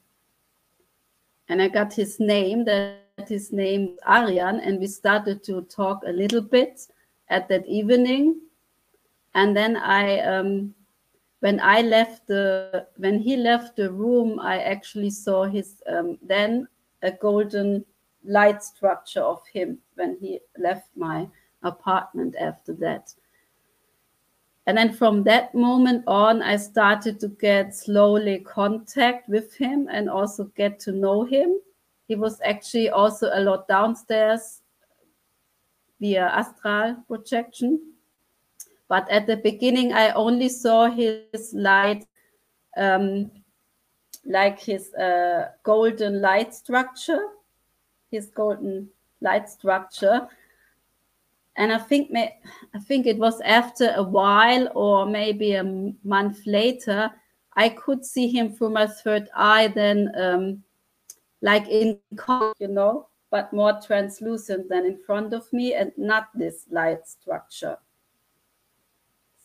and 1.48 1.60
i 1.60 1.68
got 1.68 1.92
his 1.92 2.20
name 2.20 2.64
that 2.64 3.00
his 3.28 3.52
name 3.52 3.96
Aryan, 4.06 4.60
and 4.60 4.78
we 4.78 4.86
started 4.86 5.42
to 5.44 5.62
talk 5.62 6.02
a 6.06 6.12
little 6.12 6.40
bit 6.40 6.86
at 7.28 7.48
that 7.48 7.66
evening. 7.66 8.40
And 9.34 9.56
then 9.56 9.76
I, 9.76 10.20
um, 10.20 10.74
when 11.40 11.60
I 11.60 11.82
left 11.82 12.26
the, 12.26 12.86
when 12.96 13.18
he 13.18 13.36
left 13.36 13.76
the 13.76 13.90
room, 13.90 14.40
I 14.40 14.60
actually 14.60 15.10
saw 15.10 15.44
his 15.44 15.82
um, 15.86 16.18
then 16.22 16.66
a 17.02 17.12
golden 17.12 17.84
light 18.24 18.62
structure 18.62 19.22
of 19.22 19.42
him 19.52 19.78
when 19.94 20.16
he 20.20 20.40
left 20.58 20.88
my 20.96 21.28
apartment 21.62 22.34
after 22.38 22.74
that. 22.74 23.14
And 24.70 24.78
then 24.78 24.92
from 24.92 25.24
that 25.24 25.52
moment 25.52 26.04
on, 26.06 26.42
I 26.42 26.54
started 26.54 27.18
to 27.18 27.28
get 27.28 27.74
slowly 27.74 28.38
contact 28.38 29.28
with 29.28 29.52
him 29.56 29.88
and 29.90 30.08
also 30.08 30.44
get 30.54 30.78
to 30.86 30.92
know 30.92 31.24
him 31.24 31.58
he 32.10 32.16
was 32.16 32.40
actually 32.44 32.90
also 32.90 33.30
a 33.32 33.38
lot 33.38 33.68
downstairs 33.68 34.62
via 36.00 36.26
astral 36.26 36.96
projection. 37.06 37.94
But 38.88 39.08
at 39.08 39.28
the 39.28 39.36
beginning, 39.36 39.92
I 39.92 40.10
only 40.10 40.48
saw 40.48 40.90
his 40.90 41.54
light, 41.54 42.04
um, 42.76 43.30
like 44.24 44.58
his 44.58 44.92
uh, 44.94 45.50
golden 45.62 46.20
light 46.20 46.52
structure, 46.52 47.28
his 48.10 48.26
golden 48.26 48.88
light 49.20 49.48
structure. 49.48 50.26
And 51.56 51.72
I 51.72 51.78
think, 51.78 52.10
I 52.74 52.78
think 52.78 53.06
it 53.06 53.18
was 53.18 53.40
after 53.40 53.92
a 53.96 54.02
while, 54.02 54.70
or 54.74 55.04
maybe 55.04 55.54
a 55.54 55.64
month 56.04 56.46
later, 56.46 57.10
I 57.54 57.68
could 57.70 58.04
see 58.04 58.28
him 58.28 58.52
through 58.52 58.70
my 58.70 58.86
third 58.86 59.28
eye. 59.34 59.68
Then 59.68 60.12
um, 60.16 60.62
like 61.42 61.68
in 61.68 61.98
you 62.58 62.68
know, 62.68 63.08
but 63.30 63.52
more 63.52 63.80
translucent 63.84 64.68
than 64.68 64.86
in 64.86 64.98
front 64.98 65.32
of 65.32 65.52
me 65.52 65.74
and 65.74 65.92
not 65.96 66.28
this 66.34 66.66
light 66.70 67.06
structure. 67.06 67.76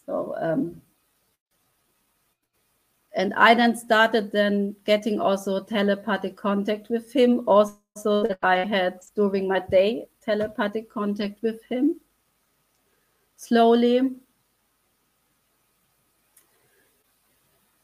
So, 0.05 0.35
um, 0.39 0.81
and 3.13 3.33
I 3.33 3.53
then 3.55 3.75
started 3.75 4.31
then 4.31 4.75
getting 4.85 5.19
also 5.19 5.63
telepathic 5.63 6.35
contact 6.35 6.89
with 6.89 7.11
him, 7.13 7.47
also 7.47 7.77
that 7.95 8.39
I 8.43 8.57
had 8.57 8.99
during 9.15 9.47
my 9.47 9.59
day 9.59 10.07
telepathic 10.25 10.89
contact 10.89 11.41
with 11.43 11.63
him. 11.65 11.99
Slowly. 13.37 14.11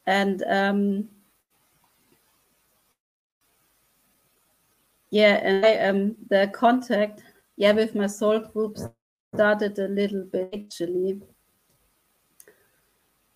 And 0.06 0.42
um, 0.48 1.08
Yeah, 5.12 5.40
and 5.42 5.66
I, 5.66 5.76
um, 5.76 6.16
the 6.30 6.50
contact, 6.54 7.22
yeah, 7.58 7.72
with 7.72 7.94
my 7.94 8.06
soul 8.06 8.40
group 8.40 8.78
started 9.34 9.78
a 9.78 9.86
little 9.86 10.24
bit 10.24 10.48
actually. 10.54 11.20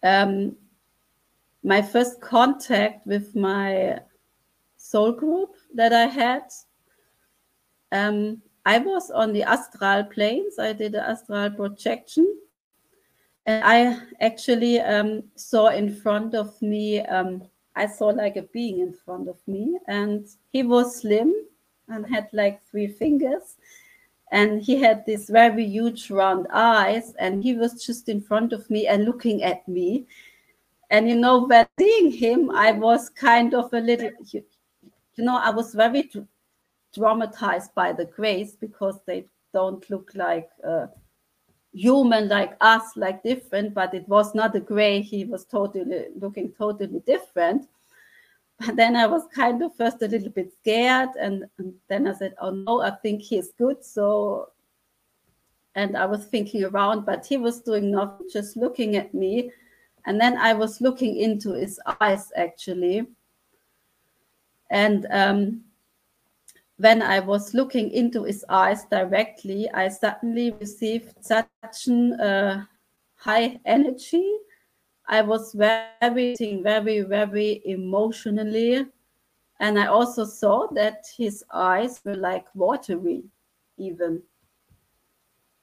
Um, 0.03 0.57
my 1.63 1.83
first 1.83 2.23
contact 2.23 3.07
with 3.07 3.37
my 3.37 4.01
soul 4.79 5.13
group 5.13 5.51
that 5.75 5.93
I 5.93 6.07
had, 6.07 6.45
um, 7.93 8.41
I 8.67 8.79
was 8.79 9.13
on 9.13 9.33
the 9.33 9.45
astral 9.45 10.03
planes. 10.05 10.59
I 10.59 10.73
did 10.73 10.97
an 10.97 11.05
astral 11.05 11.51
projection. 11.51 12.37
And 13.47 13.63
I 13.63 13.97
actually 14.21 14.81
um, 14.81 15.23
saw 15.37 15.69
in 15.69 15.95
front 15.95 16.35
of 16.35 16.61
me, 16.61 17.01
um, 17.03 17.45
I 17.77 17.87
saw 17.87 18.07
like 18.07 18.35
a 18.35 18.43
being 18.43 18.81
in 18.81 18.93
front 18.93 19.29
of 19.29 19.39
me, 19.47 19.79
and 19.87 20.27
he 20.51 20.65
was 20.65 21.01
slim 21.01 21.33
and 21.87 22.05
had 22.05 22.29
like 22.33 22.61
three 22.65 22.89
fingers. 22.89 23.55
And 24.33 24.61
he 24.61 24.81
had 24.81 25.07
these 25.07 25.31
very 25.31 25.65
huge 25.65 26.11
round 26.11 26.49
eyes, 26.53 27.15
and 27.21 27.45
he 27.45 27.55
was 27.55 27.87
just 27.87 28.09
in 28.09 28.21
front 28.21 28.53
of 28.53 28.69
me 28.69 28.89
and 28.89 29.05
looking 29.05 29.45
at 29.45 29.67
me. 29.69 30.09
And 30.91 31.09
you 31.09 31.15
know, 31.15 31.47
when 31.47 31.69
seeing 31.79 32.11
him, 32.11 32.51
I 32.51 32.73
was 32.73 33.11
kind 33.11 33.55
of 33.55 33.73
a 33.73 33.79
little, 33.79 34.11
you, 34.33 34.43
you 35.15 35.25
know, 35.25 35.39
I 35.39 35.51
was 35.51 35.73
very 35.73 36.11
traumatized 36.97 37.75
by 37.75 37.93
the 37.93 38.05
grays 38.05 38.55
because 38.55 38.99
they 39.07 39.27
don't 39.53 39.89
look 39.91 40.11
like 40.15 40.49
uh, 40.67 40.87
human 41.73 42.29
like 42.29 42.57
us, 42.61 42.97
like 42.97 43.23
different, 43.23 43.75
but 43.75 43.95
it 43.95 44.09
was 44.09 44.35
not 44.35 44.57
a 44.57 44.61
gray. 44.61 45.01
He 45.01 45.25
was 45.25 45.45
totally 45.45 46.07
looking 46.19 46.53
totally 46.53 47.01
different. 47.07 47.69
But 48.59 48.77
then 48.77 48.97
I 48.97 49.07
was 49.07 49.27
kind 49.35 49.63
of 49.63 49.77
first 49.77 50.01
a 50.01 50.09
little 50.09 50.31
bit 50.31 50.51
scared, 50.61 51.11
and, 51.21 51.45
and 51.59 51.75
then 51.89 52.07
I 52.07 52.15
said, 52.15 52.35
"Oh 52.41 52.51
no, 52.51 52.81
I 52.81 52.91
think 52.91 53.21
he's 53.21 53.53
good." 53.53 53.85
So, 53.85 54.51
and 55.75 55.97
I 55.97 56.07
was 56.07 56.25
thinking 56.25 56.65
around, 56.65 57.05
but 57.05 57.27
he 57.27 57.37
was 57.37 57.61
doing 57.61 57.91
nothing, 57.91 58.29
just 58.33 58.57
looking 58.57 58.97
at 58.97 59.13
me. 59.13 59.51
And 60.07 60.21
then 60.21 60.39
I 60.39 60.55
was 60.55 60.81
looking 60.81 61.17
into 61.17 61.53
his 61.53 61.81
eyes 62.01 62.33
actually. 62.37 63.07
And 64.71 65.07
um, 65.11 65.65
when 66.79 67.03
I 67.03 67.21
was 67.21 67.55
looking 67.55 67.91
into 67.91 68.25
his 68.25 68.45
eyes 68.49 68.85
directly, 68.91 69.69
I 69.71 69.89
suddenly 69.89 70.51
received 70.53 71.15
such 71.25 71.89
uh, 71.89 72.63
high 73.17 73.59
energy 73.65 74.39
I 75.09 75.23
was 75.23 75.53
very, 75.53 76.35
very, 76.63 77.01
very 77.01 77.63
emotionally. 77.65 78.87
And 79.61 79.79
I 79.79 79.87
also 79.87 80.25
saw 80.25 80.67
that 80.73 81.05
his 81.17 81.45
eyes 81.53 82.01
were 82.05 82.17
like 82.17 82.47
watery, 82.55 83.23
even. 83.79 84.23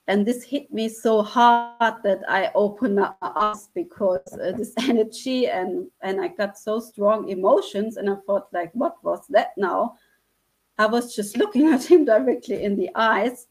And 0.08 0.26
this 0.26 0.44
hit 0.44 0.74
me 0.74 0.90
so 0.90 1.22
hard 1.22 2.04
that 2.04 2.22
I 2.28 2.52
opened 2.56 3.00
up 3.00 3.18
my 3.22 3.32
eyes 3.36 3.70
because 3.74 4.22
uh, 4.34 4.52
this 4.58 4.74
energy 4.80 5.48
and 5.48 5.90
and 6.02 6.20
I 6.20 6.28
got 6.30 6.58
so 6.58 6.80
strong 6.80 7.30
emotions. 7.30 7.98
And 7.98 8.10
I 8.10 8.16
thought, 8.26 8.48
like, 8.52 8.72
what 8.74 9.02
was 9.04 9.26
that 9.30 9.58
now? 9.58 9.96
I 10.78 10.86
was 10.86 11.16
just 11.16 11.38
looking 11.38 11.68
at 11.74 11.84
him 11.84 12.06
directly 12.06 12.64
in 12.64 12.76
the 12.76 12.90
eyes. 12.96 13.48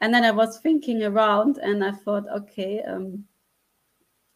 And 0.00 0.14
then 0.14 0.24
I 0.24 0.30
was 0.30 0.58
thinking 0.58 1.02
around 1.02 1.58
and 1.58 1.84
I 1.84 1.92
thought, 1.92 2.24
okay, 2.34 2.82
um, 2.82 3.24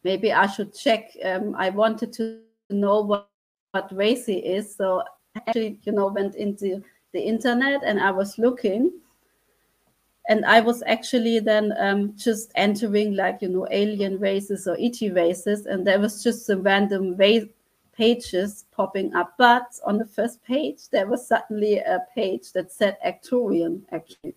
maybe 0.02 0.32
I 0.32 0.46
should 0.46 0.74
check. 0.74 1.10
Um, 1.24 1.54
I 1.56 1.70
wanted 1.70 2.12
to 2.14 2.40
know 2.68 3.00
what, 3.00 3.28
what 3.70 3.94
race 3.96 4.26
he 4.26 4.34
is. 4.34 4.76
So 4.76 5.02
I 5.34 5.40
actually, 5.46 5.78
you 5.82 5.92
know, 5.92 6.08
went 6.08 6.34
into 6.34 6.82
the 7.12 7.20
internet 7.20 7.82
and 7.84 7.98
I 7.98 8.10
was 8.10 8.38
looking. 8.38 8.92
And 10.28 10.44
I 10.46 10.60
was 10.60 10.82
actually 10.86 11.38
then 11.40 11.74
um, 11.78 12.14
just 12.16 12.50
entering 12.54 13.14
like, 13.14 13.42
you 13.42 13.48
know, 13.48 13.66
alien 13.70 14.18
races 14.18 14.66
or 14.66 14.76
ET 14.78 15.00
races. 15.14 15.66
And 15.66 15.86
there 15.86 16.00
was 16.00 16.22
just 16.22 16.46
some 16.46 16.62
random 16.62 17.16
race 17.16 17.44
pages 17.94 18.64
popping 18.72 19.14
up. 19.14 19.34
But 19.38 19.78
on 19.84 19.98
the 19.98 20.06
first 20.06 20.42
page, 20.44 20.88
there 20.90 21.06
was 21.06 21.26
suddenly 21.26 21.78
a 21.78 22.00
page 22.14 22.52
that 22.52 22.72
said 22.72 22.96
actually. 23.02 24.34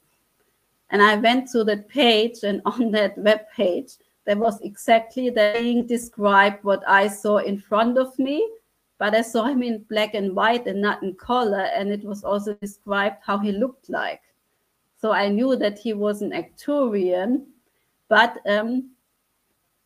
And 0.90 1.02
I 1.02 1.16
went 1.16 1.50
to 1.52 1.64
that 1.66 1.90
page, 1.90 2.44
and 2.44 2.62
on 2.66 2.92
that 2.92 3.18
web 3.18 3.42
page, 3.56 3.94
there 4.26 4.38
was 4.38 4.60
exactly 4.62 5.30
being 5.30 5.88
described 5.88 6.64
what 6.64 6.84
I 6.88 7.08
saw 7.08 7.38
in 7.38 7.58
front 7.58 7.98
of 7.98 8.18
me, 8.20 8.48
but 8.98 9.16
I 9.16 9.22
saw 9.22 9.46
him 9.46 9.64
in 9.64 9.86
black 9.90 10.16
and 10.16 10.36
white 10.36 10.68
and 10.68 10.82
not 10.82 11.04
in 11.04 11.16
color, 11.16 11.70
and 11.76 11.90
it 11.92 12.04
was 12.04 12.24
also 12.24 12.54
described 12.56 13.18
how 13.26 13.38
he 13.38 13.52
looked 13.52 13.90
like. 13.90 14.22
So 15.00 15.12
I 15.12 15.30
knew 15.30 15.56
that 15.56 15.78
he 15.78 15.94
was 15.94 16.22
an 16.22 16.32
Arcturian, 16.32 17.46
but 18.10 18.40
um, 18.48 18.90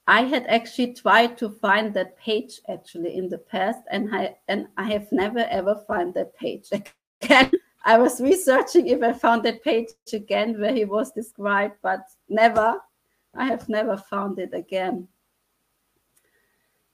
I 0.08 0.24
had 0.24 0.46
actually 0.48 0.94
tried 0.94 1.38
to 1.38 1.50
find 1.50 1.94
that 1.94 2.18
page 2.18 2.60
actually 2.68 3.16
in 3.16 3.30
the 3.30 3.38
past, 3.38 3.80
and 3.92 4.14
I 4.14 4.36
and 4.48 4.68
I 4.78 4.92
have 4.92 5.12
never 5.12 5.46
ever 5.50 5.76
found 5.88 6.14
that 6.16 6.36
page 6.36 6.70
again. 7.22 7.52
I 7.84 7.98
was 7.98 8.22
researching 8.22 8.88
if 8.88 9.02
I 9.02 9.14
found 9.14 9.44
that 9.44 9.64
page 9.64 9.90
again 10.14 10.60
where 10.60 10.74
he 10.74 10.86
was 10.86 11.12
described, 11.12 11.76
but 11.82 12.02
never 12.30 12.78
I 13.34 13.46
have 13.46 13.70
never 13.70 13.98
found 13.98 14.40
it 14.40 14.54
again. 14.54 15.08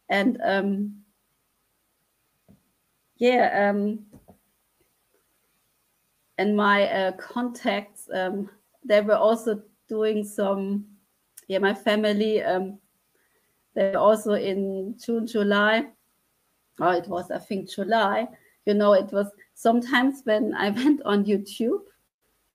and 0.09 0.39
um, 0.43 0.95
yeah, 3.17 3.69
um, 3.69 4.05
and 6.37 6.55
my 6.55 6.87
uh, 6.87 7.11
contacts, 7.13 8.07
um, 8.13 8.49
they 8.85 9.01
were 9.01 9.15
also 9.15 9.61
doing 9.87 10.23
some. 10.23 10.85
Yeah, 11.47 11.59
my 11.59 11.73
family, 11.73 12.43
um, 12.43 12.77
they 13.77 13.93
also 13.93 14.33
in 14.33 14.95
June, 14.97 15.27
July. 15.27 15.85
Oh, 16.79 16.89
it 16.89 17.07
was 17.07 17.29
I 17.29 17.37
think 17.37 17.69
July. 17.69 18.27
You 18.65 18.73
know, 18.73 18.93
it 18.93 19.11
was 19.11 19.27
sometimes 19.53 20.21
when 20.23 20.55
I 20.55 20.69
went 20.81 21.03
on 21.05 21.25
YouTube 21.25 21.83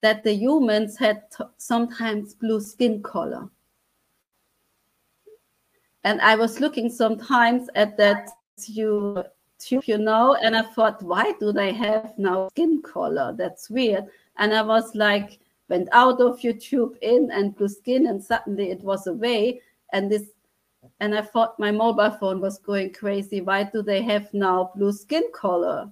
that 0.01 0.21
the 0.25 0.33
humans 0.33 0.97
had 0.97 1.23
sometimes 1.57 2.33
blue 2.33 2.59
skin 2.59 3.01
color. 3.01 3.47
And 6.03 6.19
I 6.19 6.35
was 6.35 6.59
looking 6.59 6.89
sometimes 6.89 7.69
at 7.75 7.95
that 7.95 8.27
YouTube, 8.59 9.23
you 9.87 9.97
know, 9.97 10.35
and 10.43 10.57
I 10.57 10.63
thought, 10.63 11.01
why 11.01 11.31
do 11.39 11.53
they 11.53 11.71
have 11.71 12.13
now 12.17 12.49
skin 12.49 12.81
color? 12.81 13.33
That's 13.37 13.69
weird. 13.69 14.07
And 14.37 14.53
I 14.53 14.61
was 14.61 14.93
like, 14.93 15.39
went 15.69 15.87
out 15.93 16.19
of 16.19 16.39
YouTube 16.39 16.97
in 17.01 17.31
and 17.31 17.55
blue 17.55 17.69
skin, 17.69 18.07
and 18.07 18.21
suddenly 18.21 18.71
it 18.71 18.81
was 18.81 19.07
away. 19.07 19.61
And 19.93 20.11
this, 20.11 20.32
and 20.99 21.15
I 21.15 21.21
thought 21.21 21.59
my 21.59 21.71
mobile 21.71 22.11
phone 22.11 22.39
was 22.39 22.59
going 22.59 22.93
crazy. 22.93 23.41
Why 23.41 23.63
do 23.63 23.81
they 23.81 24.01
have 24.03 24.33
now 24.33 24.71
blue 24.75 24.91
skin 24.91 25.23
color? 25.33 25.91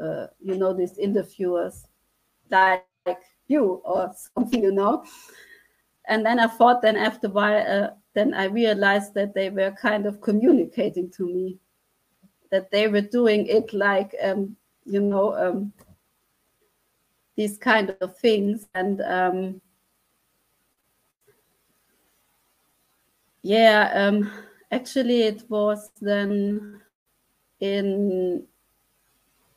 Uh, 0.00 0.26
you 0.40 0.56
know, 0.56 0.72
these 0.72 0.98
interviewers, 0.98 1.86
like 2.50 2.84
you 3.46 3.82
or 3.84 4.12
something, 4.34 4.62
you 4.62 4.72
know. 4.72 5.04
And 6.06 6.24
then 6.24 6.38
I 6.38 6.48
thought, 6.48 6.82
then 6.82 6.96
after 6.96 7.28
a 7.28 7.30
while, 7.30 7.66
uh, 7.66 7.90
then 8.14 8.34
I 8.34 8.44
realized 8.44 9.14
that 9.14 9.34
they 9.34 9.50
were 9.50 9.72
kind 9.72 10.06
of 10.06 10.20
communicating 10.20 11.10
to 11.12 11.26
me, 11.26 11.58
that 12.50 12.70
they 12.70 12.88
were 12.88 13.00
doing 13.00 13.46
it 13.46 13.72
like, 13.72 14.14
um, 14.22 14.56
you 14.84 15.00
know, 15.00 15.34
um, 15.34 15.72
these 17.36 17.56
kind 17.56 17.96
of 18.00 18.16
things. 18.18 18.66
And 18.74 19.00
um, 19.02 19.60
yeah, 23.44 23.90
um, 23.94 24.30
actually, 24.72 25.22
it 25.24 25.44
was 25.50 25.90
then 26.00 26.80
in 27.60 28.46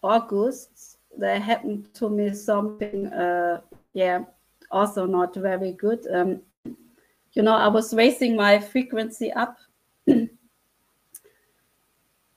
August, 0.04 0.98
there 1.18 1.40
happened 1.40 1.94
to 1.94 2.10
me 2.10 2.34
something, 2.34 3.08
uh, 3.08 3.62
yeah, 3.94 4.26
also 4.72 5.06
not 5.06 5.34
very 5.36 5.72
good. 5.72 6.06
Um, 6.14 6.42
you 7.32 7.42
know, 7.42 7.56
I 7.56 7.70
was 7.70 7.94
raising 7.94 8.36
my 8.36 8.60
frequency 8.60 9.32
up. 9.32 9.58
and 10.08 10.30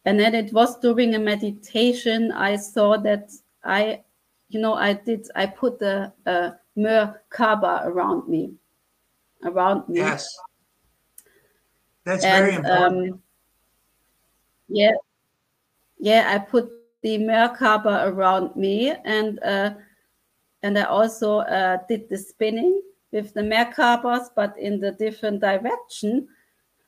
then 0.04 0.34
it 0.36 0.52
was 0.52 0.78
during 0.78 1.16
a 1.16 1.18
meditation, 1.18 2.30
I 2.30 2.54
saw 2.54 2.96
that 2.98 3.32
I, 3.64 4.04
you 4.50 4.60
know, 4.60 4.74
I 4.74 4.92
did, 4.92 5.26
I 5.34 5.46
put 5.46 5.80
the 5.80 6.12
uh, 6.26 6.52
Merkaba 6.78 7.86
around 7.86 8.28
me, 8.28 8.52
around 9.44 9.88
me. 9.88 9.98
Yes. 9.98 10.32
That's 12.04 12.24
and, 12.24 12.44
very 12.44 12.56
important. 12.56 13.12
Um, 13.12 13.22
yeah. 14.68 14.92
Yeah, 15.98 16.32
I 16.34 16.38
put 16.38 16.70
the 17.02 17.18
Merkaba 17.18 18.06
around 18.06 18.56
me 18.56 18.94
and 19.04 19.38
uh, 19.42 19.74
and 20.62 20.78
I 20.78 20.84
also 20.84 21.38
uh, 21.38 21.78
did 21.88 22.08
the 22.08 22.18
spinning 22.18 22.82
with 23.12 23.34
the 23.34 23.40
Merkabas, 23.40 24.28
but 24.36 24.56
in 24.58 24.80
the 24.80 24.92
different 24.92 25.40
direction. 25.40 26.28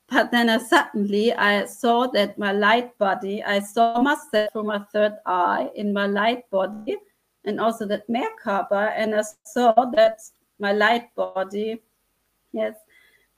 But 0.08 0.30
then 0.30 0.50
I 0.50 0.58
suddenly 0.58 1.32
I 1.32 1.64
saw 1.64 2.06
that 2.08 2.38
my 2.38 2.52
light 2.52 2.96
body, 2.98 3.42
I 3.42 3.60
saw 3.60 4.00
myself 4.02 4.52
from 4.52 4.66
my 4.66 4.80
third 4.92 5.16
eye 5.24 5.70
in 5.74 5.92
my 5.92 6.06
light 6.06 6.48
body, 6.50 6.98
and 7.44 7.58
also 7.58 7.86
that 7.86 8.06
Merkaba, 8.08 8.92
and 8.94 9.14
I 9.14 9.22
saw 9.44 9.72
that 9.96 10.20
my 10.58 10.72
light 10.72 11.14
body, 11.14 11.80
yes, 12.52 12.74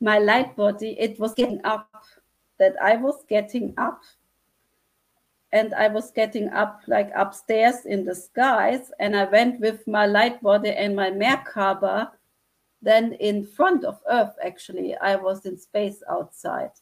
my 0.04 0.18
light 0.18 0.54
body, 0.54 0.96
it 1.00 1.18
was 1.18 1.32
getting 1.32 1.60
up, 1.64 1.88
that 2.58 2.74
I 2.80 2.96
was 2.96 3.24
getting 3.28 3.74
up 3.78 4.02
and 5.52 5.72
I 5.74 5.88
was 5.88 6.10
getting 6.10 6.50
up 6.50 6.82
like 6.86 7.10
upstairs 7.16 7.86
in 7.86 8.04
the 8.04 8.14
skies, 8.14 8.90
and 8.98 9.16
I 9.16 9.24
went 9.24 9.60
with 9.60 9.86
my 9.86 10.04
light 10.04 10.42
body 10.42 10.70
and 10.70 10.94
my 10.94 11.10
Merkaba 11.10 12.10
then 12.82 13.14
in 13.14 13.44
front 13.44 13.84
of 13.84 13.98
Earth. 14.10 14.34
Actually, 14.44 14.94
I 14.96 15.16
was 15.16 15.46
in 15.46 15.56
space 15.56 16.02
outside, 16.10 16.72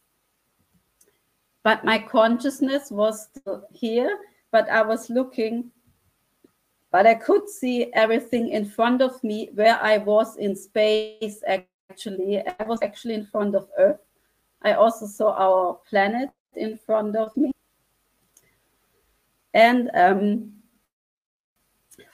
but 1.62 1.84
my 1.84 1.98
consciousness 1.98 2.90
was 2.90 3.28
still 3.28 3.68
here. 3.70 4.18
But 4.50 4.68
I 4.68 4.82
was 4.82 5.08
looking, 5.08 5.70
but 6.90 7.06
I 7.06 7.14
could 7.14 7.48
see 7.48 7.92
everything 7.92 8.48
in 8.48 8.64
front 8.64 9.00
of 9.00 9.22
me 9.22 9.48
where 9.54 9.78
I 9.80 9.98
was 9.98 10.36
in 10.36 10.56
space. 10.56 11.42
Actually, 11.92 12.42
I 12.60 12.64
was 12.64 12.80
actually 12.82 13.14
in 13.14 13.26
front 13.26 13.54
of 13.54 13.68
Earth. 13.78 14.00
I 14.62 14.72
also 14.72 15.06
saw 15.06 15.34
our 15.36 15.78
planet 15.90 16.30
in 16.54 16.78
front 16.78 17.16
of 17.16 17.36
me 17.36 17.52
and 19.54 19.90
um, 19.94 20.52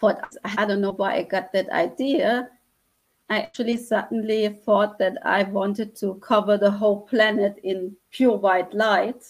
for 0.00 0.20
I 0.44 0.64
don't 0.64 0.80
know 0.80 0.92
why 0.92 1.14
I 1.14 1.22
got 1.22 1.52
that 1.52 1.70
idea. 1.70 2.50
I 3.30 3.40
actually 3.42 3.76
suddenly 3.76 4.48
thought 4.48 4.98
that 4.98 5.18
I 5.24 5.44
wanted 5.44 5.94
to 5.96 6.14
cover 6.16 6.58
the 6.58 6.70
whole 6.70 7.02
planet 7.02 7.60
in 7.62 7.94
pure 8.10 8.36
white 8.36 8.74
light. 8.74 9.22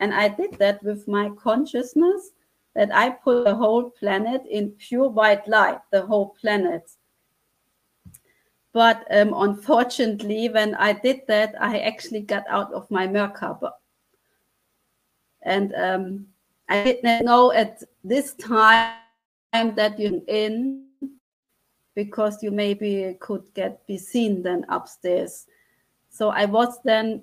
And 0.00 0.12
I 0.12 0.28
did 0.28 0.58
that 0.58 0.82
with 0.82 1.06
my 1.06 1.30
consciousness 1.30 2.32
that 2.74 2.94
I 2.94 3.10
put 3.10 3.44
the 3.44 3.54
whole 3.54 3.90
planet 3.90 4.42
in 4.50 4.72
pure 4.72 5.08
white 5.08 5.46
light, 5.46 5.78
the 5.90 6.02
whole 6.02 6.36
planet. 6.40 6.90
But 8.72 9.06
um, 9.10 9.34
unfortunately, 9.34 10.48
when 10.48 10.74
I 10.76 10.92
did 10.92 11.22
that, 11.26 11.54
I 11.60 11.80
actually 11.80 12.20
got 12.20 12.44
out 12.48 12.72
of 12.72 12.90
my 12.90 13.06
Merkaba. 13.06 13.72
And 15.42 15.74
um, 15.74 16.26
I 16.68 16.84
didn't 16.84 17.24
know 17.24 17.52
at 17.52 17.82
this 18.04 18.34
time 18.34 18.94
that 19.52 19.98
you're 19.98 20.20
in 20.28 20.86
because 21.96 22.42
you 22.42 22.50
maybe 22.50 23.16
could 23.20 23.52
get 23.54 23.84
be 23.86 23.98
seen 23.98 24.42
then 24.42 24.64
upstairs. 24.68 25.46
So 26.08 26.28
I 26.28 26.44
was 26.44 26.78
then 26.84 27.22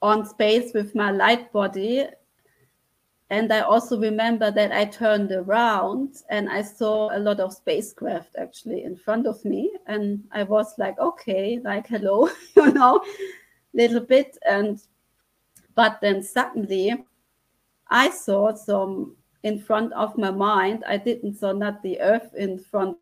on 0.00 0.26
space 0.26 0.72
with 0.72 0.94
my 0.94 1.10
light 1.10 1.52
body. 1.52 2.06
And 3.30 3.52
I 3.52 3.60
also 3.60 3.98
remember 3.98 4.50
that 4.50 4.72
I 4.72 4.84
turned 4.84 5.32
around 5.32 6.22
and 6.28 6.48
I 6.48 6.62
saw 6.62 7.16
a 7.16 7.18
lot 7.18 7.40
of 7.40 7.54
spacecraft 7.54 8.30
actually 8.38 8.84
in 8.84 8.96
front 8.96 9.26
of 9.26 9.42
me. 9.44 9.72
And 9.86 10.24
I 10.30 10.42
was 10.42 10.74
like, 10.78 10.98
okay, 10.98 11.58
like, 11.64 11.86
hello, 11.86 12.28
you 12.56 12.72
know, 12.72 13.02
little 13.72 14.00
bit. 14.00 14.36
And, 14.46 14.80
but 15.74 16.00
then 16.02 16.22
suddenly 16.22 16.94
I 17.88 18.10
saw 18.10 18.54
some 18.54 19.16
in 19.42 19.58
front 19.58 19.92
of 19.92 20.16
my 20.18 20.30
mind. 20.30 20.84
I 20.86 20.96
didn't 20.96 21.34
saw 21.34 21.52
not 21.52 21.82
the 21.82 22.00
earth 22.00 22.34
in 22.34 22.58
front 22.58 22.96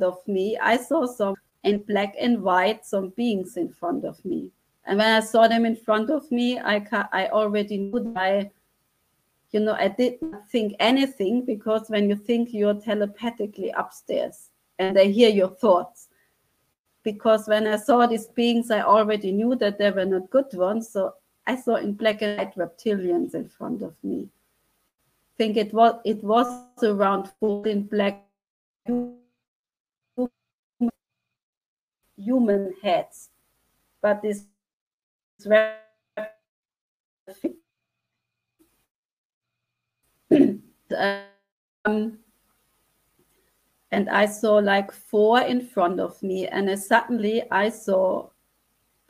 of 0.00 0.18
me. 0.26 0.58
I 0.60 0.76
saw 0.76 1.06
some 1.06 1.34
in 1.64 1.78
black 1.82 2.14
and 2.18 2.42
white, 2.42 2.86
some 2.86 3.10
beings 3.10 3.56
in 3.56 3.68
front 3.70 4.04
of 4.04 4.22
me. 4.24 4.50
And 4.86 4.98
when 4.98 5.08
I 5.08 5.20
saw 5.20 5.46
them 5.46 5.66
in 5.66 5.76
front 5.76 6.10
of 6.10 6.30
me, 6.30 6.58
I 6.58 6.84
I 7.12 7.28
already 7.28 7.78
knew 7.78 8.00
that 8.00 8.16
I, 8.16 8.50
you 9.52 9.60
know, 9.60 9.74
I 9.74 9.88
didn't 9.88 10.48
think 10.48 10.74
anything 10.78 11.44
because 11.44 11.88
when 11.88 12.08
you 12.08 12.16
think, 12.16 12.52
you're 12.52 12.74
telepathically 12.74 13.70
upstairs 13.70 14.50
and 14.78 14.96
they 14.96 15.10
hear 15.10 15.30
your 15.30 15.48
thoughts. 15.48 16.08
Because 17.02 17.48
when 17.48 17.66
I 17.66 17.76
saw 17.76 18.06
these 18.06 18.26
beings, 18.26 18.70
I 18.70 18.82
already 18.82 19.32
knew 19.32 19.56
that 19.56 19.78
they 19.78 19.90
were 19.90 20.04
not 20.04 20.30
good 20.30 20.52
ones. 20.52 20.90
So 20.90 21.14
I 21.46 21.56
saw 21.56 21.76
in 21.76 21.94
black 21.94 22.22
and 22.22 22.38
white 22.38 22.54
reptilians 22.54 23.34
in 23.34 23.48
front 23.48 23.82
of 23.82 23.94
me. 24.04 24.28
I 24.28 25.36
think 25.36 25.56
it 25.56 25.72
was 25.72 25.94
it 26.04 26.22
was 26.22 26.46
around 26.82 27.32
four 27.40 27.66
in 27.66 27.84
black 27.84 28.26
human 32.16 32.74
heads, 32.82 33.30
but 34.02 34.20
this 34.20 34.44
um, 41.84 42.18
and 43.92 44.08
I 44.08 44.26
saw 44.26 44.54
like 44.56 44.92
four 44.92 45.40
in 45.40 45.66
front 45.66 46.00
of 46.00 46.22
me, 46.22 46.46
and 46.46 46.78
suddenly 46.78 47.42
I 47.50 47.68
saw 47.70 48.28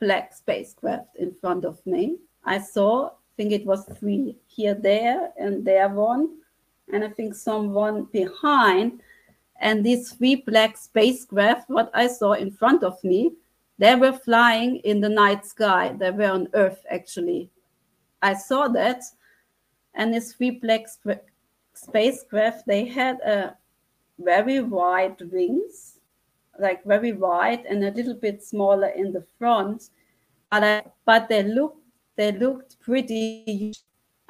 black 0.01 0.35
spacecraft 0.35 1.17
in 1.17 1.35
front 1.35 1.65
of 1.65 1.85
me. 1.87 2.17
I 2.45 2.59
saw, 2.59 3.09
I 3.09 3.11
think 3.37 3.53
it 3.53 3.67
was 3.67 3.85
three 3.99 4.37
here, 4.47 4.75
there, 4.75 5.33
and 5.39 5.65
there 5.65 5.89
one, 5.89 6.37
and 6.93 7.05
I 7.05 7.09
think 7.09 7.35
someone 7.35 8.05
behind. 8.05 9.03
And 9.61 9.85
these 9.85 10.13
three 10.13 10.37
black 10.37 10.79
spacecraft, 10.79 11.69
what 11.69 11.91
I 11.93 12.07
saw 12.07 12.33
in 12.33 12.51
front 12.51 12.83
of 12.83 13.03
me, 13.05 13.33
they 13.79 13.95
were 13.95 14.13
flying 14.13 14.77
in 14.77 15.01
the 15.01 15.09
night 15.09 15.45
sky. 15.45 15.95
They 15.99 16.11
were 16.11 16.31
on 16.31 16.49
Earth, 16.55 16.83
actually. 16.91 17.51
I 18.23 18.35
saw 18.35 18.69
that. 18.69 19.03
And 19.95 20.15
these 20.15 20.33
three 20.33 20.51
black 20.51 20.89
spacecraft, 21.85 22.67
they 22.67 22.85
had 22.85 23.21
a 23.21 23.57
very 24.19 24.61
wide 24.61 25.21
wings, 25.33 25.99
like 26.59 26.85
very 26.85 27.13
wide 27.13 27.65
and 27.67 27.83
a 27.85 27.91
little 27.91 28.15
bit 28.15 28.43
smaller 28.43 28.89
in 28.89 29.13
the 29.13 29.25
front. 29.39 29.91
But, 30.51 30.65
I, 30.65 30.83
but 31.05 31.29
they 31.29 31.43
looked 31.43 31.79
they 32.17 32.33
looked 32.33 32.79
pretty 32.81 33.73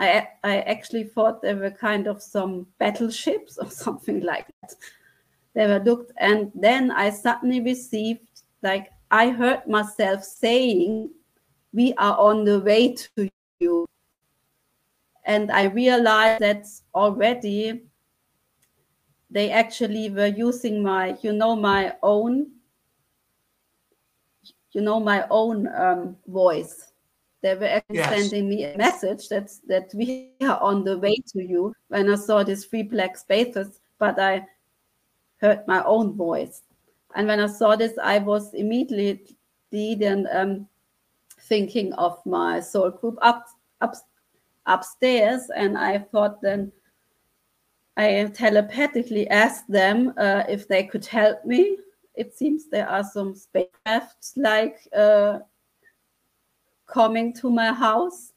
I, 0.01 0.29
I 0.43 0.61
actually 0.61 1.05
thought 1.05 1.43
they 1.43 1.55
were 1.55 1.71
kind 1.71 2.07
of 2.07 2.23
some 2.23 2.67
battleships 2.79 3.59
or 3.59 3.71
something 3.71 4.21
like 4.21 4.47
that. 4.63 4.75
They 5.55 5.67
were 5.67 5.81
looked, 5.81 6.13
and 6.17 6.51
then 6.55 6.91
I 6.91 7.11
suddenly 7.11 7.61
received, 7.61 8.27
like, 8.63 8.91
I 9.11 9.31
heard 9.31 9.67
myself 9.67 10.25
saying, 10.25 11.11
We 11.75 11.93
are 11.95 12.17
on 12.17 12.45
the 12.45 12.61
way 12.61 12.95
to 12.95 13.29
you. 13.59 13.87
And 15.25 15.51
I 15.51 15.65
realized 15.65 16.41
that 16.41 16.67
already 16.95 17.83
they 19.31 19.51
actually 19.51 20.11
were 20.11 20.27
using 20.27 20.83
my, 20.83 21.17
you 21.23 21.33
know, 21.33 21.55
my 21.55 21.95
own, 22.03 22.51
you 24.73 24.81
know, 24.81 24.99
my 24.99 25.27
own 25.31 25.69
um, 25.75 26.17
voice 26.27 26.91
they 27.43 27.55
were 27.55 27.65
actually 27.65 27.97
yes. 27.97 28.11
sending 28.11 28.49
me 28.49 28.65
a 28.65 28.77
message 28.77 29.29
that 29.29 29.51
that 29.67 29.91
we 29.95 30.33
are 30.43 30.61
on 30.61 30.85
the 30.85 30.99
way 30.99 31.17
to 31.33 31.43
you 31.43 31.75
when 31.89 32.11
I 32.11 32.17
saw 32.17 32.43
these 32.43 32.67
three 32.67 32.83
black 32.83 33.17
spaces, 33.17 33.81
but 33.99 34.19
I 34.19 34.47
heard 35.41 35.67
my 35.67 35.83
own 35.85 36.13
voice. 36.15 36.63
And 37.15 37.27
when 37.27 37.41
I 37.41 37.47
saw 37.47 37.77
this, 37.77 37.97
I 38.03 38.19
was 38.19 38.53
immediately 38.55 39.37
then 39.71 40.29
um, 40.33 40.69
thinking 41.41 41.93
of 41.95 42.25
my 42.27 42.61
soul 42.61 42.91
group 42.91 43.19
up, 43.23 43.47
up 43.81 43.95
upstairs, 44.67 45.51
and 45.55 45.77
I 45.77 45.99
thought 45.99 46.41
then 46.41 46.73
I 47.97 48.31
telepathically 48.33 49.29
asked 49.29 49.71
them 49.71 50.15
uh, 50.17 50.45
if 50.49 50.67
they 50.69 50.85
could 50.85 51.05
help 51.05 51.45
me. 51.45 51.77
It 52.15 52.37
seems 52.37 52.69
there 52.69 52.89
are 52.89 53.05
some 53.05 53.35
spacecrafts 53.35 54.37
like 54.37 54.79
uh, 54.97 55.41
coming 56.87 57.33
to 57.35 57.51
my 57.51 57.73
house. 57.73 58.33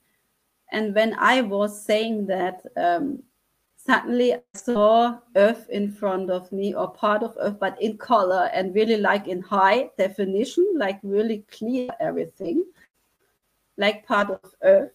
And 0.71 0.93
when 0.95 1.15
I 1.19 1.41
was 1.41 1.85
saying 1.85 2.25
that, 2.27 2.65
um, 2.77 3.23
suddenly 3.77 4.33
I 4.33 4.41
saw 4.53 5.19
Earth 5.35 5.69
in 5.69 5.91
front 5.91 6.29
of 6.29 6.51
me, 6.51 6.73
or 6.73 6.91
part 6.91 7.23
of 7.23 7.37
Earth, 7.39 7.57
but 7.59 7.79
in 7.81 7.97
color 7.97 8.49
and 8.53 8.73
really 8.73 8.97
like 8.97 9.27
in 9.27 9.41
high 9.41 9.89
definition, 9.97 10.65
like 10.75 10.99
really 11.03 11.45
clear 11.51 11.89
everything, 11.99 12.65
like 13.77 14.05
part 14.07 14.29
of 14.31 14.55
Earth. 14.63 14.91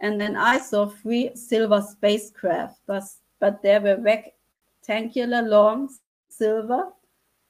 And 0.00 0.20
then 0.20 0.36
I 0.36 0.58
saw 0.58 0.86
three 0.86 1.34
silver 1.34 1.80
spacecraft, 1.82 2.80
but, 2.86 3.02
but 3.40 3.62
they 3.62 3.78
were 3.78 3.96
rectangular, 3.96 5.42
long, 5.42 5.88
silver, 6.28 6.92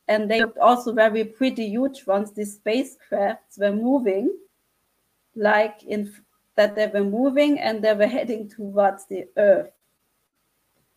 and 0.08 0.30
they 0.30 0.40
looked 0.40 0.58
also 0.58 0.92
very 0.92 1.24
pretty 1.24 1.68
huge 1.68 2.06
ones. 2.06 2.32
These 2.32 2.58
spacecrafts 2.58 3.58
were 3.58 3.72
moving 3.72 4.30
like 5.36 5.82
in 5.84 6.12
that 6.56 6.74
they 6.74 6.88
were 6.88 7.04
moving 7.04 7.60
and 7.60 7.82
they 7.82 7.94
were 7.94 8.06
heading 8.06 8.48
towards 8.48 9.06
the 9.06 9.28
earth. 9.36 9.70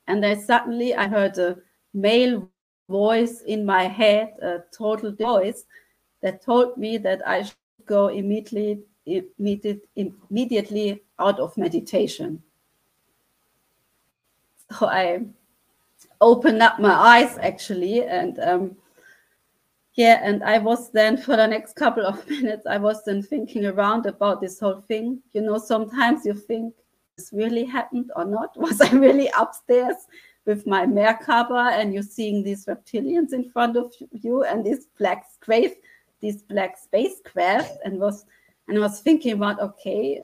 And 0.07 0.23
then 0.23 0.41
suddenly 0.41 0.95
I 0.95 1.07
heard 1.07 1.37
a 1.37 1.57
male 1.93 2.49
voice 2.89 3.41
in 3.41 3.63
my 3.63 3.83
head, 3.83 4.33
a 4.41 4.63
total 4.75 5.11
voice 5.11 5.65
that 6.21 6.41
told 6.41 6.77
me 6.77 6.97
that 6.97 7.21
I 7.27 7.43
should 7.43 7.55
go 7.85 8.07
immediately 8.07 8.81
immediately 9.05 11.03
out 11.19 11.39
of 11.39 11.57
meditation. 11.57 12.41
So 14.79 14.87
I 14.87 15.21
opened 16.19 16.61
up 16.61 16.79
my 16.79 16.93
eyes 16.93 17.37
actually 17.39 18.03
and 18.03 18.39
um, 18.39 18.75
yeah, 19.95 20.21
and 20.23 20.43
I 20.43 20.57
was 20.57 20.89
then 20.91 21.17
for 21.17 21.35
the 21.35 21.47
next 21.47 21.75
couple 21.75 22.05
of 22.05 22.27
minutes, 22.29 22.65
I 22.65 22.77
was 22.77 23.03
then 23.03 23.21
thinking 23.21 23.65
around 23.65 24.05
about 24.05 24.39
this 24.39 24.59
whole 24.59 24.81
thing. 24.87 25.21
You 25.33 25.41
know, 25.41 25.57
sometimes 25.57 26.25
you 26.25 26.33
think 26.33 26.73
this 27.17 27.31
really 27.33 27.65
happened 27.65 28.11
or 28.15 28.25
not. 28.25 28.55
Was 28.57 28.79
I 28.81 28.91
really 28.91 29.29
upstairs 29.37 29.97
with 30.45 30.65
my 30.65 30.85
Merkaba 30.85 31.73
and 31.73 31.93
you're 31.93 32.03
seeing 32.03 32.41
these 32.41 32.65
reptilians 32.65 33.33
in 33.33 33.49
front 33.51 33.77
of 33.77 33.93
you 34.11 34.43
and 34.43 34.65
these 34.65 34.87
black 34.97 35.25
space, 35.29 35.73
these 36.19 36.41
black 36.41 36.77
spacecraft, 36.77 37.77
and 37.83 37.99
was 37.99 38.25
and 38.67 38.77
I 38.77 38.81
was 38.81 39.01
thinking 39.01 39.33
about 39.33 39.59
okay, 39.59 40.21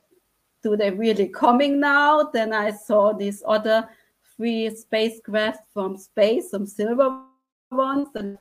do 0.62 0.76
they 0.76 0.90
really 0.90 1.28
coming 1.28 1.80
now? 1.80 2.24
Then 2.32 2.52
I 2.52 2.70
saw 2.70 3.12
these 3.12 3.42
other 3.46 3.88
three 4.36 4.70
spacecraft 4.70 5.64
from 5.72 5.96
space, 5.96 6.50
some 6.50 6.66
silver 6.66 7.22
ones, 7.70 8.08
and 8.14 8.38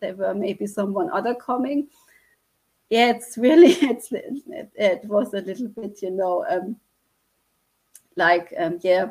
there 0.00 0.14
were 0.14 0.34
maybe 0.34 0.66
someone 0.66 1.10
other 1.10 1.34
coming. 1.34 1.88
Yeah, 2.88 3.10
it's 3.10 3.36
really 3.38 3.72
it's 3.82 4.12
it, 4.12 4.70
it 4.74 5.04
was 5.04 5.34
a 5.34 5.40
little 5.40 5.68
bit, 5.68 6.02
you 6.02 6.10
know, 6.10 6.44
um, 6.48 6.76
like 8.16 8.52
um, 8.58 8.78
yeah, 8.82 9.10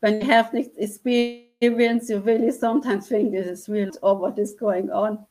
when 0.00 0.20
you 0.20 0.26
have 0.26 0.50
this 0.52 0.68
experience, 0.76 2.10
you 2.10 2.18
really 2.18 2.50
sometimes 2.50 3.08
think 3.08 3.32
this 3.32 3.46
is 3.46 3.68
real 3.68 3.90
or 4.02 4.16
what 4.16 4.38
is 4.38 4.54
going 4.54 4.90
on. 4.90 5.24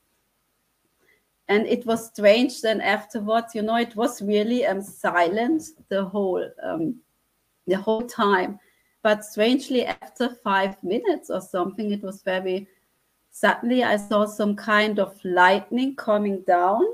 And 1.51 1.67
it 1.67 1.85
was 1.85 2.05
strange 2.05 2.61
then 2.61 2.79
afterwards, 2.79 3.53
you 3.53 3.61
know, 3.61 3.75
it 3.75 3.93
was 3.93 4.21
really 4.21 4.65
um, 4.65 4.81
silent 4.81 5.63
the 5.89 6.05
whole 6.05 6.49
um, 6.63 6.95
the 7.67 7.75
whole 7.75 8.03
time. 8.03 8.57
But 9.03 9.25
strangely, 9.25 9.85
after 9.85 10.29
five 10.45 10.81
minutes 10.81 11.29
or 11.29 11.41
something, 11.41 11.91
it 11.91 12.03
was 12.03 12.21
very 12.21 12.69
suddenly 13.31 13.83
I 13.83 13.97
saw 13.97 14.27
some 14.27 14.55
kind 14.55 14.97
of 14.97 15.19
lightning 15.25 15.97
coming 15.97 16.41
down, 16.47 16.85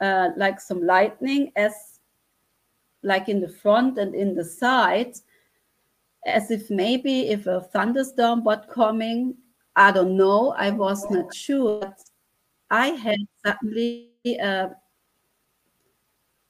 uh, 0.00 0.30
like 0.36 0.60
some 0.60 0.84
lightning 0.84 1.52
as 1.54 2.00
like 3.04 3.28
in 3.28 3.40
the 3.40 3.54
front 3.62 3.98
and 3.98 4.16
in 4.16 4.34
the 4.34 4.44
side, 4.44 5.14
as 6.26 6.50
if 6.50 6.70
maybe 6.70 7.28
if 7.28 7.46
a 7.46 7.60
thunderstorm 7.60 8.42
was 8.42 8.66
coming, 8.68 9.36
I 9.76 9.92
don't 9.92 10.16
know, 10.16 10.54
I 10.58 10.70
was 10.70 11.08
not 11.08 11.32
sure. 11.32 11.94
I 12.70 12.88
had 12.88 13.20
suddenly 13.44 14.10
uh, 14.42 14.68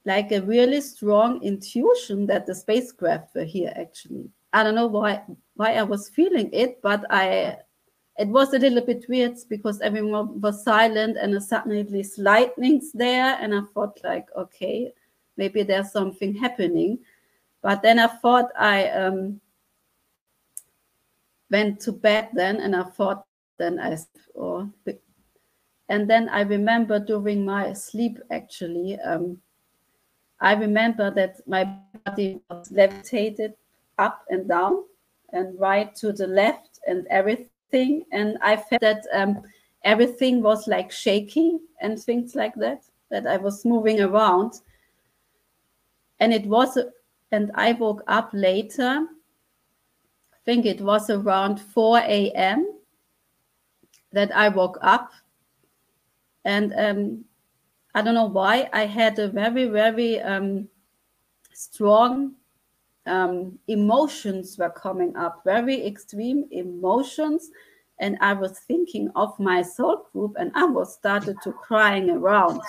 like 0.05 0.33
a 0.33 0.43
really 0.43 0.81
strong 0.81 1.43
intuition 1.43 2.27
that 2.27 2.47
the 2.47 2.55
spacecraft 2.55 3.35
were 3.35 3.45
here 3.45 3.73
actually. 3.77 4.31
I 4.53 4.63
don't 4.63 4.75
know 4.75 4.87
why 4.87 5.23
why 5.55 5.75
I 5.75 5.83
was 5.83 6.09
feeling 6.09 6.51
it, 6.53 6.81
but 6.83 7.05
I 7.11 7.59
it 8.19 8.29
was 8.29 8.53
a 8.53 8.59
little 8.59 8.85
bit 8.85 9.09
weird 9.09 9.37
because 9.49 9.81
everyone 9.81 10.41
was 10.41 10.65
silent 10.65 11.17
and 11.17 11.41
suddenly 11.43 11.85
these 11.85 12.19
lightnings 12.19 12.91
there 12.93 13.39
and 13.41 13.55
i 13.55 13.61
thought 13.73 13.99
like 14.03 14.27
okay 14.37 14.93
maybe 15.37 15.63
there's 15.63 15.93
something 15.93 16.35
happening 16.35 16.99
but 17.63 17.81
then 17.81 17.99
i 17.99 18.07
thought 18.07 18.51
i 18.59 18.89
um, 18.89 19.41
went 21.51 21.81
to 21.81 21.93
bed 21.93 22.29
then 22.35 22.57
and 22.57 22.75
i 22.75 22.83
thought 22.83 23.25
then 23.57 23.79
i 23.79 23.97
or 24.35 24.69
oh, 24.87 24.93
and 25.89 26.09
then 26.09 26.29
i 26.29 26.41
remember 26.41 26.99
during 26.99 27.45
my 27.45 27.73
sleep 27.73 28.19
actually 28.31 28.99
um, 29.01 29.39
i 30.41 30.53
remember 30.55 31.11
that 31.11 31.41
my 31.47 31.65
body 32.05 32.41
was 32.51 32.71
levitated 32.71 33.55
up 33.99 34.25
and 34.31 34.49
down 34.49 34.85
and 35.33 35.59
right 35.59 35.95
to 35.95 36.13
the 36.13 36.27
left 36.27 36.79
and 36.87 37.07
everything. 37.09 38.05
And 38.13 38.39
i 38.43 38.57
felt 38.57 38.81
that 38.81 39.05
um, 39.13 39.43
everything 39.85 40.43
was 40.43 40.67
like 40.67 40.91
shaking 40.91 41.61
and 41.81 41.99
things 42.01 42.35
like 42.35 42.55
that 42.57 42.83
that 43.11 43.27
i 43.27 43.37
was 43.37 43.65
moving 43.65 44.01
around. 44.01 44.55
And 46.21 46.33
it 46.33 46.47
was 46.47 46.79
and 47.31 47.51
i 47.55 47.73
woke 47.73 48.03
up 48.07 48.31
later. 48.33 49.07
I 50.33 50.37
think 50.45 50.65
it 50.65 50.81
was 50.81 51.11
around 51.11 51.61
4 51.61 51.99
a.m 51.99 52.75
that 54.13 54.35
i 54.35 54.49
woke 54.49 54.79
up 54.81 55.13
and 56.49 56.73
um, 56.85 57.25
i 57.95 58.03
don't 58.03 58.15
know 58.15 58.33
why 58.41 58.69
i 58.73 58.85
had 58.85 59.19
a 59.19 59.29
very 59.29 59.67
very 59.67 60.21
um, 60.23 60.69
strong 61.53 62.35
um, 63.09 63.59
emotions 63.69 64.57
were 64.59 64.71
coming 64.71 65.17
up, 65.17 65.43
very 65.45 65.85
extreme 65.87 66.45
emotions. 66.51 67.51
And 68.01 68.17
I 68.21 68.33
was 68.33 68.61
thinking 68.61 69.11
of 69.17 69.39
my 69.41 69.63
soul 69.63 70.07
group 70.13 70.37
and 70.39 70.53
I 70.55 70.65
was 70.65 70.95
started 70.95 71.37
to 71.43 71.53
crying 71.53 72.11
around. 72.11 72.61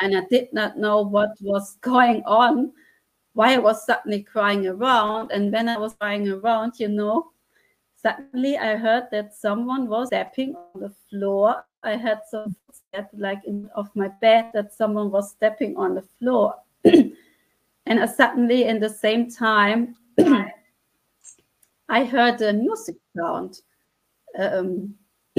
And 0.00 0.16
I 0.16 0.22
did 0.30 0.52
not 0.52 0.78
know 0.78 1.02
what 1.02 1.30
was 1.40 1.76
going 1.80 2.22
on, 2.24 2.72
why 3.34 3.54
I 3.54 3.58
was 3.58 3.84
suddenly 3.84 4.22
crying 4.22 4.66
around. 4.66 5.32
And 5.32 5.52
when 5.52 5.68
I 5.68 5.76
was 5.76 5.94
crying 5.94 6.28
around, 6.28 6.74
you 6.78 6.88
know, 6.88 7.32
suddenly 7.96 8.56
I 8.56 8.76
heard 8.76 9.08
that 9.10 9.34
someone 9.34 9.88
was 9.88 10.08
stepping 10.08 10.54
on 10.54 10.80
the 10.80 10.94
floor 11.10 11.64
I 11.84 11.96
had 11.96 12.20
some 12.30 12.54
footstep 12.66 13.10
like 13.12 13.44
in 13.44 13.68
of 13.74 13.94
my 13.94 14.08
bed 14.20 14.50
that 14.54 14.72
someone 14.72 15.10
was 15.10 15.30
stepping 15.30 15.76
on 15.76 15.94
the 15.94 16.02
floor. 16.18 16.54
and 16.84 17.14
I 17.86 18.06
suddenly, 18.06 18.64
in 18.64 18.80
the 18.80 18.88
same 18.88 19.30
time, 19.30 19.96
I 21.88 22.04
heard 22.04 22.40
a 22.40 22.52
music 22.52 22.96
sound. 23.16 23.60
Um, 24.38 24.94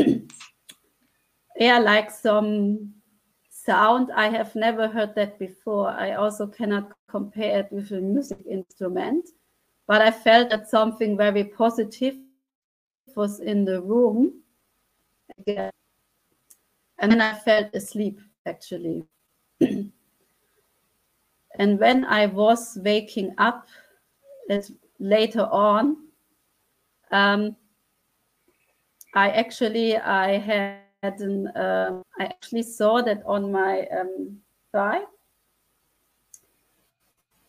yeah, 1.58 1.80
like 1.80 2.12
some 2.12 2.94
sound. 3.50 4.12
I 4.14 4.30
have 4.30 4.56
never 4.56 4.88
heard 4.88 5.16
that 5.16 5.40
before. 5.40 5.90
I 5.90 6.14
also 6.14 6.48
cannot 6.48 6.92
compare 7.08 7.60
it 7.60 7.72
with 7.72 7.92
a 7.92 8.02
music 8.02 8.40
instrument, 8.50 9.30
but 9.88 10.02
I 10.02 10.12
felt 10.12 10.50
that 10.50 10.70
something 10.70 11.16
very 11.18 11.46
positive 11.46 12.16
was 13.16 13.40
in 13.40 13.66
the 13.66 13.82
room 13.82 14.42
again. 15.40 15.72
And 17.04 17.12
then 17.12 17.20
I 17.20 17.34
fell 17.34 17.70
asleep 17.74 18.22
actually. 18.46 19.04
and 19.60 19.92
when 21.60 22.06
I 22.06 22.28
was 22.28 22.78
waking 22.82 23.36
up 23.38 23.68
later 25.00 25.42
on, 25.52 25.98
um, 27.12 27.58
I 29.14 29.32
actually 29.32 29.98
I 29.98 30.38
had 30.38 31.20
an 31.20 31.48
uh, 31.48 32.02
I 32.18 32.24
actually 32.24 32.64
saw 32.64 33.02
that 33.02 33.22
on 33.26 33.52
my 33.52 33.86
um, 33.88 34.40
thigh 34.72 35.02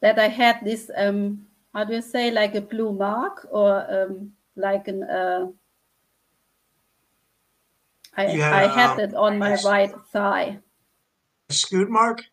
that 0.00 0.18
I 0.18 0.26
had 0.26 0.64
this 0.64 0.90
um, 0.96 1.46
how 1.72 1.84
do 1.84 1.94
you 1.94 2.02
say 2.02 2.32
like 2.32 2.56
a 2.56 2.60
blue 2.60 2.92
mark 2.92 3.46
or 3.52 3.86
um, 3.88 4.32
like 4.56 4.88
an 4.88 5.04
uh, 5.04 5.46
I, 8.16 8.32
yeah, 8.32 8.54
I 8.54 8.66
had 8.66 8.98
it 8.98 9.14
on 9.14 9.38
my 9.38 9.56
right 9.64 9.92
thigh. 10.12 10.58
A 11.48 11.52
scoop 11.52 11.88
mark? 11.88 12.24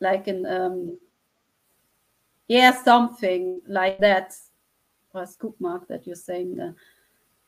Like 0.00 0.26
an 0.28 0.46
um 0.46 0.98
yeah, 2.48 2.72
something 2.72 3.60
like 3.68 3.98
that. 4.00 4.34
Or 5.12 5.22
a 5.22 5.26
scoop 5.26 5.56
mark 5.60 5.86
that 5.88 6.06
you're 6.06 6.16
saying 6.16 6.56
there. 6.56 6.74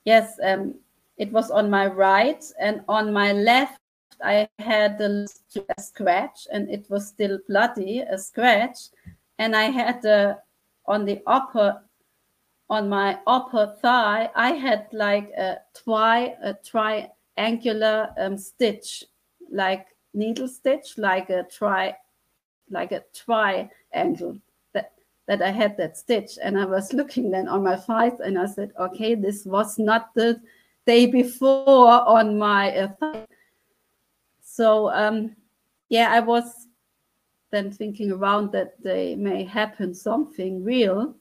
Yes, 0.04 0.38
um 0.42 0.74
it 1.16 1.32
was 1.32 1.50
on 1.50 1.70
my 1.70 1.86
right 1.86 2.44
and 2.60 2.82
on 2.88 3.12
my 3.12 3.32
left 3.32 3.80
I 4.22 4.48
had 4.58 5.00
a, 5.00 5.26
a 5.76 5.80
scratch 5.80 6.46
and 6.52 6.70
it 6.70 6.88
was 6.88 7.08
still 7.08 7.38
bloody, 7.48 8.00
a 8.00 8.18
scratch. 8.18 8.78
And 9.38 9.56
I 9.56 9.64
had 9.64 10.04
a 10.04 10.38
on 10.86 11.04
the 11.04 11.22
upper 11.26 11.82
on 12.72 12.88
my 12.88 13.18
upper 13.26 13.76
thigh, 13.82 14.30
I 14.34 14.52
had 14.52 14.86
like 14.92 15.30
a 15.36 15.58
tri 15.74 16.34
a 16.42 16.54
triangular 17.36 18.10
um, 18.18 18.36
stitch, 18.36 19.04
like 19.50 19.86
needle 20.14 20.48
stitch, 20.48 20.98
like 20.98 21.30
a 21.30 21.44
tri 21.44 21.96
like 22.70 22.92
a 22.92 23.02
triangle 23.14 24.38
that 24.72 24.92
that 25.26 25.42
I 25.42 25.50
had 25.50 25.76
that 25.76 25.96
stitch. 25.96 26.38
And 26.42 26.58
I 26.58 26.64
was 26.64 26.92
looking 26.98 27.30
then 27.30 27.48
on 27.48 27.62
my 27.62 27.76
thighs 27.76 28.20
and 28.20 28.38
I 28.38 28.46
said, 28.46 28.72
okay, 28.78 29.14
this 29.14 29.44
was 29.44 29.78
not 29.78 30.14
the 30.14 30.40
day 30.86 31.06
before 31.06 32.08
on 32.08 32.38
my 32.38 32.76
uh, 32.76 32.88
thigh. 32.98 33.26
So 34.42 34.90
um, 34.90 35.36
yeah, 35.88 36.10
I 36.10 36.20
was 36.20 36.68
then 37.50 37.70
thinking 37.70 38.10
around 38.10 38.52
that 38.52 38.82
they 38.82 39.14
may 39.14 39.44
happen 39.44 39.94
something 39.94 40.64
real. 40.64 41.14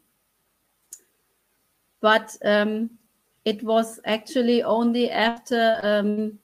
But 1.99 2.36
um, 2.43 2.89
it 3.45 3.63
was 3.63 3.99
actually 4.05 4.63
only 4.63 5.09
after, 5.09 5.79
um, 5.83 6.39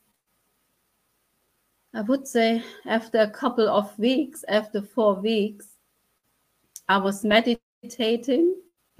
I 1.94 2.02
would 2.02 2.28
say, 2.28 2.64
after 2.86 3.20
a 3.20 3.30
couple 3.30 3.68
of 3.68 3.98
weeks, 4.00 4.44
after 4.48 4.82
four 4.82 5.16
weeks, 5.16 5.68
I 6.90 6.98
was 6.98 7.24
meditating. 7.24 8.56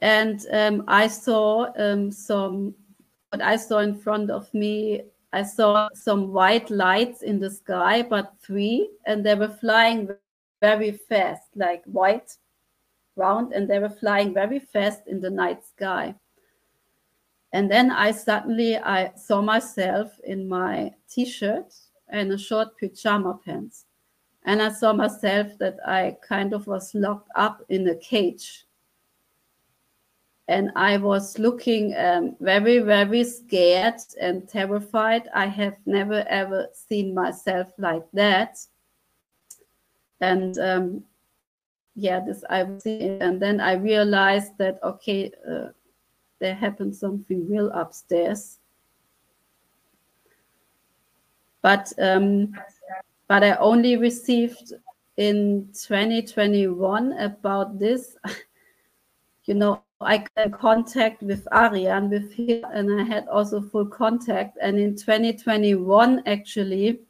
and 0.00 0.46
um, 0.52 0.84
I 0.88 1.06
saw 1.08 1.66
um, 1.76 2.10
some, 2.10 2.74
what 3.30 3.42
I 3.42 3.56
saw 3.56 3.78
in 3.78 3.94
front 3.94 4.30
of 4.30 4.52
me 4.54 5.02
I 5.32 5.42
saw 5.44 5.88
some 5.94 6.32
white 6.32 6.70
lights 6.70 7.22
in 7.22 7.38
the 7.38 7.50
sky, 7.50 8.02
but 8.02 8.34
three, 8.42 8.90
and 9.06 9.24
they 9.24 9.36
were 9.36 9.48
flying 9.48 10.10
very 10.60 10.92
fast, 10.92 11.48
like 11.54 11.84
white, 11.84 12.36
round, 13.16 13.52
and 13.52 13.68
they 13.68 13.78
were 13.78 13.90
flying 13.90 14.32
very 14.32 14.58
fast 14.58 15.06
in 15.06 15.20
the 15.20 15.30
night 15.30 15.64
sky. 15.64 16.14
And 17.52 17.70
then 17.70 17.90
I 17.90 18.12
suddenly 18.12 18.76
I 18.76 19.12
saw 19.16 19.42
myself 19.42 20.18
in 20.24 20.48
my 20.48 20.94
t-shirt 21.08 21.74
and 22.08 22.32
a 22.32 22.38
short 22.38 22.78
pajama 22.78 23.40
pants. 23.44 23.86
And 24.44 24.62
I 24.62 24.70
saw 24.70 24.92
myself 24.92 25.58
that 25.58 25.76
I 25.86 26.16
kind 26.26 26.52
of 26.52 26.66
was 26.66 26.94
locked 26.94 27.28
up 27.34 27.62
in 27.68 27.88
a 27.88 27.96
cage 27.96 28.66
and 30.50 30.72
I 30.74 30.96
was 30.96 31.38
looking 31.38 31.94
um, 31.96 32.34
very, 32.40 32.80
very 32.80 33.22
scared 33.22 34.00
and 34.20 34.48
terrified. 34.48 35.28
I 35.32 35.46
have 35.46 35.76
never 35.86 36.24
ever 36.28 36.66
seen 36.72 37.14
myself 37.14 37.68
like 37.78 38.02
that. 38.14 38.58
And 40.20 40.58
um, 40.58 41.04
yeah, 41.94 42.20
this 42.20 42.44
I 42.48 42.62
was 42.62 42.82
seeing, 42.82 43.20
and 43.22 43.40
then 43.40 43.60
I 43.60 43.74
realized 43.74 44.56
that 44.58 44.78
okay, 44.82 45.30
uh, 45.48 45.68
there 46.38 46.54
happened 46.54 46.96
something 46.96 47.48
real 47.48 47.70
upstairs. 47.72 48.58
But 51.62 51.92
um, 51.98 52.52
but 53.28 53.44
I 53.44 53.56
only 53.56 53.96
received 53.96 54.72
in 55.16 55.68
2021 55.72 57.12
about 57.18 57.78
this. 57.78 58.16
you 59.44 59.54
know, 59.54 59.82
I 60.00 60.24
got 60.36 60.52
contact 60.52 61.22
with 61.22 61.46
Arian, 61.52 62.08
with 62.08 62.32
him, 62.32 62.64
and 62.72 63.00
I 63.00 63.04
had 63.04 63.28
also 63.28 63.60
full 63.60 63.86
contact. 63.86 64.56
And 64.62 64.78
in 64.78 64.96
2021, 64.96 66.22
actually, 66.26 67.00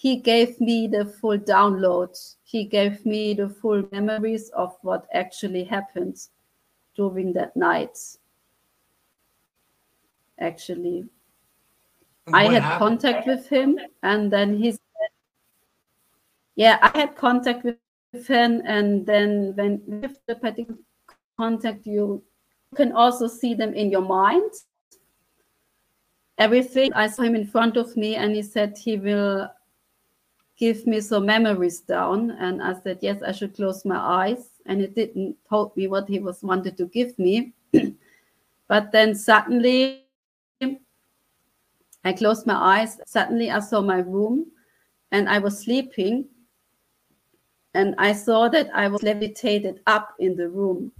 he 0.00 0.16
gave 0.16 0.58
me 0.62 0.86
the 0.86 1.04
full 1.04 1.36
download. 1.36 2.16
He 2.42 2.64
gave 2.64 3.04
me 3.04 3.34
the 3.34 3.50
full 3.50 3.86
memories 3.92 4.48
of 4.56 4.74
what 4.80 5.06
actually 5.12 5.62
happened 5.62 6.16
during 6.96 7.34
that 7.34 7.54
night. 7.54 7.98
Actually, 10.38 11.04
I 12.32 12.44
had 12.44 12.62
happened? 12.62 12.78
contact 12.78 13.26
with 13.26 13.46
him, 13.46 13.78
and 14.02 14.32
then 14.32 14.56
he 14.56 14.72
said, 14.72 15.10
"Yeah, 16.54 16.78
I 16.80 16.96
had 16.96 17.14
contact 17.14 17.62
with 17.62 18.26
him, 18.26 18.62
and 18.64 19.04
then 19.04 19.52
when 19.54 19.82
with 19.84 20.18
the 20.24 20.36
particular 20.36 20.80
contact. 21.36 21.86
You 21.86 22.24
can 22.74 22.92
also 22.92 23.26
see 23.26 23.52
them 23.52 23.74
in 23.74 23.90
your 23.90 24.06
mind. 24.08 24.50
Everything. 26.38 26.90
I 26.94 27.06
saw 27.06 27.20
him 27.20 27.34
in 27.34 27.46
front 27.46 27.76
of 27.76 27.94
me 27.98 28.16
and 28.16 28.34
he 28.34 28.40
said 28.40 28.78
he 28.78 28.96
will 28.96 29.50
give 30.60 30.86
me 30.86 31.00
some 31.00 31.26
memories 31.26 31.80
down. 31.80 32.30
And 32.32 32.62
I 32.62 32.74
said, 32.74 32.98
yes, 33.00 33.22
I 33.26 33.32
should 33.32 33.56
close 33.56 33.84
my 33.84 33.98
eyes. 33.98 34.60
And 34.66 34.80
it 34.80 34.94
didn't 34.94 35.36
told 35.48 35.76
me 35.76 35.88
what 35.88 36.06
he 36.08 36.20
was 36.20 36.42
wanted 36.42 36.76
to 36.76 36.86
give 36.86 37.18
me. 37.18 37.54
but 38.68 38.92
then 38.92 39.14
suddenly 39.14 40.04
I 42.04 42.12
closed 42.12 42.46
my 42.46 42.78
eyes. 42.78 43.00
Suddenly 43.06 43.50
I 43.50 43.58
saw 43.60 43.80
my 43.80 43.98
room 43.98 44.46
and 45.10 45.28
I 45.28 45.38
was 45.38 45.58
sleeping. 45.58 46.26
And 47.74 47.94
I 47.98 48.12
saw 48.12 48.48
that 48.48 48.68
I 48.74 48.88
was 48.88 49.02
levitated 49.02 49.80
up 49.86 50.14
in 50.18 50.36
the 50.36 50.48
room 50.48 50.92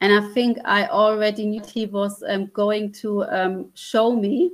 and 0.00 0.12
I 0.12 0.32
think 0.32 0.58
I 0.64 0.86
already 0.86 1.46
knew 1.46 1.62
he 1.62 1.86
was 1.86 2.22
um, 2.28 2.46
going 2.52 2.92
to 2.92 3.24
um, 3.24 3.70
show 3.74 4.14
me, 4.14 4.52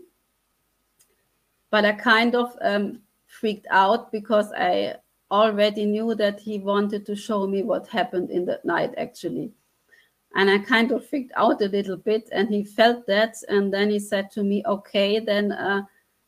but 1.70 1.84
I 1.84 1.92
kind 1.92 2.34
of 2.34 2.56
um, 2.62 3.00
freaked 3.43 3.66
out 3.70 4.12
because 4.12 4.53
I 4.53 4.95
already 5.32 5.84
knew 5.84 6.14
that 6.14 6.38
he 6.38 6.61
wanted 6.61 7.05
to 7.07 7.16
show 7.16 7.49
me 7.49 7.64
what 7.64 7.88
happened 7.88 8.30
in 8.30 8.47
that 8.47 8.64
night 8.64 8.95
actually. 8.97 9.51
And 10.36 10.49
I 10.49 10.59
kind 10.59 10.93
of 10.93 11.05
freaked 11.07 11.32
out 11.36 11.61
a 11.61 11.68
little 11.68 11.97
bit, 11.99 12.28
and 12.32 12.49
he 12.49 12.64
felt 12.64 13.07
that, 13.07 13.34
and 13.49 13.74
then 13.74 13.90
he 13.90 13.99
said 13.99 14.30
to 14.30 14.45
me, 14.45 14.62
"Okay, 14.64 15.18
then 15.18 15.51
uh, 15.51 15.82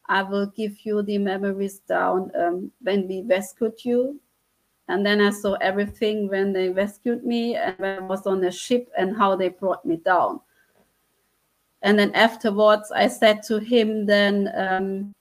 I 0.09 0.23
will 0.23 0.47
give 0.47 0.85
you 0.85 1.03
the 1.03 1.19
memories 1.19 1.79
down 1.79 2.31
um, 2.35 2.73
when 2.83 3.07
we 3.07 3.23
rescued 3.23 3.85
you 3.85 4.21
and 4.89 5.05
then 5.05 5.21
I 5.21 5.31
saw 5.31 5.55
everything 5.55 6.29
when 6.29 6.53
they 6.53 6.69
rescued 6.69 7.25
me 7.25 7.57
and 7.57 7.79
when 7.79 7.99
I 7.99 8.03
was 8.03 8.27
on 8.27 8.41
the 8.41 8.51
ship 8.51 8.91
and 8.99 9.17
how 9.17 9.35
they 9.35 9.49
brought 9.49 9.85
me 9.85 9.97
down. 9.97 10.41
And 11.83 11.99
then 11.99 12.15
afterwards, 12.15 12.93
I 12.95 13.09
said 13.09 13.43
to 13.45 13.59
him, 13.59 14.07
then, 14.07 14.51
um, 14.55 15.12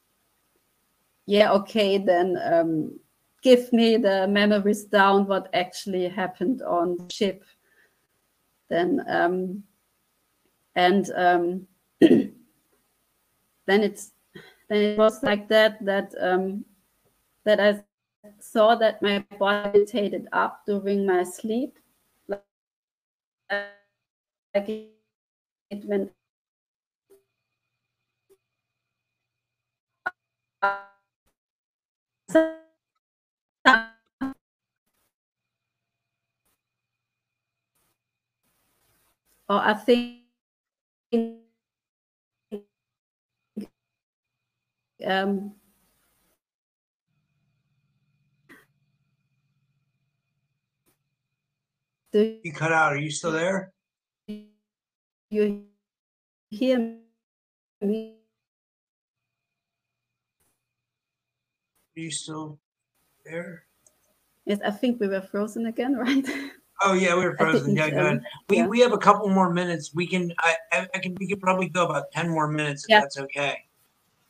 yeah, 1.26 1.52
okay, 1.54 1.98
then 1.98 2.38
um, 2.44 3.00
give 3.42 3.72
me 3.72 3.98
the 3.98 4.28
memories 4.28 4.86
down 4.86 5.28
what 5.28 5.50
actually 5.54 6.08
happened 6.10 6.62
on 6.62 6.98
the 6.98 7.14
ship. 7.14 7.44
Then, 8.70 9.04
um, 9.08 9.64
and 10.76 11.10
um, 11.16 11.68
then 12.02 12.34
it's 13.68 14.12
then 14.70 14.82
it 14.82 14.98
was 14.98 15.22
like 15.24 15.48
that 15.50 15.84
that 15.86 16.14
um, 16.20 16.66
that 17.46 17.60
I 17.60 17.84
saw 18.40 18.76
that 18.76 19.02
my 19.02 19.26
body 19.40 19.80
rotated 19.80 20.28
up 20.32 20.62
during 20.66 21.06
my 21.06 21.24
sleep, 21.24 21.78
like 22.28 23.70
it 24.56 25.86
went 25.86 26.12
or 32.36 32.50
I 39.50 39.74
think 39.74 40.20
um, 45.06 45.54
do 52.12 52.40
you 52.44 52.54
cut 52.54 52.72
out? 52.72 52.94
Are 52.94 52.98
you 52.98 53.12
still 53.12 53.32
there? 53.32 53.74
You 55.30 55.66
hear 56.50 56.98
me? 57.82 58.23
Are 61.96 62.00
you 62.00 62.12
still 62.12 62.58
there? 63.26 63.66
Yes, 64.46 64.60
I 64.66 64.72
think 64.72 65.00
we 65.00 65.08
were 65.08 65.22
frozen 65.22 65.68
again, 65.68 65.96
right? 65.98 66.26
Oh 66.82 66.94
yeah, 66.94 67.16
we 67.16 67.24
were 67.24 67.38
frozen. 67.38 67.76
Yeah, 67.76 67.90
good. 67.90 68.22
We 68.50 68.58
yeah. 68.58 68.68
we 68.68 68.80
have 68.82 68.94
a 68.94 68.98
couple 68.98 69.30
more 69.30 69.54
minutes. 69.54 69.94
We 69.94 70.08
can 70.08 70.34
I, 70.40 70.56
I, 70.72 70.88
I 70.94 71.00
can 71.00 71.16
we 71.16 71.28
can 71.28 71.40
probably 71.40 71.70
go 71.70 71.86
about 71.86 72.12
ten 72.12 72.30
more 72.30 72.48
minutes 72.48 72.86
if 72.86 72.90
yeah. 72.90 73.00
that's 73.02 73.18
okay, 73.18 73.58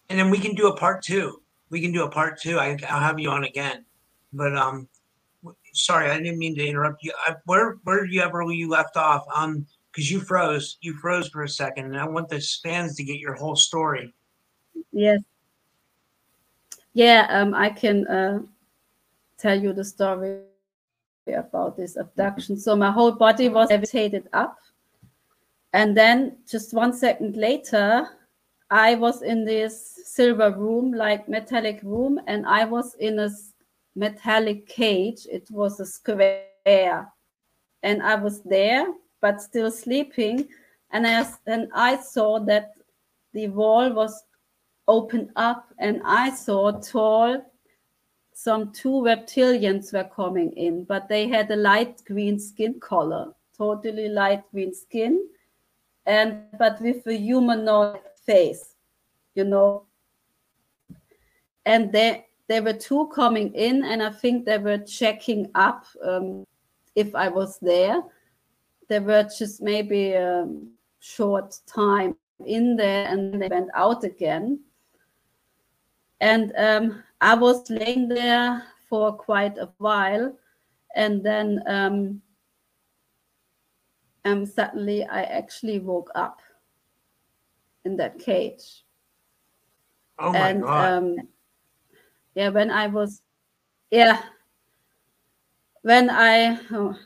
and 0.09 0.19
then 0.19 0.29
we 0.29 0.39
can 0.39 0.53
do 0.53 0.67
a 0.67 0.75
part 0.75 1.03
two. 1.03 1.41
We 1.69 1.81
can 1.81 1.91
do 1.91 2.03
a 2.03 2.09
part 2.09 2.39
two. 2.39 2.59
I, 2.59 2.77
I'll 2.89 2.99
have 2.99 3.19
you 3.19 3.29
on 3.29 3.45
again, 3.45 3.85
but 4.33 4.55
um, 4.55 4.87
sorry, 5.73 6.11
I 6.11 6.17
didn't 6.17 6.37
mean 6.37 6.55
to 6.55 6.65
interrupt 6.65 7.03
you. 7.03 7.13
I, 7.25 7.35
where 7.45 7.77
where 7.85 8.03
did 8.03 8.13
you 8.13 8.21
ever 8.21 8.43
you 8.51 8.69
left 8.69 8.97
off? 8.97 9.25
Um, 9.33 9.65
because 9.91 10.11
you 10.11 10.19
froze. 10.19 10.77
You 10.81 10.93
froze 10.95 11.29
for 11.29 11.43
a 11.43 11.49
second, 11.49 11.85
and 11.85 11.97
I 11.97 12.07
want 12.07 12.27
the 12.27 12.41
fans 12.63 12.95
to 12.95 13.03
get 13.03 13.19
your 13.19 13.35
whole 13.35 13.55
story. 13.55 14.13
Yes. 14.91 15.21
Yeah. 16.93 17.27
Um, 17.29 17.53
I 17.53 17.69
can 17.69 18.07
uh, 18.07 18.39
tell 19.37 19.59
you 19.59 19.73
the 19.73 19.83
story 19.83 20.41
about 21.27 21.77
this 21.77 21.95
abduction. 21.97 22.57
So 22.57 22.75
my 22.75 22.91
whole 22.91 23.11
body 23.11 23.49
was 23.49 23.69
levitated 23.69 24.29
up. 24.33 24.57
And 25.73 25.97
then 25.97 26.37
just 26.47 26.73
one 26.73 26.93
second 26.93 27.35
later, 27.35 28.07
I 28.69 28.95
was 28.95 29.21
in 29.21 29.45
this 29.45 30.01
silver 30.05 30.51
room, 30.51 30.93
like 30.93 31.27
metallic 31.27 31.79
room, 31.83 32.19
and 32.27 32.45
I 32.45 32.65
was 32.65 32.95
in 32.95 33.19
a 33.19 33.29
metallic 33.95 34.67
cage. 34.67 35.25
It 35.31 35.49
was 35.49 35.79
a 35.79 35.85
square. 35.85 37.11
And 37.83 38.03
I 38.03 38.15
was 38.15 38.41
there, 38.43 38.93
but 39.21 39.41
still 39.41 39.71
sleeping. 39.71 40.47
And 40.91 41.07
I, 41.07 41.25
and 41.47 41.69
I 41.73 41.97
saw 41.97 42.39
that 42.41 42.71
the 43.33 43.47
wall 43.47 43.91
was 43.91 44.23
opened 44.87 45.31
up, 45.35 45.73
and 45.79 46.01
I 46.03 46.29
saw 46.31 46.71
tall 46.71 47.43
some 48.33 48.71
two 48.71 49.01
reptilians 49.01 49.93
were 49.93 50.03
coming 50.03 50.51
in, 50.53 50.83
but 50.83 51.07
they 51.07 51.27
had 51.27 51.49
a 51.51 51.55
light 51.55 52.03
green 52.05 52.39
skin 52.39 52.79
color, 52.79 53.33
totally 53.57 54.09
light 54.09 54.43
green 54.51 54.73
skin, 54.73 55.27
and 56.05 56.41
but 56.57 56.81
with 56.81 57.05
a 57.07 57.13
humanoid 57.13 57.99
face, 58.25 58.75
you 59.35 59.45
know. 59.45 59.85
And 61.65 61.91
they 61.91 62.25
there 62.47 62.63
were 62.63 62.73
two 62.73 63.07
coming 63.15 63.53
in, 63.53 63.85
and 63.85 64.01
I 64.03 64.09
think 64.09 64.45
they 64.45 64.57
were 64.57 64.79
checking 64.79 65.49
up 65.55 65.85
um, 66.03 66.45
if 66.95 67.15
I 67.15 67.29
was 67.29 67.59
there. 67.59 68.03
They 68.89 68.99
were 68.99 69.23
just 69.23 69.61
maybe 69.61 70.11
a 70.11 70.49
short 70.99 71.55
time 71.65 72.17
in 72.45 72.75
there, 72.75 73.07
and 73.07 73.41
they 73.41 73.47
went 73.47 73.69
out 73.73 74.03
again. 74.03 74.59
And 76.23 76.53
um, 76.57 77.03
I 77.19 77.35
was 77.35 77.69
laying 77.69 78.07
there 78.07 78.63
for 78.87 79.11
quite 79.11 79.57
a 79.57 79.67
while, 79.77 80.33
and 80.95 81.21
then 81.21 81.61
um, 81.67 82.21
um, 84.23 84.45
suddenly 84.45 85.03
I 85.03 85.23
actually 85.23 85.79
woke 85.79 86.09
up 86.15 86.39
in 87.83 87.97
that 87.97 88.19
cage. 88.19 88.85
Oh 90.17 90.31
my 90.31 90.49
and, 90.51 90.61
god! 90.63 90.93
Um, 90.93 91.17
yeah, 92.35 92.47
when 92.47 92.71
I 92.71 92.87
was, 92.87 93.21
yeah, 93.91 94.21
when 95.81 96.09
I, 96.09 96.57
oh, 96.71 96.97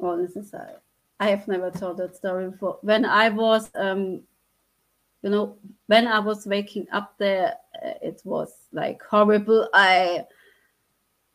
oh 0.00 0.16
this 0.20 0.34
is 0.34 0.52
I, 0.52 0.72
I 1.20 1.30
have 1.30 1.46
never 1.46 1.70
told 1.70 1.98
that 1.98 2.16
story 2.16 2.50
before. 2.50 2.78
When 2.82 3.04
I 3.04 3.28
was, 3.28 3.70
um, 3.76 4.22
you 5.24 5.30
know, 5.30 5.56
when 5.86 6.06
I 6.06 6.18
was 6.18 6.46
waking 6.46 6.86
up 6.92 7.14
there, 7.16 7.54
uh, 7.82 7.94
it 8.02 8.20
was 8.24 8.52
like 8.72 9.02
horrible. 9.02 9.70
I 9.72 10.26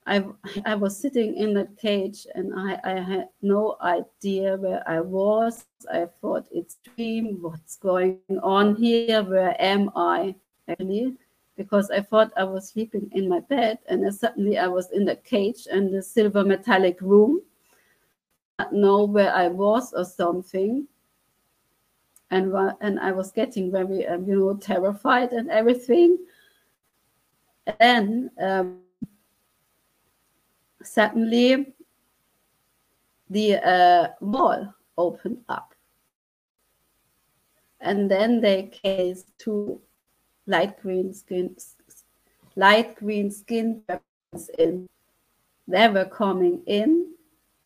I 0.06 0.26
I 0.64 0.76
was 0.76 0.96
sitting 0.96 1.36
in 1.36 1.56
the 1.56 1.68
cage 1.82 2.28
and 2.36 2.54
I, 2.56 2.80
I 2.84 3.00
had 3.00 3.30
no 3.42 3.78
idea 3.82 4.58
where 4.58 4.88
I 4.88 5.02
was. 5.02 5.66
I 5.92 6.06
thought 6.22 6.46
it's 6.52 6.78
dream. 6.96 7.40
What's 7.42 7.78
going 7.78 8.20
on 8.44 8.76
here? 8.76 9.24
Where 9.24 9.60
am 9.60 9.90
I 9.96 10.36
actually? 10.68 11.18
Because 11.58 11.90
I 11.90 12.02
thought 12.02 12.32
I 12.38 12.44
was 12.44 12.70
sleeping 12.70 13.10
in 13.14 13.28
my 13.28 13.40
bed 13.40 13.80
and 13.90 14.14
suddenly 14.14 14.60
I 14.60 14.68
was 14.68 14.92
in 14.92 15.04
the 15.04 15.16
cage 15.16 15.68
and 15.72 15.92
the 15.92 16.04
silver 16.04 16.44
metallic 16.44 17.02
room. 17.02 17.42
I 18.60 18.68
know 18.72 19.06
where 19.06 19.34
I 19.34 19.48
was 19.48 19.94
or 19.94 20.06
something. 20.06 20.88
And, 22.32 22.54
and 22.82 23.00
I 23.00 23.12
was 23.12 23.32
getting 23.32 23.72
very, 23.72 24.06
um, 24.06 24.26
you 24.26 24.40
know, 24.40 24.56
terrified 24.56 25.32
and 25.32 25.50
everything 25.50 26.20
and 27.80 28.30
um, 28.42 28.80
suddenly 30.84 31.74
the 33.30 33.56
uh, 33.56 34.08
wall 34.22 34.74
opened 34.98 35.40
up. 35.50 35.74
And 37.82 38.10
then 38.10 38.42
they 38.42 38.64
came 38.64 39.16
two 39.38 39.80
light 40.48 40.82
green 40.82 41.14
skin, 41.14 41.56
light 42.56 42.96
green 42.96 43.32
skin 43.32 43.84
in. 44.58 44.88
They 45.68 45.88
were 45.88 46.06
coming 46.06 46.62
in 46.66 47.14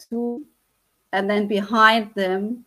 to, 0.09 0.45
and 1.13 1.29
then 1.29 1.47
behind 1.47 2.13
them, 2.15 2.65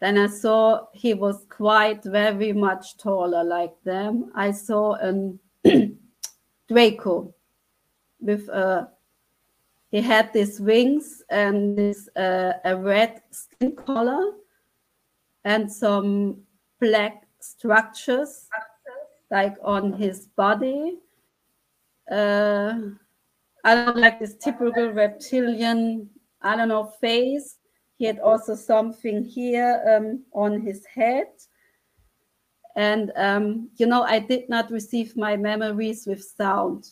then 0.00 0.18
I 0.18 0.28
saw 0.28 0.86
he 0.92 1.14
was 1.14 1.44
quite 1.48 2.04
very 2.04 2.52
much 2.52 2.96
taller 2.98 3.42
like 3.42 3.74
them. 3.84 4.30
I 4.34 4.52
saw 4.52 4.94
an 4.94 5.38
Draco 6.68 7.34
with 8.20 8.48
a 8.48 8.54
uh, 8.54 8.86
he 9.90 10.02
had 10.02 10.32
these 10.34 10.60
wings 10.60 11.22
and 11.30 11.76
this 11.76 12.08
uh, 12.14 12.52
a 12.64 12.76
red 12.76 13.22
skin 13.30 13.74
color 13.74 14.32
and 15.44 15.70
some 15.70 16.42
black 16.78 17.26
structures 17.40 18.48
like 19.30 19.56
on 19.62 19.92
his 19.92 20.26
body. 20.36 20.98
Uh, 22.10 22.74
I 23.64 23.74
don't 23.74 23.96
like 23.96 24.20
this 24.20 24.36
typical 24.36 24.92
reptilian, 24.92 26.08
I 26.42 26.56
don't 26.56 26.68
know, 26.68 26.92
face. 27.00 27.57
He 27.98 28.04
had 28.04 28.20
also 28.20 28.54
something 28.54 29.24
here 29.24 29.82
um, 29.90 30.24
on 30.32 30.60
his 30.60 30.86
head. 30.86 31.26
And, 32.76 33.10
um, 33.16 33.70
you 33.76 33.86
know, 33.86 34.04
I 34.04 34.20
did 34.20 34.48
not 34.48 34.70
receive 34.70 35.16
my 35.16 35.36
memories 35.36 36.06
with 36.06 36.22
sound. 36.22 36.90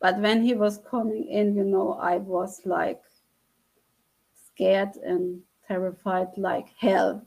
But 0.00 0.18
when 0.18 0.44
he 0.44 0.52
was 0.52 0.82
coming 0.90 1.24
in, 1.28 1.56
you 1.56 1.64
know, 1.64 1.94
I 1.94 2.18
was 2.18 2.60
like 2.66 3.00
scared 4.46 4.96
and 4.96 5.40
terrified 5.66 6.28
like 6.36 6.68
hell. 6.78 7.26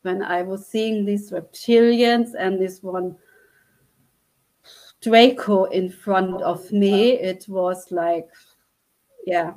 When 0.00 0.22
I 0.22 0.40
was 0.40 0.66
seeing 0.66 1.04
these 1.04 1.30
reptilians 1.30 2.30
and 2.38 2.58
this 2.58 2.82
one 2.82 3.18
Draco 5.02 5.64
in 5.64 5.90
front 5.90 6.40
of 6.40 6.72
me, 6.72 7.12
it 7.12 7.44
was 7.48 7.90
like, 7.90 8.30
yeah, 9.26 9.52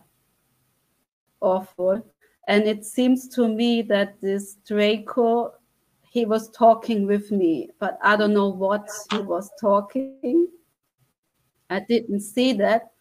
awful. 1.43 2.03
And 2.47 2.63
it 2.63 2.85
seems 2.85 3.27
to 3.29 3.47
me 3.47 3.81
that 3.83 4.19
this 4.21 4.55
Draco, 4.67 5.53
he 6.09 6.25
was 6.25 6.49
talking 6.49 7.05
with 7.05 7.31
me, 7.31 7.69
but 7.79 7.97
I 8.03 8.15
don't 8.15 8.33
know 8.33 8.49
what 8.49 8.87
he 9.11 9.19
was 9.19 9.49
talking. 9.59 10.47
I 11.69 11.79
didn't 11.79 12.21
see 12.21 12.53
that. 12.53 12.91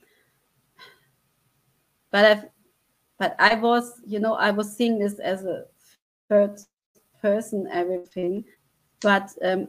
But 2.10 2.24
I, 2.24 2.42
but 3.18 3.36
I 3.38 3.54
was, 3.54 4.00
you 4.06 4.20
know, 4.20 4.34
I 4.34 4.50
was 4.50 4.76
seeing 4.76 4.98
this 4.98 5.18
as 5.18 5.44
a 5.44 5.64
third 6.28 6.60
person, 7.20 7.68
everything. 7.70 8.44
But 9.00 9.30
um, 9.44 9.68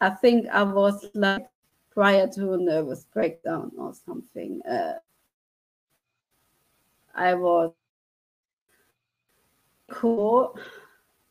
I 0.00 0.10
think 0.10 0.48
I 0.48 0.62
was 0.62 1.06
like 1.14 1.46
prior 1.90 2.26
to 2.28 2.52
a 2.52 2.56
nervous 2.58 3.06
breakdown 3.12 3.72
or 3.78 3.94
something. 3.94 4.60
Uh, 4.62 4.94
I 7.14 7.34
was 7.34 7.72
cool. 9.90 10.58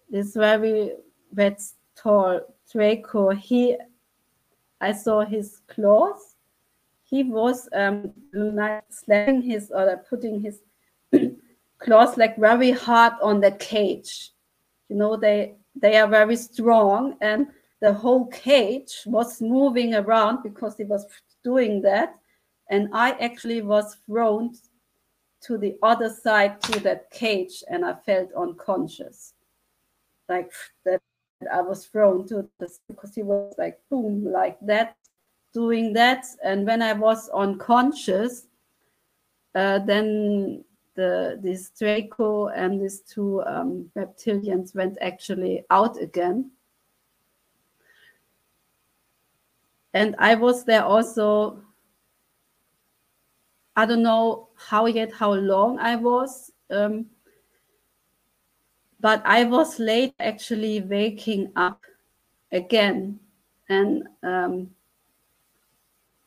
This 0.09 0.33
very 0.33 0.93
red 1.33 1.57
tall 1.95 2.41
Draco. 2.71 3.29
He, 3.31 3.77
I 4.81 4.91
saw 4.91 5.25
his 5.25 5.61
claws. 5.67 6.35
He 7.03 7.23
was 7.23 7.69
um, 7.73 8.13
like 8.33 8.83
his 9.43 9.71
or 9.71 10.03
putting 10.09 10.41
his 10.41 10.61
claws 11.79 12.17
like 12.17 12.37
very 12.37 12.71
hard 12.71 13.13
on 13.21 13.39
the 13.39 13.51
cage. 13.51 14.31
You 14.89 14.95
know, 14.95 15.15
they 15.15 15.55
they 15.75 15.97
are 15.97 16.07
very 16.07 16.35
strong, 16.35 17.15
and 17.21 17.47
the 17.81 17.93
whole 17.93 18.27
cage 18.27 19.03
was 19.05 19.41
moving 19.41 19.93
around 19.93 20.41
because 20.43 20.77
he 20.77 20.83
was 20.83 21.05
doing 21.43 21.81
that, 21.81 22.15
and 22.69 22.89
I 22.93 23.11
actually 23.11 23.61
was 23.61 23.97
thrown 24.05 24.55
to 25.47 25.57
the 25.57 25.77
other 25.83 26.09
side 26.09 26.61
to 26.63 26.79
that 26.81 27.11
cage, 27.11 27.63
and 27.69 27.85
I 27.85 27.93
felt 28.05 28.33
unconscious, 28.33 29.33
like 30.29 30.51
that. 30.85 31.01
I 31.51 31.61
was 31.61 31.85
thrown 31.85 32.25
to 32.29 32.49
this 32.59 32.79
because 32.87 33.13
he 33.13 33.21
was 33.21 33.53
like 33.57 33.79
boom 33.89 34.31
like 34.31 34.57
that, 34.61 34.95
doing 35.53 35.93
that, 35.93 36.25
and 36.43 36.65
when 36.65 36.81
I 36.81 36.93
was 36.93 37.29
unconscious, 37.29 38.47
uh, 39.53 39.79
then 39.79 40.63
the 40.95 41.39
this 41.43 41.71
Draco 41.77 42.47
and 42.47 42.81
these 42.81 43.01
two 43.01 43.43
um, 43.43 43.91
reptilians 43.95 44.73
went 44.73 44.97
actually 45.01 45.65
out 45.69 46.01
again. 46.01 46.51
And 49.93 50.15
I 50.19 50.35
was 50.35 50.65
there 50.65 50.83
also. 50.83 51.61
I 53.75 53.85
don't 53.85 54.03
know 54.03 54.49
how 54.55 54.85
yet 54.85 55.11
how 55.13 55.33
long 55.33 55.79
I 55.79 55.95
was, 55.95 56.51
um, 56.69 57.07
but 58.99 59.21
I 59.25 59.43
was 59.43 59.79
late 59.79 60.13
actually 60.19 60.81
waking 60.81 61.51
up 61.55 61.83
again 62.51 63.19
and 63.69 64.07
um, 64.23 64.69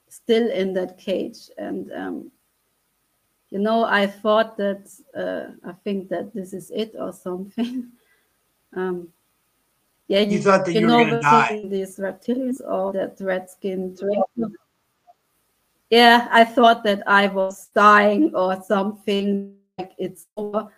still 0.09 0.51
in 0.51 0.75
that 0.75 0.99
cage 0.99 1.51
and 1.57 1.91
um, 1.93 2.31
you 3.51 3.59
know, 3.59 3.85
I 3.85 4.07
thought 4.07 4.57
that 4.59 4.91
uh, 5.17 5.53
I 5.67 5.73
think 5.85 6.09
that 6.11 6.35
this 6.35 6.53
is 6.53 6.71
it 6.71 6.95
or 6.99 7.13
something. 7.13 7.89
Um, 8.77 9.09
yeah, 10.09 10.21
you, 10.21 10.33
you, 10.33 10.43
thought 10.43 10.67
that 10.67 10.75
you, 10.75 10.81
you 10.81 10.87
know, 10.87 10.99
were. 10.99 11.69
These 11.71 11.97
reptilians 11.97 12.61
or 12.61 12.93
that 12.93 13.17
red 13.19 13.49
skin 13.49 13.95
dragon. 13.95 14.55
Yeah, 15.91 16.29
I 16.31 16.45
thought 16.45 16.85
that 16.85 17.03
I 17.07 17.29
was 17.29 17.69
dying 17.75 18.35
or 18.35 18.63
something. 18.63 19.55
Like 19.79 19.93
it's 19.99 20.27
over. 20.37 20.69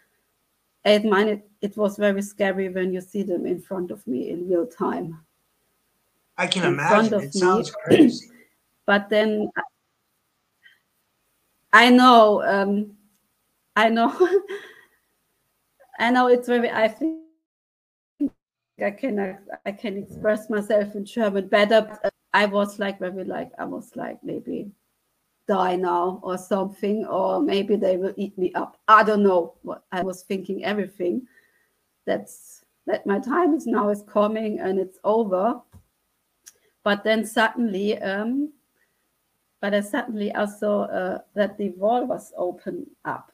I 0.85 0.99
mean, 0.99 1.29
it, 1.29 1.51
it 1.61 1.77
was 1.77 1.97
very 1.97 2.23
scary 2.23 2.69
when 2.69 2.93
you 2.93 3.01
see 3.01 3.23
them 3.23 3.45
in 3.45 3.61
front 3.61 3.91
of 3.91 4.07
me 4.07 4.31
in 4.31 4.49
real 4.49 4.67
time. 4.67 5.21
I 6.39 6.47
can 6.47 6.65
in 6.65 6.73
imagine. 6.75 7.21
It 7.21 7.35
me. 7.35 7.41
sounds 7.41 7.71
crazy. 7.71 8.29
but 8.87 9.09
then 9.11 9.51
I 11.73 11.91
know, 11.91 12.43
um, 12.43 12.97
I 13.77 13.89
know, 13.89 14.11
I 15.99 16.11
know. 16.11 16.29
It's 16.29 16.49
very. 16.49 16.71
I 16.71 16.89
think 16.89 17.21
I 18.83 18.91
can 18.91 19.39
I 19.67 19.73
can 19.73 19.99
express 19.99 20.49
myself 20.49 20.95
in 20.95 21.05
German 21.05 21.49
better. 21.49 21.83
But 21.83 22.15
I 22.33 22.47
was 22.47 22.79
like 22.79 22.99
very 22.99 23.25
like 23.25 23.53
I 23.59 23.65
was 23.65 23.95
like 23.97 24.23
maybe 24.25 24.71
die 25.51 25.75
now 25.75 26.21
or 26.23 26.39
something, 26.39 27.05
or 27.07 27.43
maybe 27.43 27.75
they 27.75 27.97
will 27.97 28.15
eat 28.17 28.39
me 28.39 28.53
up. 28.55 28.79
I 28.87 29.03
don't 29.03 29.25
know 29.25 29.55
what 29.63 29.83
I 29.91 30.03
was 30.03 30.23
thinking. 30.23 30.65
Everything 30.65 31.27
that's 32.07 32.65
that 32.87 33.05
my 33.07 33.19
time 33.19 33.55
is 33.55 33.67
now 33.67 33.89
is 33.89 34.03
coming 34.07 34.61
and 34.61 34.79
it's 34.79 34.99
over. 35.03 35.61
But 36.85 37.03
then 37.05 37.27
suddenly, 37.27 37.99
um, 37.99 38.53
but 39.61 39.75
I 39.75 39.81
suddenly 39.81 40.33
I 40.35 40.47
saw 40.47 40.85
uh, 40.85 41.19
that 41.35 41.59
the 41.59 41.71
wall 41.71 42.07
was 42.07 42.33
open 42.37 42.87
up. 43.05 43.33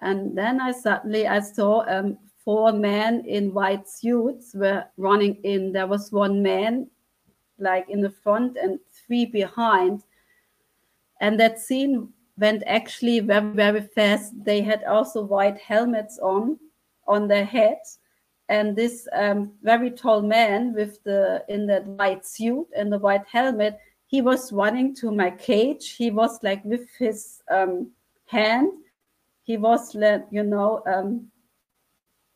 And 0.00 0.38
then 0.38 0.60
I 0.60 0.72
suddenly 0.72 1.26
I 1.26 1.40
saw 1.40 1.84
um, 1.88 2.16
four 2.44 2.72
men 2.72 3.24
in 3.26 3.52
white 3.52 3.88
suits 3.88 4.54
were 4.54 4.84
running 4.96 5.34
in. 5.42 5.72
There 5.72 5.88
was 5.88 6.12
one 6.12 6.42
man 6.42 6.86
like 7.58 7.90
in 7.90 8.00
the 8.00 8.10
front 8.10 8.56
and 8.56 8.78
three 9.06 9.26
behind. 9.26 10.02
And 11.20 11.40
that 11.40 11.58
scene 11.58 12.12
went 12.38 12.62
actually 12.66 13.20
very, 13.20 13.52
very 13.52 13.80
fast. 13.80 14.32
They 14.44 14.60
had 14.60 14.84
also 14.84 15.22
white 15.22 15.58
helmets 15.58 16.18
on 16.18 16.58
on 17.06 17.28
their 17.28 17.44
heads. 17.44 17.98
And 18.48 18.76
this 18.76 19.08
um, 19.12 19.52
very 19.62 19.90
tall 19.90 20.22
man 20.22 20.74
with 20.74 21.02
the 21.04 21.44
in 21.48 21.66
that 21.66 21.86
white 21.86 22.26
suit 22.26 22.68
and 22.76 22.92
the 22.92 22.98
white 22.98 23.26
helmet, 23.30 23.78
he 24.06 24.22
was 24.22 24.52
running 24.52 24.94
to 24.96 25.10
my 25.10 25.30
cage. 25.30 25.96
He 25.96 26.10
was 26.10 26.38
like 26.42 26.64
with 26.64 26.88
his 26.98 27.42
um, 27.50 27.90
hand. 28.26 28.72
He 29.42 29.56
was, 29.56 29.94
let, 29.94 30.26
you 30.30 30.42
know, 30.42 30.82
um, 30.86 31.30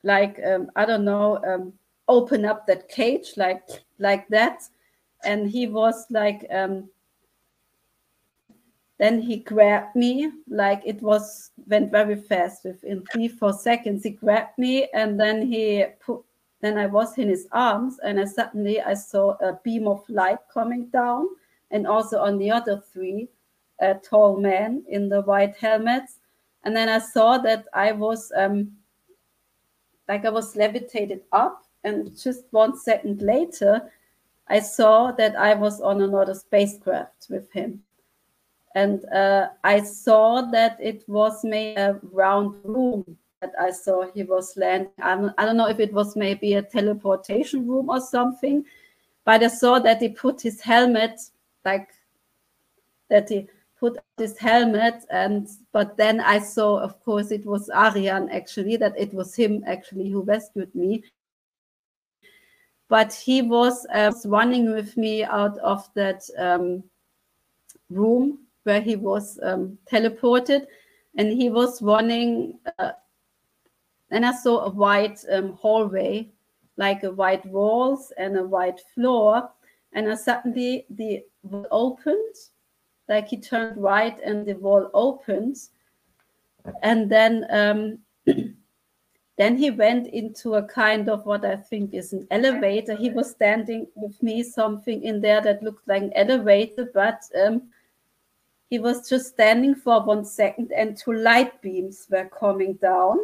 like 0.02 0.40
um, 0.44 0.70
I 0.76 0.84
don't 0.84 1.04
know, 1.04 1.38
um, 1.44 1.72
open 2.08 2.44
up 2.44 2.66
that 2.66 2.88
cage 2.88 3.34
like 3.36 3.62
like 3.98 4.26
that, 4.28 4.62
and 5.24 5.50
he 5.50 5.66
was 5.66 6.06
like. 6.10 6.46
Then 9.00 9.20
he 9.20 9.38
grabbed 9.38 9.96
me 9.96 10.30
like 10.46 10.82
it 10.84 11.02
was 11.02 11.50
went 11.66 11.90
very 11.90 12.16
fast 12.16 12.64
within 12.64 13.02
three 13.12 13.28
four 13.28 13.52
seconds 13.52 14.04
he 14.04 14.10
grabbed 14.10 14.56
me 14.58 14.88
and 14.94 15.18
then 15.18 15.40
he 15.40 15.86
put 16.04 16.22
then 16.60 16.76
i 16.76 16.84
was 16.84 17.16
in 17.16 17.28
his 17.28 17.48
arms 17.52 17.98
and 18.04 18.20
I 18.20 18.26
suddenly 18.26 18.78
i 18.82 18.92
saw 18.92 19.36
a 19.40 19.58
beam 19.64 19.88
of 19.88 20.06
light 20.10 20.40
coming 20.52 20.86
down 20.88 21.28
and 21.70 21.86
also 21.86 22.18
on 22.20 22.36
the 22.36 22.50
other 22.50 22.82
three 22.92 23.28
uh, 23.80 23.94
tall 24.02 24.36
men 24.36 24.84
in 24.88 25.08
the 25.08 25.22
white 25.22 25.56
helmets. 25.56 26.18
And 26.64 26.76
then 26.76 26.88
I 26.88 26.98
saw 26.98 27.38
that 27.38 27.66
I 27.72 27.92
was 27.92 28.32
um, 28.36 28.72
like 30.08 30.24
I 30.24 30.30
was 30.30 30.56
levitated 30.56 31.22
up, 31.32 31.64
and 31.84 32.16
just 32.18 32.44
one 32.50 32.76
second 32.76 33.22
later, 33.22 33.90
I 34.48 34.60
saw 34.60 35.12
that 35.12 35.36
I 35.36 35.54
was 35.54 35.80
on 35.80 36.02
another 36.02 36.34
spacecraft 36.34 37.28
with 37.30 37.50
him. 37.52 37.82
And 38.74 39.04
uh, 39.06 39.48
I 39.64 39.82
saw 39.82 40.42
that 40.52 40.78
it 40.80 41.04
was 41.08 41.42
made 41.44 41.76
a 41.76 41.98
round 42.12 42.56
room 42.64 43.16
that 43.40 43.52
I 43.60 43.70
saw 43.70 44.10
he 44.12 44.22
was 44.22 44.56
landing. 44.56 44.92
I 45.02 45.16
don't, 45.16 45.34
I 45.38 45.44
don't 45.44 45.56
know 45.56 45.68
if 45.68 45.80
it 45.80 45.92
was 45.92 46.14
maybe 46.14 46.54
a 46.54 46.62
teleportation 46.62 47.66
room 47.66 47.90
or 47.90 48.00
something, 48.00 48.64
but 49.24 49.42
I 49.42 49.48
saw 49.48 49.78
that 49.80 50.00
he 50.00 50.10
put 50.10 50.40
his 50.40 50.60
helmet 50.60 51.20
like 51.64 51.88
that 53.08 53.28
he 53.28 53.48
put 53.78 53.98
this 54.16 54.38
helmet 54.38 55.04
and 55.10 55.48
but 55.72 55.96
then 55.96 56.20
i 56.20 56.38
saw 56.38 56.78
of 56.78 57.02
course 57.02 57.30
it 57.30 57.44
was 57.46 57.70
Ariane 57.70 58.28
actually 58.30 58.76
that 58.76 58.94
it 58.96 59.12
was 59.12 59.34
him 59.34 59.64
actually 59.66 60.10
who 60.10 60.22
rescued 60.22 60.74
me 60.74 61.02
but 62.88 63.12
he 63.12 63.40
was 63.40 63.86
uh, 63.94 64.12
running 64.24 64.72
with 64.72 64.96
me 64.96 65.24
out 65.24 65.56
of 65.58 65.88
that 65.94 66.22
um, 66.38 66.82
room 67.88 68.38
where 68.64 68.80
he 68.80 68.96
was 68.96 69.38
um, 69.42 69.78
teleported 69.90 70.66
and 71.16 71.32
he 71.32 71.48
was 71.50 71.82
running 71.82 72.58
uh, 72.78 72.92
and 74.10 74.24
i 74.24 74.32
saw 74.32 74.64
a 74.64 74.70
white 74.70 75.24
um, 75.32 75.52
hallway 75.54 76.28
like 76.76 77.02
a 77.02 77.10
white 77.10 77.44
walls 77.46 78.12
and 78.16 78.36
a 78.36 78.44
white 78.44 78.80
floor 78.94 79.50
and 79.92 80.10
I 80.10 80.14
suddenly 80.14 80.86
the 80.90 81.24
wall 81.42 81.66
opened, 81.70 82.34
like 83.08 83.28
he 83.28 83.36
turned 83.36 83.82
right 83.82 84.18
and 84.20 84.46
the 84.46 84.54
wall 84.54 84.90
opened, 84.94 85.56
and 86.82 87.10
then 87.10 87.46
um, 87.50 87.98
then 89.36 89.56
he 89.56 89.70
went 89.70 90.06
into 90.08 90.54
a 90.54 90.62
kind 90.62 91.08
of 91.08 91.26
what 91.26 91.44
I 91.44 91.56
think 91.56 91.94
is 91.94 92.12
an 92.12 92.26
elevator. 92.30 92.94
He 92.94 93.10
was 93.10 93.30
standing 93.30 93.86
with 93.94 94.22
me, 94.22 94.42
something 94.42 95.02
in 95.02 95.20
there 95.20 95.40
that 95.40 95.62
looked 95.62 95.88
like 95.88 96.02
an 96.02 96.12
elevator, 96.14 96.90
but 96.94 97.22
um, 97.44 97.62
he 98.70 98.78
was 98.78 99.08
just 99.08 99.26
standing 99.26 99.74
for 99.74 100.02
one 100.02 100.24
second, 100.24 100.72
and 100.72 100.96
two 100.96 101.12
light 101.12 101.60
beams 101.60 102.06
were 102.08 102.28
coming 102.28 102.74
down. 102.74 103.18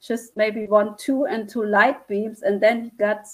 Just 0.00 0.36
maybe 0.36 0.66
one, 0.66 0.96
two, 0.98 1.24
and 1.26 1.48
two 1.48 1.64
light 1.64 2.06
beams, 2.08 2.42
and 2.42 2.60
then 2.60 2.84
he 2.84 2.90
got 2.90 3.24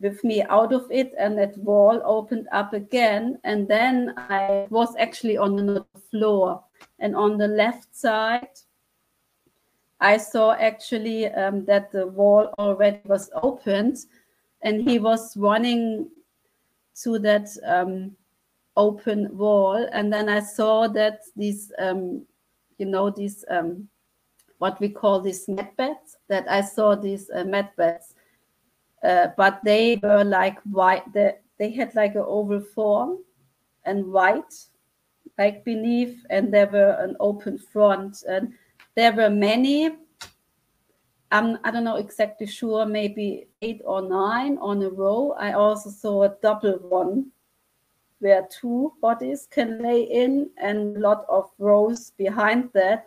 with 0.00 0.24
me 0.24 0.42
out 0.42 0.72
of 0.72 0.90
it 0.90 1.12
and 1.18 1.38
that 1.38 1.56
wall 1.58 2.00
opened 2.04 2.48
up 2.52 2.72
again. 2.72 3.38
And 3.44 3.68
then 3.68 4.14
i 4.16 4.66
was 4.70 4.94
actually 4.98 5.36
on 5.36 5.56
the 5.56 5.84
floor. 6.10 6.64
And 6.98 7.14
on 7.14 7.36
the 7.36 7.48
left 7.48 7.94
side 7.94 8.48
I 10.00 10.16
saw 10.16 10.52
actually 10.52 11.26
um, 11.26 11.66
that 11.66 11.92
the 11.92 12.06
wall 12.06 12.54
already 12.58 13.00
was 13.04 13.30
opened. 13.34 13.98
And 14.62 14.88
he 14.88 14.98
was 14.98 15.36
running 15.36 16.08
to 17.02 17.18
that 17.18 17.48
um, 17.66 18.16
open 18.76 19.36
wall. 19.36 19.88
And 19.92 20.12
then 20.12 20.28
I 20.28 20.40
saw 20.40 20.88
that 20.88 21.20
these, 21.36 21.72
um, 21.78 22.26
you 22.78 22.86
know, 22.86 23.10
these, 23.10 23.44
um, 23.50 23.88
what 24.58 24.80
we 24.80 24.88
call 24.88 25.20
these 25.20 25.48
med 25.48 25.76
beds, 25.76 26.16
that 26.28 26.50
I 26.50 26.60
saw 26.60 26.94
these 26.94 27.30
uh, 27.34 27.44
med 27.44 27.70
beds. 27.76 28.14
Uh, 29.02 29.28
but 29.36 29.60
they 29.64 29.98
were 30.02 30.24
like 30.24 30.60
white, 30.62 31.10
they, 31.12 31.34
they 31.58 31.70
had 31.70 31.94
like 31.94 32.14
an 32.14 32.24
oval 32.26 32.60
form 32.60 33.18
and 33.84 34.06
white, 34.06 34.54
like 35.38 35.64
beneath, 35.64 36.18
and 36.28 36.52
there 36.52 36.66
were 36.66 36.96
an 37.00 37.16
open 37.20 37.58
front. 37.58 38.24
And 38.28 38.52
there 38.94 39.12
were 39.12 39.30
many 39.30 39.90
I'm, 41.32 41.58
I 41.62 41.70
don't 41.70 41.84
know 41.84 41.96
exactly 41.96 42.46
sure, 42.46 42.84
maybe 42.86 43.46
eight 43.62 43.82
or 43.84 44.02
nine 44.02 44.58
on 44.58 44.82
a 44.82 44.90
row. 44.90 45.34
I 45.38 45.52
also 45.52 45.88
saw 45.90 46.24
a 46.24 46.36
double 46.42 46.78
one 46.88 47.30
where 48.20 48.46
two 48.50 48.92
bodies 49.00 49.48
can 49.50 49.82
lay 49.82 50.02
in 50.02 50.50
and 50.58 50.96
a 50.96 51.00
lot 51.00 51.24
of 51.28 51.50
rows 51.58 52.12
behind 52.12 52.70
that. 52.74 53.06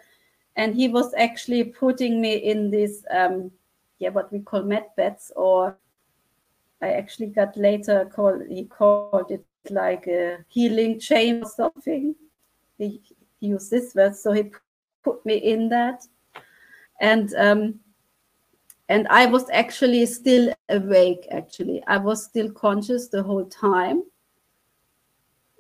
And 0.56 0.76
he 0.76 0.88
was 0.88 1.14
actually 1.16 1.64
putting 1.64 2.22
me 2.22 2.36
in 2.36 2.70
this, 2.70 3.04
um, 3.12 3.52
yeah, 4.00 4.10
what 4.10 4.32
we 4.32 4.40
call 4.40 4.64
med 4.64 4.86
beds, 4.98 5.32
or 5.36 5.78
I 6.82 6.94
actually 6.94 7.28
got 7.28 7.56
later 7.56 8.10
called, 8.14 8.44
he 8.50 8.66
called 8.66 9.32
it 9.32 9.46
like 9.70 10.08
a 10.08 10.40
healing 10.50 11.00
chamber 11.00 11.46
or 11.46 11.50
something. 11.50 12.16
He, 12.78 13.02
he 13.40 13.48
used 13.48 13.72
this 13.72 13.96
word, 13.96 14.16
so 14.16 14.32
he 14.32 14.52
put 15.04 15.26
me 15.26 15.36
in 15.38 15.70
that. 15.70 16.06
And 17.00 17.34
um, 17.36 17.80
and 18.90 19.08
I 19.08 19.26
was 19.26 19.50
actually 19.50 20.06
still 20.06 20.54
awake. 20.70 21.28
Actually, 21.32 21.84
I 21.88 21.98
was 21.98 22.26
still 22.26 22.52
conscious 22.52 23.08
the 23.08 23.24
whole 23.24 23.46
time. 23.46 24.04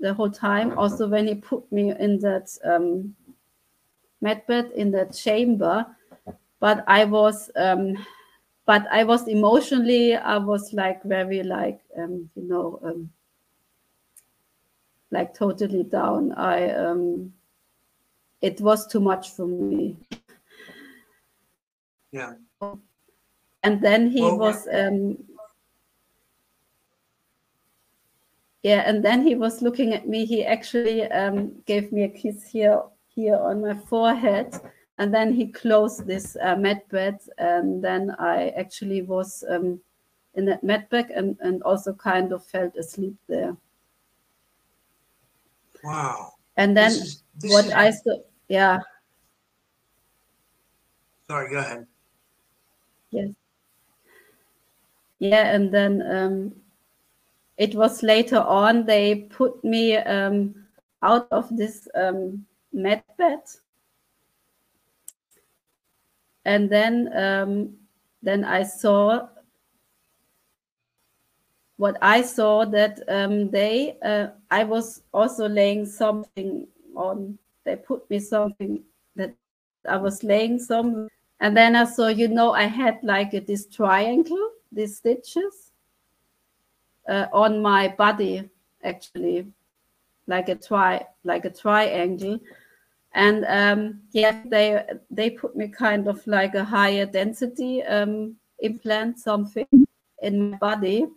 The 0.04 0.14
whole 0.14 0.30
time. 0.30 0.78
Also, 0.78 1.08
when 1.08 1.28
he 1.28 1.36
put 1.36 1.72
me 1.72 1.92
in 1.98 2.20
that 2.20 2.52
um, 2.66 3.16
med 4.20 4.46
bed 4.48 4.72
in 4.76 4.92
that 4.92 5.14
chamber, 5.14 5.86
but 6.60 6.84
I 6.88 7.06
was, 7.06 7.50
um, 7.56 7.96
but 8.66 8.86
I 8.92 9.06
was 9.06 9.30
emotionally, 9.30 10.16
I 10.16 10.40
was 10.40 10.74
like 10.74 11.02
very 11.04 11.42
like, 11.42 11.80
um, 11.98 12.30
you 12.36 12.44
know, 12.44 12.80
um, 12.84 13.10
like 15.10 15.34
totally 15.34 15.84
down. 15.84 16.34
I, 16.34 16.72
um, 16.72 17.32
it 18.42 18.60
was 18.60 18.88
too 18.88 19.00
much 19.00 19.30
for 19.32 19.48
me. 19.48 19.96
Yeah 22.12 22.34
and 23.64 23.82
then 23.82 24.10
he 24.10 24.22
well, 24.22 24.38
was 24.38 24.68
um, 24.72 25.18
yeah 28.64 28.84
and 28.86 29.04
then 29.04 29.26
he 29.26 29.36
was 29.36 29.62
looking 29.62 29.94
at 29.94 30.08
me. 30.08 30.26
He 30.26 30.44
actually 30.44 31.04
um, 31.12 31.52
gave 31.66 31.92
me 31.92 32.04
a 32.04 32.10
kiss 32.10 32.44
here 32.44 32.82
here 33.08 33.38
on 33.38 33.62
my 33.62 33.76
forehead 33.76 34.60
and 34.98 35.14
then 35.14 35.34
he 35.34 35.48
closed 35.48 36.06
this 36.06 36.38
uh, 36.42 36.56
med 36.56 36.82
bed 36.90 37.20
and 37.38 37.84
then 37.84 38.16
i 38.20 38.50
actually 38.50 39.02
was 39.02 39.44
um, 39.50 39.80
in 40.36 40.46
that 40.46 40.64
med 40.64 40.90
bed 40.90 41.10
and, 41.12 41.38
and 41.42 41.62
also 41.64 41.94
kind 41.94 42.32
of 42.32 42.44
felt 42.46 42.76
asleep 42.76 43.16
there. 43.28 43.56
Wow. 45.84 46.34
And 46.58 46.76
then 46.76 46.92
this 46.92 47.02
is, 47.02 47.24
this 47.38 47.52
what 47.52 47.66
is... 47.66 47.72
i 47.72 47.92
saw 47.92 48.18
yeah. 48.48 48.80
Sorry 51.28 51.50
go 51.50 51.58
ahead. 51.58 51.88
Yes. 53.12 53.30
Yeah 55.20 55.54
and 55.54 55.72
then 55.72 56.02
um, 56.10 56.56
it 57.58 57.76
was 57.76 58.04
later 58.04 58.40
on 58.40 58.86
they 58.86 59.16
put 59.16 59.64
me 59.64 59.98
um, 59.98 60.56
out 61.02 61.28
of 61.32 61.48
this 61.56 61.88
um, 61.96 62.46
med 62.72 63.04
bed 63.18 63.40
and 66.46 66.70
then 66.70 67.10
um, 67.18 67.74
then 68.22 68.44
i 68.44 68.64
saw 68.64 69.28
what 71.78 71.98
i 72.02 72.22
saw 72.22 72.66
that 72.66 73.00
um, 73.08 73.50
they 73.50 73.98
uh, 74.04 74.28
i 74.52 74.64
was 74.64 75.02
also 75.14 75.48
laying 75.48 75.86
something 75.86 76.68
on. 76.96 77.38
They 77.66 77.76
put 77.76 78.10
me 78.10 78.20
something 78.20 78.84
that 79.16 79.36
i 79.88 79.98
was 79.98 80.24
laying 80.24 80.60
some. 80.60 81.08
And 81.40 81.58
then 81.58 81.76
i 81.76 81.84
saw 81.84 82.08
you 82.08 82.28
know 82.28 82.52
i 82.54 82.64
had 82.64 83.00
like 83.04 83.34
a, 83.34 83.40
this 83.40 83.68
triangle 83.68 84.50
these 84.72 84.98
stitches 84.98 85.63
uh, 87.08 87.28
on 87.34 87.62
my 87.62 87.88
body 87.88 88.50
actually 88.84 89.48
like 90.28 90.50
a 90.50 90.56
tri 90.56 91.06
like 91.24 91.46
a 91.46 91.50
triangle. 91.50 92.40
And 93.16 93.46
um 93.48 94.02
yeah 94.12 94.42
they 94.46 94.84
they 95.12 95.30
put 95.30 95.56
me 95.56 95.68
kind 95.68 96.08
of 96.08 96.26
like 96.26 96.56
a 96.56 96.64
higher 96.64 97.06
density 97.06 97.84
um 97.84 98.36
implant 98.60 99.20
something 99.20 99.68
in 100.22 100.52
my 100.52 100.58
body. 100.58 101.08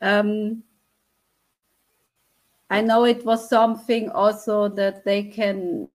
Um 0.00 0.62
i 2.70 2.80
know 2.80 3.04
it 3.04 3.24
was 3.24 3.48
something 3.48 4.10
also 4.10 4.68
that 4.68 5.04
they 5.04 5.22
can 5.22 5.86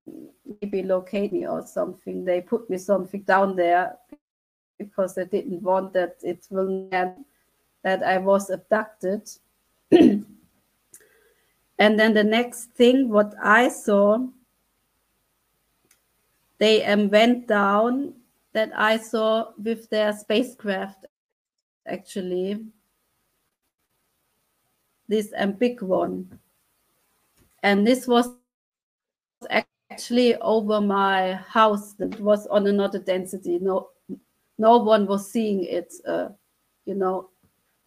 maybe 0.61 0.83
locate 0.83 1.31
me 1.33 1.47
or 1.47 1.65
something. 1.65 2.25
They 2.25 2.41
put 2.41 2.69
me 2.69 2.77
something 2.77 3.21
down 3.21 3.55
there 3.55 3.97
because 4.77 5.15
they 5.15 5.25
didn't 5.25 5.61
want 5.61 5.93
that 5.93 6.17
it 6.23 6.47
will 6.49 6.89
that 7.83 8.03
I 8.03 8.17
was 8.17 8.49
abducted. 8.49 9.29
and 9.91 10.25
then 11.77 12.13
the 12.13 12.23
next 12.23 12.71
thing, 12.71 13.09
what 13.09 13.33
I 13.41 13.69
saw, 13.69 14.27
they 16.57 16.85
um, 16.85 17.09
went 17.09 17.47
down 17.47 18.13
that 18.53 18.71
I 18.75 18.97
saw 18.97 19.51
with 19.57 19.89
their 19.89 20.11
spacecraft, 20.13 21.05
actually, 21.87 22.65
this 25.07 25.33
um, 25.37 25.53
big 25.53 25.81
one. 25.81 26.39
And 27.63 27.85
this 27.85 28.07
was 28.07 28.31
actually 29.49 30.35
over 30.35 30.81
my 30.81 31.33
house 31.33 31.93
that 31.93 32.19
was 32.19 32.45
on 32.47 32.67
another 32.67 32.99
density, 32.99 33.59
no 33.59 33.89
no 34.59 34.77
one 34.77 35.07
was 35.07 35.31
seeing 35.31 35.63
it. 35.63 35.91
Uh, 36.05 36.29
you 36.85 36.93
know, 36.93 37.29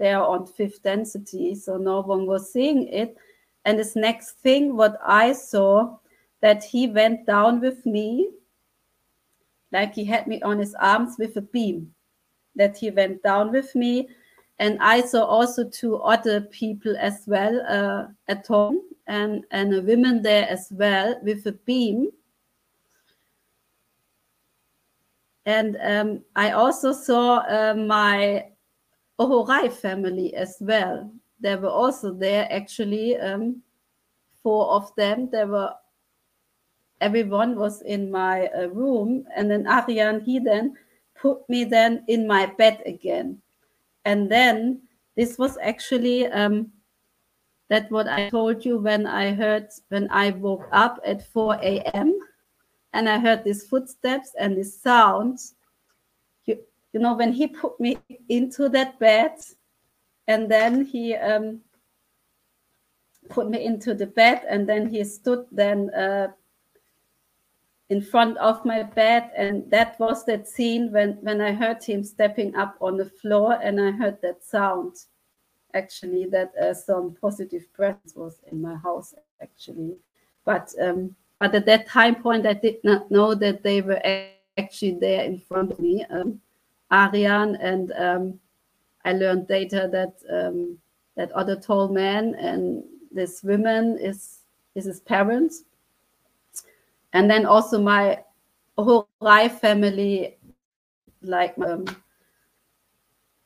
they 0.03 0.13
are 0.13 0.27
on 0.27 0.47
fifth 0.47 0.83
density, 0.83 1.55
so 1.55 1.77
no 1.77 2.01
one 2.01 2.27
was 2.27 2.53
seeing 2.53 2.89
it. 2.89 3.17
And 3.65 3.79
this 3.79 3.95
next 3.95 4.33
thing, 4.41 4.77
what 4.77 4.99
I 5.07 5.33
saw, 5.33 5.99
that 6.41 6.65
he 6.65 6.89
went 6.89 7.25
down 7.25 7.61
with 7.61 7.87
me, 7.87 8.29
like 9.71 9.95
he 9.95 10.05
had 10.05 10.27
me 10.27 10.43
on 10.43 10.59
his 10.59 10.75
arms 10.75 11.15
with 11.21 11.37
a 11.37 11.41
beam, 11.41 11.95
that 12.57 12.77
he 12.77 12.91
went 12.91 13.23
down 13.23 13.53
with 13.53 13.73
me. 13.77 14.09
And 14.59 14.77
I 14.81 15.03
saw 15.03 15.23
also 15.23 15.69
two 15.69 15.95
other 15.99 16.41
people 16.41 16.97
as 16.99 17.23
well 17.29 17.63
uh, 17.69 18.09
at 18.27 18.45
home 18.49 18.81
and, 19.07 19.45
and 19.53 19.73
a 19.73 19.83
woman 19.83 20.21
there 20.21 20.49
as 20.49 20.67
well 20.73 21.15
with 21.23 21.47
a 21.47 21.53
beam 21.53 22.11
And 25.45 25.77
um, 25.83 26.23
I 26.37 26.53
also 26.53 26.93
saw 26.93 27.39
uh, 27.39 27.75
my 27.75 28.47
Ohorai 29.23 29.73
family 29.73 30.35
as 30.35 30.57
well. 30.61 31.11
They 31.41 31.57
were 31.57 31.71
also 31.71 32.13
there, 32.13 32.49
actually, 32.51 33.17
um, 33.17 33.63
four 34.43 34.71
of 34.71 34.95
them. 34.97 35.29
They 35.31 35.45
were, 35.45 35.73
everyone 37.01 37.57
was 37.57 37.83
in 37.83 38.11
my 38.11 38.49
uh, 38.49 38.69
room. 38.69 39.25
And 39.37 39.51
then 39.51 39.67
Ariane, 39.67 40.21
he 40.21 40.39
then 40.39 40.77
put 41.15 41.49
me 41.49 41.65
then 41.65 42.05
in 42.09 42.27
my 42.27 42.47
bed 42.47 42.83
again. 42.87 43.39
And 44.05 44.31
then 44.31 44.83
this 45.17 45.39
was 45.39 45.59
actually 45.63 46.27
um, 46.27 46.73
that 47.71 47.91
what 47.91 48.09
I 48.09 48.31
told 48.31 48.65
you 48.65 48.79
when 48.79 49.07
I 49.07 49.33
heard, 49.33 49.69
when 49.89 50.09
I 50.11 50.31
woke 50.31 50.69
up 50.73 50.99
at 51.05 51.27
4 51.33 51.59
a.m 51.63 52.19
and 52.93 53.09
I 53.09 53.19
heard 53.19 53.45
these 53.45 53.65
footsteps 53.67 54.33
and 54.39 54.57
these 54.57 54.81
sounds. 54.81 55.55
You, 56.93 57.01
know, 57.01 57.15
when 57.15 57.33
he 57.33 57.47
put 57.47 57.79
me 57.81 57.99
into 58.29 58.69
that 58.71 58.99
bed, 58.99 59.37
and 60.29 60.51
then 60.51 60.85
he 60.85 61.15
um, 61.15 61.61
put 63.29 63.49
me 63.49 63.65
into 63.65 63.95
the 63.95 64.07
bed, 64.07 64.43
and 64.49 64.69
then 64.69 64.89
he 64.89 65.03
stood 65.05 65.47
then 65.51 65.91
uh, 65.95 66.29
in 67.89 68.01
front 68.01 68.39
of 68.39 68.65
my 68.65 68.83
bed, 68.83 69.31
and 69.37 69.71
that 69.71 69.99
was 69.99 70.25
that 70.25 70.49
scene 70.49 70.93
when 70.93 71.19
when 71.23 71.41
I 71.41 71.53
heard 71.53 71.83
him 71.83 72.05
stepping 72.05 72.55
up 72.57 72.77
on 72.81 72.97
the 72.97 73.11
floor, 73.21 73.59
and 73.63 73.81
I 73.81 73.91
heard 73.91 74.21
that 74.23 74.45
sound. 74.45 74.97
Actually, 75.75 76.27
that 76.27 76.53
uh, 76.61 76.75
some 76.75 77.17
positive 77.19 77.73
presence 77.73 78.15
was 78.15 78.41
in 78.51 78.61
my 78.61 78.77
house. 78.77 79.15
Actually, 79.41 79.97
but 80.45 80.73
um, 80.81 81.17
but 81.39 81.55
at 81.55 81.67
that 81.67 81.89
time 81.89 82.23
point, 82.23 82.47
I 82.47 82.53
did 82.53 82.77
not 82.85 83.11
know 83.11 83.35
that 83.35 83.63
they 83.63 83.81
were 83.81 84.01
actually 84.57 84.99
there 85.01 85.25
in 85.25 85.41
front 85.41 85.73
of 85.73 85.81
me, 85.81 86.05
um, 86.11 86.41
Ariane, 86.93 87.57
and 87.57 87.93
um, 87.97 88.41
I 89.05 89.13
learned 89.13 89.49
later 89.49 89.89
that 89.89 90.15
um, 90.31 90.79
that 91.17 91.33
other 91.33 91.57
tall 91.57 91.89
man 91.89 92.35
and 92.35 92.85
this 93.11 93.43
woman 93.43 93.99
is 93.99 94.41
is 94.75 94.85
his 94.85 95.01
parents, 95.01 95.65
and 97.13 97.31
then 97.31 97.47
also 97.47 97.81
my 97.81 98.23
whole 98.77 99.09
life 99.21 99.61
family, 99.61 100.37
like 101.23 101.55
um, 101.59 101.85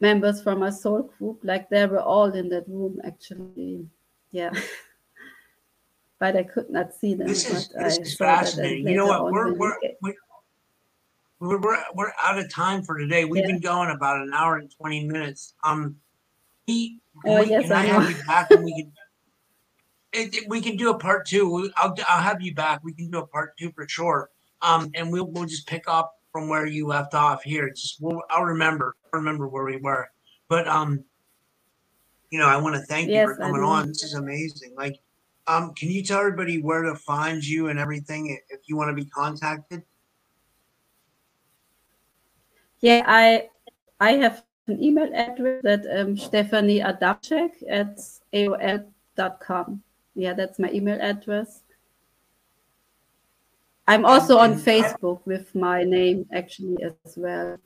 members 0.01 0.43
from 0.43 0.61
my 0.61 0.71
soul 0.71 1.11
group, 1.19 1.41
like 1.43 1.69
they 1.69 1.87
were 1.87 2.01
all 2.01 2.33
in 2.33 2.49
that 2.49 2.69
room 2.69 3.01
actually, 3.05 3.87
yeah. 4.31 4.51
but 6.19 6.37
I 6.37 6.43
could 6.43 6.71
not 6.71 6.95
see 6.95 7.15
them. 7.15 7.29
This 7.29 7.49
is 7.51 7.69
this 7.69 7.99
I 7.99 8.03
is 8.03 8.17
fascinating. 8.17 8.89
You 8.89 8.97
know 8.97 9.07
what? 9.07 9.33
We're 9.33 9.55
we're 9.55 9.77
we're 10.03 10.15
we're, 11.41 11.61
we're, 11.61 11.79
we're 11.95 12.13
out 12.23 12.39
of 12.39 12.51
time 12.53 12.83
for 12.83 12.99
today. 12.99 13.25
We've 13.25 13.43
Yeah. 13.43 13.49
been 13.53 13.61
going 13.61 13.91
about 13.91 14.21
an 14.21 14.33
hour 14.33 14.57
and 14.57 14.71
twenty 14.71 15.05
minutes. 15.07 15.55
Um, 15.65 15.97
we, 16.67 17.01
can, 17.25 17.33
Oh, 17.33 17.43
we, 17.43 17.51
yes, 17.51 17.63
can 17.65 17.73
I, 17.73 17.81
I 17.81 17.87
have 17.87 18.11
you 18.11 18.25
back 18.27 18.51
and 18.51 18.65
we 18.65 18.73
can. 18.83 18.93
It, 20.13 20.35
it- 20.35 20.49
we 20.49 20.63
can 20.63 20.77
do 20.79 20.89
a 20.91 20.99
part 20.99 21.27
two. 21.27 21.71
I'll 21.77 21.95
I'll 22.09 22.23
have 22.23 22.41
you 22.41 22.55
back. 22.55 22.81
We 22.83 22.95
can 22.95 23.11
do 23.11 23.19
a 23.19 23.27
part 23.27 23.55
two 23.59 23.71
for 23.73 23.87
sure. 23.87 24.31
Um, 24.63 24.91
and 24.95 25.13
we'll 25.13 25.27
we'll 25.27 25.45
just 25.45 25.67
pick 25.67 25.85
up 25.89 26.15
from 26.33 26.49
where 26.49 26.65
you 26.65 26.87
left 26.87 27.13
off 27.13 27.43
here. 27.43 27.67
It's 27.67 27.83
just 27.83 28.01
we'll, 28.01 28.23
I'll 28.31 28.45
remember 28.45 28.95
I'll 29.13 29.19
remember 29.21 29.47
where 29.47 29.65
we 29.65 29.77
were. 29.77 30.09
But 30.49 30.69
um, 30.69 31.05
you 32.31 32.39
know, 32.39 32.47
I 32.47 32.57
want 32.57 32.77
to 32.77 32.81
thank 32.83 33.09
you 33.09 33.15
Yes, 33.15 33.27
for 33.29 33.37
coming 33.37 33.63
on. 33.63 33.89
This 33.89 34.05
is 34.05 34.15
amazing. 34.15 34.75
Like, 34.75 34.97
um, 35.49 35.75
can 35.75 35.91
you 35.91 36.03
tell 36.03 36.21
everybody 36.21 36.63
where 36.63 36.83
to 36.83 36.95
find 36.95 37.45
you 37.45 37.69
and 37.69 37.79
everything 37.79 38.39
if 38.49 38.61
you 38.69 38.77
want 38.77 38.89
to 38.89 38.95
be 38.95 39.05
contacted? 39.11 39.83
Yeah, 42.87 43.03
I 43.05 43.49
I 43.99 44.13
have 44.13 44.45
an 44.69 44.81
email 44.81 45.11
address 45.13 45.61
that 45.65 45.83
um, 45.99 46.15
Stefanie 46.15 46.79
Adamczyk 46.87 47.51
at 47.69 47.99
AOL.com. 48.33 49.83
Yeah, 50.15 50.35
that's 50.35 50.61
my 50.61 50.71
email 50.71 50.97
address. 51.03 51.63
I'm 53.89 54.07
also 54.07 54.39
on 54.39 54.55
Facebook 54.55 55.19
with 55.25 55.53
my 55.57 55.83
name 55.83 56.27
actually 56.33 56.77
as 56.85 57.17
well. 57.17 57.59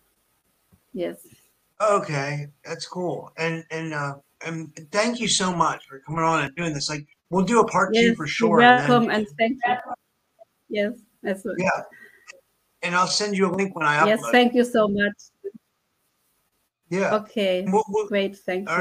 Yes. 0.94 1.26
Okay, 1.82 2.46
that's 2.64 2.86
cool. 2.86 3.30
And 3.36 3.62
and 3.70 3.92
uh 3.92 4.14
and 4.46 4.72
thank 4.90 5.20
you 5.20 5.28
so 5.28 5.52
much 5.54 5.84
for 5.86 5.98
coming 6.00 6.24
on 6.24 6.44
and 6.44 6.56
doing 6.56 6.72
this. 6.72 6.88
Like 6.88 7.06
we'll 7.28 7.44
do 7.44 7.60
a 7.60 7.68
part 7.68 7.92
two 7.92 8.00
Yes, 8.00 8.16
for 8.16 8.24
you're 8.24 8.28
sure. 8.40 8.60
and 8.62 8.80
then- 8.80 8.88
welcome 8.88 9.10
and 9.10 9.26
thank 9.38 9.58
you. 9.66 9.74
Yes, 10.70 10.92
that's 11.22 11.44
right. 11.44 11.56
yeah. 11.58 11.82
And 12.82 12.94
I'll 12.94 13.06
send 13.06 13.36
you 13.36 13.46
a 13.50 13.52
link 13.54 13.74
when 13.76 13.86
I 13.86 13.98
upload. 13.98 14.06
Yes, 14.06 14.20
thank 14.30 14.54
you 14.54 14.64
so 14.64 14.88
much. 14.88 15.12
yeah. 16.88 17.14
Okay, 17.16 17.64
We'll- 17.68 17.84
we'll- 17.88 18.08
great, 18.08 18.36
thank 18.38 18.68
you. 18.68 18.74